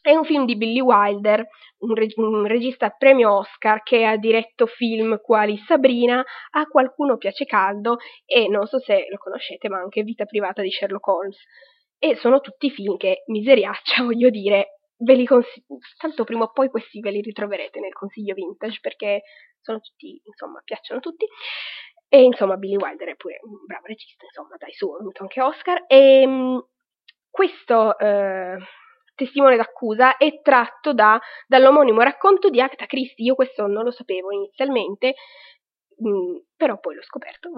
è 0.00 0.14
un 0.14 0.24
film 0.24 0.44
di 0.44 0.56
Billy 0.56 0.80
Wilder, 0.80 1.46
un, 1.78 1.94
reg- 1.94 2.16
un, 2.16 2.46
regista 2.46 2.90
premio 2.90 3.38
Oscar 3.38 3.82
che 3.82 4.04
ha 4.04 4.16
diretto 4.16 4.66
film 4.66 5.20
quali 5.20 5.56
Sabrina, 5.58 6.24
A 6.50 6.66
qualcuno 6.66 7.16
piace 7.16 7.44
caldo 7.44 7.98
e 8.24 8.48
non 8.48 8.66
so 8.66 8.78
se 8.78 9.06
lo 9.10 9.18
conoscete, 9.18 9.68
ma 9.68 9.78
anche 9.78 10.02
Vita 10.02 10.24
privata 10.24 10.62
di 10.62 10.70
Sherlock 10.70 11.06
Holmes. 11.06 11.38
E 11.98 12.16
sono 12.16 12.40
tutti 12.40 12.70
film 12.70 12.96
che, 12.96 13.24
miseriaccia, 13.26 14.02
voglio 14.04 14.30
dire, 14.30 14.78
ve 14.98 15.14
li 15.14 15.26
consiglio. 15.26 15.78
Tanto 15.98 16.24
prima 16.24 16.44
o 16.44 16.52
poi 16.52 16.68
questi 16.68 17.00
ve 17.00 17.10
li 17.10 17.20
ritroverete 17.20 17.80
nel 17.80 17.92
consiglio 17.92 18.34
vintage 18.34 18.78
perché 18.80 19.22
sono 19.60 19.80
tutti, 19.80 20.20
insomma, 20.24 20.60
piacciono 20.64 21.00
tutti. 21.00 21.26
E 22.08 22.22
insomma, 22.22 22.56
Billy 22.56 22.76
Wilder 22.76 23.08
è 23.08 23.16
pure 23.16 23.38
un 23.42 23.64
bravo 23.66 23.86
regista, 23.86 24.24
insomma, 24.24 24.56
dai, 24.56 24.72
su, 24.72 24.90
ha 24.90 24.98
vinto 24.98 25.22
anche 25.22 25.42
Oscar. 25.42 25.84
E 25.86 26.24
um, 26.26 26.64
questo. 27.30 27.98
Eh, 27.98 28.56
testimone 29.18 29.56
d'accusa 29.56 30.16
è 30.16 30.40
tratto 30.40 30.94
da, 30.94 31.20
dall'omonimo 31.46 32.00
racconto 32.00 32.48
di 32.48 32.60
Agatha 32.60 32.86
Christie. 32.86 33.26
Io 33.26 33.34
questo 33.34 33.66
non 33.66 33.82
lo 33.82 33.90
sapevo 33.90 34.30
inizialmente, 34.30 35.14
mh, 35.96 36.08
mm, 36.08 36.36
però 36.56 36.78
poi 36.78 36.94
l'ho 36.94 37.02
scoperto. 37.02 37.50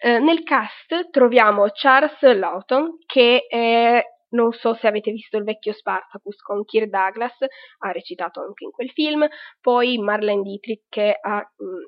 Eh, 0.00 0.18
nel 0.20 0.42
cast 0.44 1.10
troviamo 1.10 1.66
Charles 1.72 2.20
Lawton, 2.20 2.98
che 3.04 3.46
è, 3.48 4.02
non 4.30 4.52
so 4.52 4.74
se 4.74 4.86
avete 4.86 5.10
visto 5.10 5.36
il 5.36 5.44
vecchio 5.44 5.72
Spartacus 5.72 6.36
con 6.36 6.64
Kirk 6.64 6.88
Douglas, 6.88 7.36
ha 7.78 7.90
recitato 7.90 8.40
anche 8.40 8.64
in 8.64 8.70
quel 8.70 8.90
film, 8.90 9.26
poi 9.60 9.98
Marlene 9.98 10.42
Dietrich 10.42 10.84
che 10.88 11.18
ha 11.20 11.38
mh, 11.38 11.64
mm, 11.64 11.84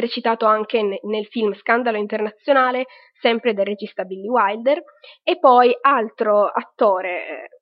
recitato 0.00 0.44
anche 0.44 0.82
ne, 0.82 1.00
nel 1.04 1.26
film 1.26 1.54
Scandalo 1.54 1.96
Internazionale, 1.96 2.84
sempre 3.20 3.54
del 3.54 3.64
regista 3.64 4.04
Billy 4.04 4.28
Wilder, 4.28 4.82
e 5.22 5.38
poi 5.38 5.74
altro 5.80 6.46
attore 6.46 7.26
eh, 7.26 7.59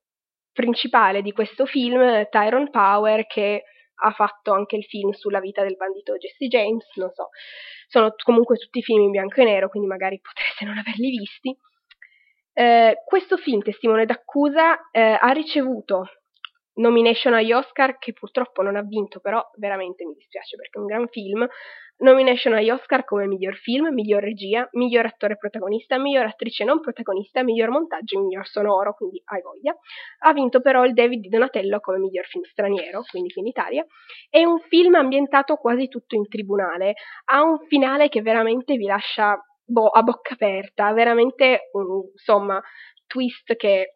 principale 0.53 1.21
di 1.21 1.31
questo 1.31 1.65
film, 1.65 2.27
Tyrone 2.29 2.69
Power, 2.69 3.25
che 3.27 3.63
ha 4.01 4.11
fatto 4.11 4.53
anche 4.53 4.75
il 4.75 4.85
film 4.85 5.11
sulla 5.11 5.39
vita 5.39 5.61
del 5.63 5.75
bandito 5.75 6.15
Jesse 6.17 6.47
James, 6.47 6.85
non 6.95 7.11
so, 7.11 7.29
sono 7.87 8.13
comunque 8.23 8.57
tutti 8.57 8.81
film 8.81 9.03
in 9.03 9.11
bianco 9.11 9.41
e 9.41 9.45
nero, 9.45 9.69
quindi 9.69 9.87
magari 9.87 10.19
potreste 10.21 10.65
non 10.65 10.77
averli 10.77 11.09
visti. 11.09 11.57
Eh, 12.53 13.03
questo 13.05 13.37
film, 13.37 13.61
Testimone 13.61 14.05
d'accusa, 14.05 14.89
eh, 14.91 15.17
ha 15.19 15.31
ricevuto 15.31 16.09
nomination 16.73 17.33
agli 17.33 17.51
Oscar 17.51 17.97
che 17.97 18.13
purtroppo 18.13 18.61
non 18.61 18.75
ha 18.75 18.81
vinto, 18.81 19.19
però 19.19 19.41
veramente 19.55 20.05
mi 20.05 20.13
dispiace 20.13 20.55
perché 20.55 20.77
è 20.77 20.81
un 20.81 20.87
gran 20.87 21.07
film. 21.07 21.47
Nomination 21.99 22.53
agli 22.53 22.69
Oscar 22.69 23.03
come 23.03 23.27
miglior 23.27 23.55
film, 23.55 23.93
miglior 23.93 24.23
regia, 24.23 24.67
miglior 24.71 25.05
attore 25.05 25.35
protagonista, 25.35 25.97
miglior 25.97 26.25
attrice 26.25 26.63
non 26.63 26.79
protagonista, 26.79 27.43
miglior 27.43 27.69
montaggio 27.69 28.17
e 28.17 28.21
miglior 28.21 28.47
sonoro, 28.47 28.93
quindi 28.93 29.21
hai 29.25 29.41
voglia. 29.41 29.75
Ha 30.19 30.33
vinto 30.33 30.61
però 30.61 30.85
il 30.85 30.93
David 30.93 31.19
di 31.19 31.27
Donatello 31.27 31.79
come 31.79 31.97
miglior 31.97 32.25
film 32.25 32.43
straniero, 32.43 33.01
quindi 33.09 33.31
qui 33.31 33.41
in 33.41 33.47
Italia. 33.47 33.85
È 34.29 34.43
un 34.43 34.59
film 34.59 34.95
ambientato 34.95 35.55
quasi 35.55 35.89
tutto 35.89 36.15
in 36.15 36.27
tribunale, 36.29 36.93
ha 37.25 37.43
un 37.43 37.59
finale 37.67 38.07
che 38.07 38.21
veramente 38.21 38.77
vi 38.77 38.85
lascia 38.85 39.37
boh, 39.65 39.89
a 39.89 40.01
bocca 40.01 40.35
aperta, 40.35 40.93
veramente 40.93 41.69
un, 41.73 42.03
insomma 42.13 42.61
twist 43.07 43.55
che 43.55 43.91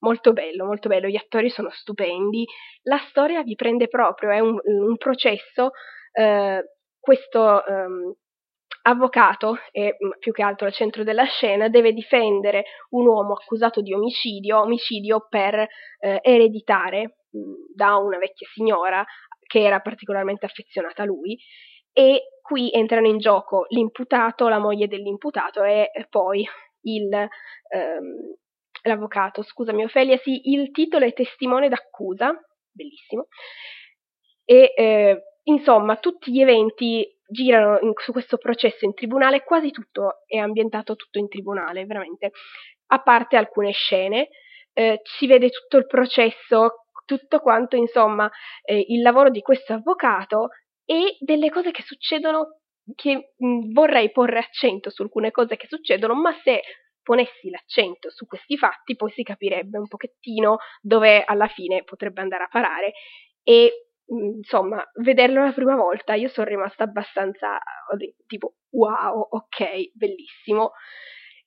molto 0.00 0.32
bello, 0.32 0.66
molto 0.66 0.88
bello, 0.88 1.06
gli 1.06 1.16
attori 1.16 1.50
sono 1.50 1.70
stupendi, 1.70 2.44
la 2.82 2.98
storia 3.08 3.42
vi 3.42 3.54
prende 3.54 3.88
proprio, 3.88 4.30
è 4.30 4.40
un, 4.40 4.58
un 4.62 4.96
processo, 4.96 5.70
eh, 6.12 6.62
questo 7.04 7.62
um, 7.66 8.14
avvocato, 8.86 9.58
e 9.70 9.96
più 10.18 10.32
che 10.32 10.42
altro 10.42 10.66
al 10.66 10.72
centro 10.72 11.04
della 11.04 11.24
scena, 11.24 11.68
deve 11.68 11.92
difendere 11.92 12.64
un 12.90 13.06
uomo 13.06 13.34
accusato 13.34 13.82
di 13.82 13.92
omicidio, 13.92 14.60
omicidio 14.60 15.26
per 15.28 15.54
eh, 15.54 16.18
ereditare 16.22 17.18
mh, 17.30 17.74
da 17.74 17.96
una 17.96 18.16
vecchia 18.16 18.46
signora 18.52 19.04
che 19.46 19.62
era 19.62 19.80
particolarmente 19.80 20.46
affezionata 20.46 21.02
a 21.02 21.06
lui 21.06 21.38
e 21.92 22.22
qui 22.40 22.70
entrano 22.72 23.06
in 23.06 23.18
gioco 23.18 23.66
l'imputato, 23.68 24.48
la 24.48 24.58
moglie 24.58 24.88
dell'imputato 24.88 25.62
e 25.62 25.90
poi 26.08 26.46
il, 26.82 27.12
ehm, 27.12 28.34
l'avvocato, 28.82 29.42
scusami 29.42 29.84
Ofelia, 29.84 30.18
sì, 30.18 30.50
il 30.50 30.70
titolo 30.70 31.04
è 31.04 31.12
testimone 31.12 31.68
d'accusa, 31.68 32.32
bellissimo, 32.72 33.28
e 34.44 34.72
eh, 34.74 35.22
insomma 35.44 35.96
tutti 35.96 36.32
gli 36.32 36.40
eventi 36.40 37.06
girano 37.26 37.78
in, 37.80 37.92
su 37.96 38.12
questo 38.12 38.36
processo 38.38 38.84
in 38.84 38.94
tribunale, 38.94 39.44
quasi 39.44 39.70
tutto 39.70 40.22
è 40.26 40.36
ambientato 40.36 40.94
tutto 40.96 41.18
in 41.18 41.28
tribunale, 41.28 41.84
veramente, 41.86 42.32
a 42.88 43.02
parte 43.02 43.36
alcune 43.36 43.72
scene, 43.72 44.28
eh, 44.72 45.00
si 45.02 45.26
vede 45.26 45.50
tutto 45.50 45.76
il 45.78 45.86
processo, 45.86 46.86
tutto 47.06 47.40
quanto, 47.40 47.76
insomma, 47.76 48.30
eh, 48.62 48.84
il 48.88 49.02
lavoro 49.02 49.30
di 49.30 49.40
questo 49.40 49.72
avvocato 49.74 50.48
e 50.84 51.16
delle 51.20 51.50
cose 51.50 51.70
che 51.70 51.82
succedono 51.82 52.58
che 52.94 53.32
mh, 53.36 53.72
vorrei 53.72 54.10
porre 54.10 54.38
accento 54.38 54.90
su 54.90 55.02
alcune 55.02 55.30
cose 55.30 55.56
che 55.56 55.66
succedono, 55.66 56.14
ma 56.14 56.32
se 56.42 56.60
ponessi 57.02 57.50
l'accento 57.50 58.10
su 58.10 58.26
questi 58.26 58.56
fatti, 58.56 58.96
poi 58.96 59.10
si 59.12 59.22
capirebbe 59.22 59.78
un 59.78 59.86
pochettino 59.88 60.58
dove 60.80 61.22
alla 61.24 61.48
fine 61.48 61.84
potrebbe 61.84 62.20
andare 62.20 62.44
a 62.44 62.48
parare. 62.48 62.92
E 63.42 63.72
mm, 63.72 63.93
insomma, 64.06 64.84
vederlo 65.00 65.44
la 65.44 65.52
prima 65.52 65.76
volta 65.76 66.14
io 66.14 66.28
sono 66.28 66.46
rimasta 66.46 66.84
abbastanza 66.84 67.58
tipo 68.26 68.54
wow, 68.70 69.26
ok, 69.30 69.92
bellissimo. 69.94 70.72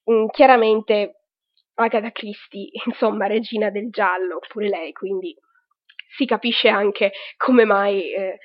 Mm, 0.09 0.27
chiaramente 0.27 1.23
Agatha 1.75 2.11
Christie, 2.11 2.69
insomma, 2.85 3.27
regina 3.27 3.69
del 3.69 3.89
giallo, 3.89 4.39
pure 4.47 4.69
lei, 4.69 4.91
quindi 4.93 5.35
si 6.15 6.25
capisce 6.25 6.69
anche 6.69 7.11
come 7.35 7.65
mai 7.65 8.13
eh, 8.13 8.37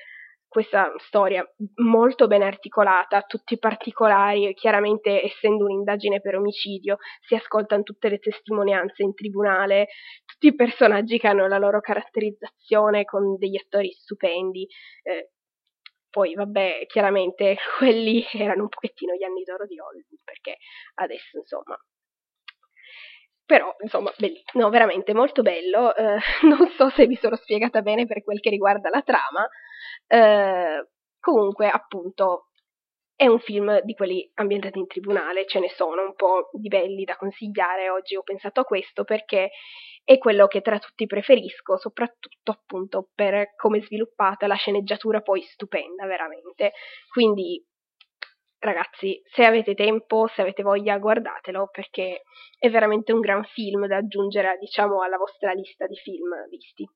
questa 0.53 0.93
storia 1.07 1.43
molto 1.81 2.27
ben 2.27 2.43
articolata, 2.43 3.23
tutti 3.23 3.55
i 3.55 3.57
particolari, 3.57 4.53
chiaramente 4.53 5.23
essendo 5.23 5.63
un'indagine 5.63 6.21
per 6.21 6.35
omicidio, 6.35 6.97
si 7.25 7.33
ascoltano 7.33 7.81
tutte 7.81 8.07
le 8.07 8.19
testimonianze 8.19 9.01
in 9.01 9.15
tribunale, 9.15 9.87
tutti 10.43 10.55
personaggi 10.55 11.17
che 11.17 11.27
hanno 11.27 11.47
la 11.47 11.57
loro 11.57 11.79
caratterizzazione 11.79 13.05
con 13.05 13.37
degli 13.37 13.55
attori 13.55 13.91
stupendi. 13.93 14.67
Eh, 15.03 15.31
poi, 16.09 16.33
vabbè, 16.33 16.85
chiaramente 16.87 17.55
quelli 17.77 18.25
erano 18.33 18.63
un 18.63 18.69
pochettino 18.69 19.13
gli 19.15 19.23
anni 19.23 19.43
d'oro 19.43 19.65
di 19.65 19.79
Hollywood, 19.79 20.19
perché 20.23 20.57
adesso, 20.95 21.37
insomma, 21.37 21.77
però 23.45 23.75
insomma 23.81 24.11
bello, 24.17 24.39
no, 24.53 24.69
veramente 24.69 25.13
molto 25.13 25.41
bello. 25.41 25.95
Eh, 25.95 26.19
non 26.47 26.67
so 26.75 26.89
se 26.89 27.07
vi 27.07 27.15
sono 27.15 27.35
spiegata 27.37 27.81
bene 27.81 28.05
per 28.05 28.23
quel 28.23 28.41
che 28.41 28.49
riguarda 28.49 28.89
la 28.89 29.01
trama. 29.01 29.47
Eh, 30.07 30.87
comunque, 31.19 31.69
appunto, 31.69 32.47
è 33.15 33.27
un 33.27 33.39
film 33.39 33.81
di 33.83 33.93
quelli 33.93 34.29
ambientati 34.35 34.79
in 34.79 34.87
tribunale, 34.87 35.45
ce 35.45 35.59
ne 35.59 35.69
sono 35.69 36.01
un 36.01 36.15
po' 36.15 36.49
di 36.53 36.67
belli 36.67 37.03
da 37.03 37.15
consigliare. 37.15 37.89
Oggi 37.89 38.15
ho 38.15 38.23
pensato 38.23 38.61
a 38.61 38.65
questo 38.65 39.03
perché 39.03 39.51
è 40.03 40.17
quello 40.17 40.47
che 40.47 40.61
tra 40.61 40.79
tutti 40.79 41.05
preferisco, 41.05 41.77
soprattutto 41.77 42.51
appunto 42.51 43.09
per 43.13 43.55
come 43.55 43.77
è 43.77 43.81
sviluppata 43.81 44.47
la 44.47 44.55
sceneggiatura 44.55 45.21
poi 45.21 45.41
stupenda, 45.41 46.05
veramente. 46.05 46.73
Quindi 47.11 47.63
ragazzi, 48.59 49.21
se 49.25 49.45
avete 49.45 49.75
tempo, 49.75 50.27
se 50.27 50.41
avete 50.41 50.63
voglia, 50.63 50.97
guardatelo 50.97 51.69
perché 51.71 52.23
è 52.57 52.69
veramente 52.69 53.13
un 53.13 53.19
gran 53.19 53.43
film 53.43 53.87
da 53.87 53.97
aggiungere, 53.97 54.57
diciamo, 54.59 55.01
alla 55.01 55.17
vostra 55.17 55.51
lista 55.53 55.85
di 55.85 55.95
film 55.95 56.47
visti. 56.49 56.87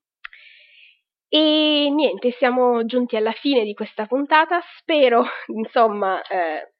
E 1.30 1.90
niente, 1.90 2.30
siamo 2.32 2.84
giunti 2.86 3.14
alla 3.16 3.32
fine 3.32 3.62
di 3.64 3.74
questa 3.74 4.06
puntata. 4.06 4.60
Spero, 4.78 5.24
insomma, 5.48 6.22
eh, 6.22 6.72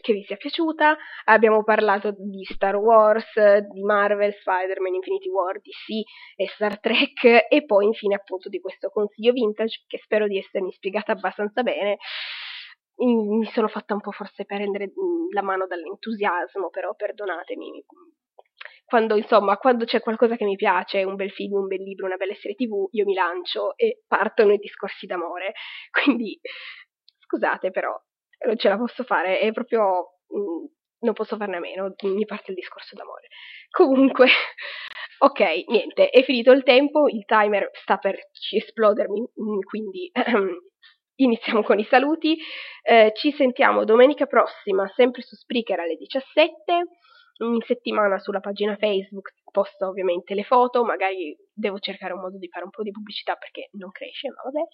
che 0.00 0.12
vi 0.14 0.22
sia 0.24 0.36
piaciuta. 0.36 0.96
Abbiamo 1.24 1.62
parlato 1.64 2.12
di 2.16 2.44
Star 2.44 2.76
Wars, 2.76 3.30
di 3.70 3.82
Marvel, 3.82 4.32
Spider-Man, 4.32 4.94
Infinity 4.94 5.28
War, 5.28 5.60
DC 5.60 6.02
e 6.36 6.46
Star 6.48 6.80
Trek 6.80 7.46
e 7.48 7.64
poi 7.66 7.86
infine 7.86 8.14
appunto 8.14 8.48
di 8.48 8.58
questo 8.60 8.88
consiglio 8.88 9.32
vintage 9.32 9.84
che 9.86 9.98
spero 9.98 10.26
di 10.26 10.38
essermi 10.38 10.72
spiegata 10.72 11.12
abbastanza 11.12 11.62
bene. 11.62 11.98
Mi 12.96 13.44
sono 13.52 13.68
fatta 13.68 13.94
un 13.94 14.00
po' 14.00 14.10
forse 14.12 14.44
prendere 14.44 14.86
mm, 14.86 15.32
la 15.32 15.42
mano 15.42 15.66
dall'entusiasmo, 15.66 16.68
però 16.70 16.94
perdonatemi, 16.94 17.84
quando 18.88 19.16
insomma, 19.16 19.58
quando 19.58 19.84
c'è 19.84 20.00
qualcosa 20.00 20.34
che 20.34 20.46
mi 20.46 20.56
piace, 20.56 21.04
un 21.04 21.14
bel 21.14 21.30
film, 21.30 21.58
un 21.58 21.66
bel 21.66 21.82
libro, 21.82 22.06
una 22.06 22.16
bella 22.16 22.34
serie 22.34 22.56
tv, 22.56 22.88
io 22.92 23.04
mi 23.04 23.12
lancio 23.12 23.76
e 23.76 24.02
partono 24.06 24.54
i 24.54 24.56
discorsi 24.56 25.04
d'amore. 25.04 25.52
Quindi 25.92 26.40
scusate 27.18 27.70
però, 27.70 27.94
non 28.46 28.56
ce 28.56 28.70
la 28.70 28.78
posso 28.78 29.04
fare, 29.04 29.40
è 29.40 29.52
proprio 29.52 30.14
mh, 30.28 30.38
mm, 30.38 30.64
non 31.00 31.12
posso 31.12 31.36
farne 31.36 31.56
a 31.56 31.60
meno, 31.60 31.94
mi 32.02 32.24
parte 32.24 32.50
il 32.50 32.56
discorso 32.56 32.96
d'amore. 32.96 33.28
Comunque, 33.70 34.26
ok, 35.18 35.40
niente, 35.66 36.08
è 36.08 36.22
finito 36.22 36.50
il 36.52 36.62
tempo, 36.62 37.08
il 37.08 37.26
timer 37.26 37.68
sta 37.74 37.98
per 37.98 38.18
esplodermi, 38.52 39.20
mm, 39.20 39.58
quindi 39.68 40.10
iniziamo 41.16 41.62
con 41.62 41.78
i 41.78 41.84
saluti. 41.84 42.38
Eh, 42.82 43.12
ci 43.14 43.32
sentiamo 43.32 43.84
domenica 43.84 44.24
prossima, 44.24 44.90
sempre 44.94 45.20
su 45.20 45.36
Spreaker 45.36 45.80
alle 45.80 45.96
17 45.96 46.84
in 47.38 47.60
settimana 47.66 48.18
sulla 48.18 48.40
pagina 48.40 48.76
Facebook 48.76 49.32
posto 49.50 49.86
ovviamente 49.88 50.34
le 50.34 50.44
foto, 50.44 50.84
magari 50.84 51.36
devo 51.52 51.78
cercare 51.78 52.12
un 52.12 52.20
modo 52.20 52.38
di 52.38 52.48
fare 52.48 52.64
un 52.64 52.70
po' 52.70 52.82
di 52.82 52.90
pubblicità 52.90 53.34
perché 53.36 53.68
non 53.72 53.90
cresce, 53.90 54.28
ma 54.28 54.42
vabbè. 54.44 54.66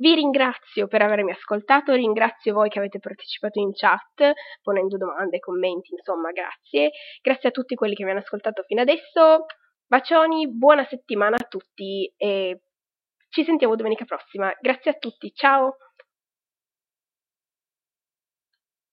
Vi 0.00 0.14
ringrazio 0.14 0.86
per 0.86 1.02
avermi 1.02 1.32
ascoltato, 1.32 1.92
ringrazio 1.92 2.54
voi 2.54 2.68
che 2.68 2.78
avete 2.78 3.00
partecipato 3.00 3.58
in 3.58 3.72
chat, 3.72 4.32
ponendo 4.62 4.96
domande, 4.96 5.40
commenti, 5.40 5.92
insomma, 5.92 6.30
grazie. 6.30 6.92
Grazie 7.20 7.48
a 7.48 7.52
tutti 7.52 7.74
quelli 7.74 7.94
che 7.94 8.04
mi 8.04 8.10
hanno 8.10 8.20
ascoltato 8.20 8.62
fino 8.62 8.80
adesso. 8.80 9.46
Bacioni, 9.86 10.48
buona 10.52 10.84
settimana 10.84 11.34
a 11.36 11.46
tutti 11.48 12.12
e 12.16 12.60
ci 13.30 13.42
sentiamo 13.42 13.74
domenica 13.74 14.04
prossima. 14.04 14.54
Grazie 14.60 14.92
a 14.92 14.94
tutti, 14.94 15.32
ciao! 15.34 15.87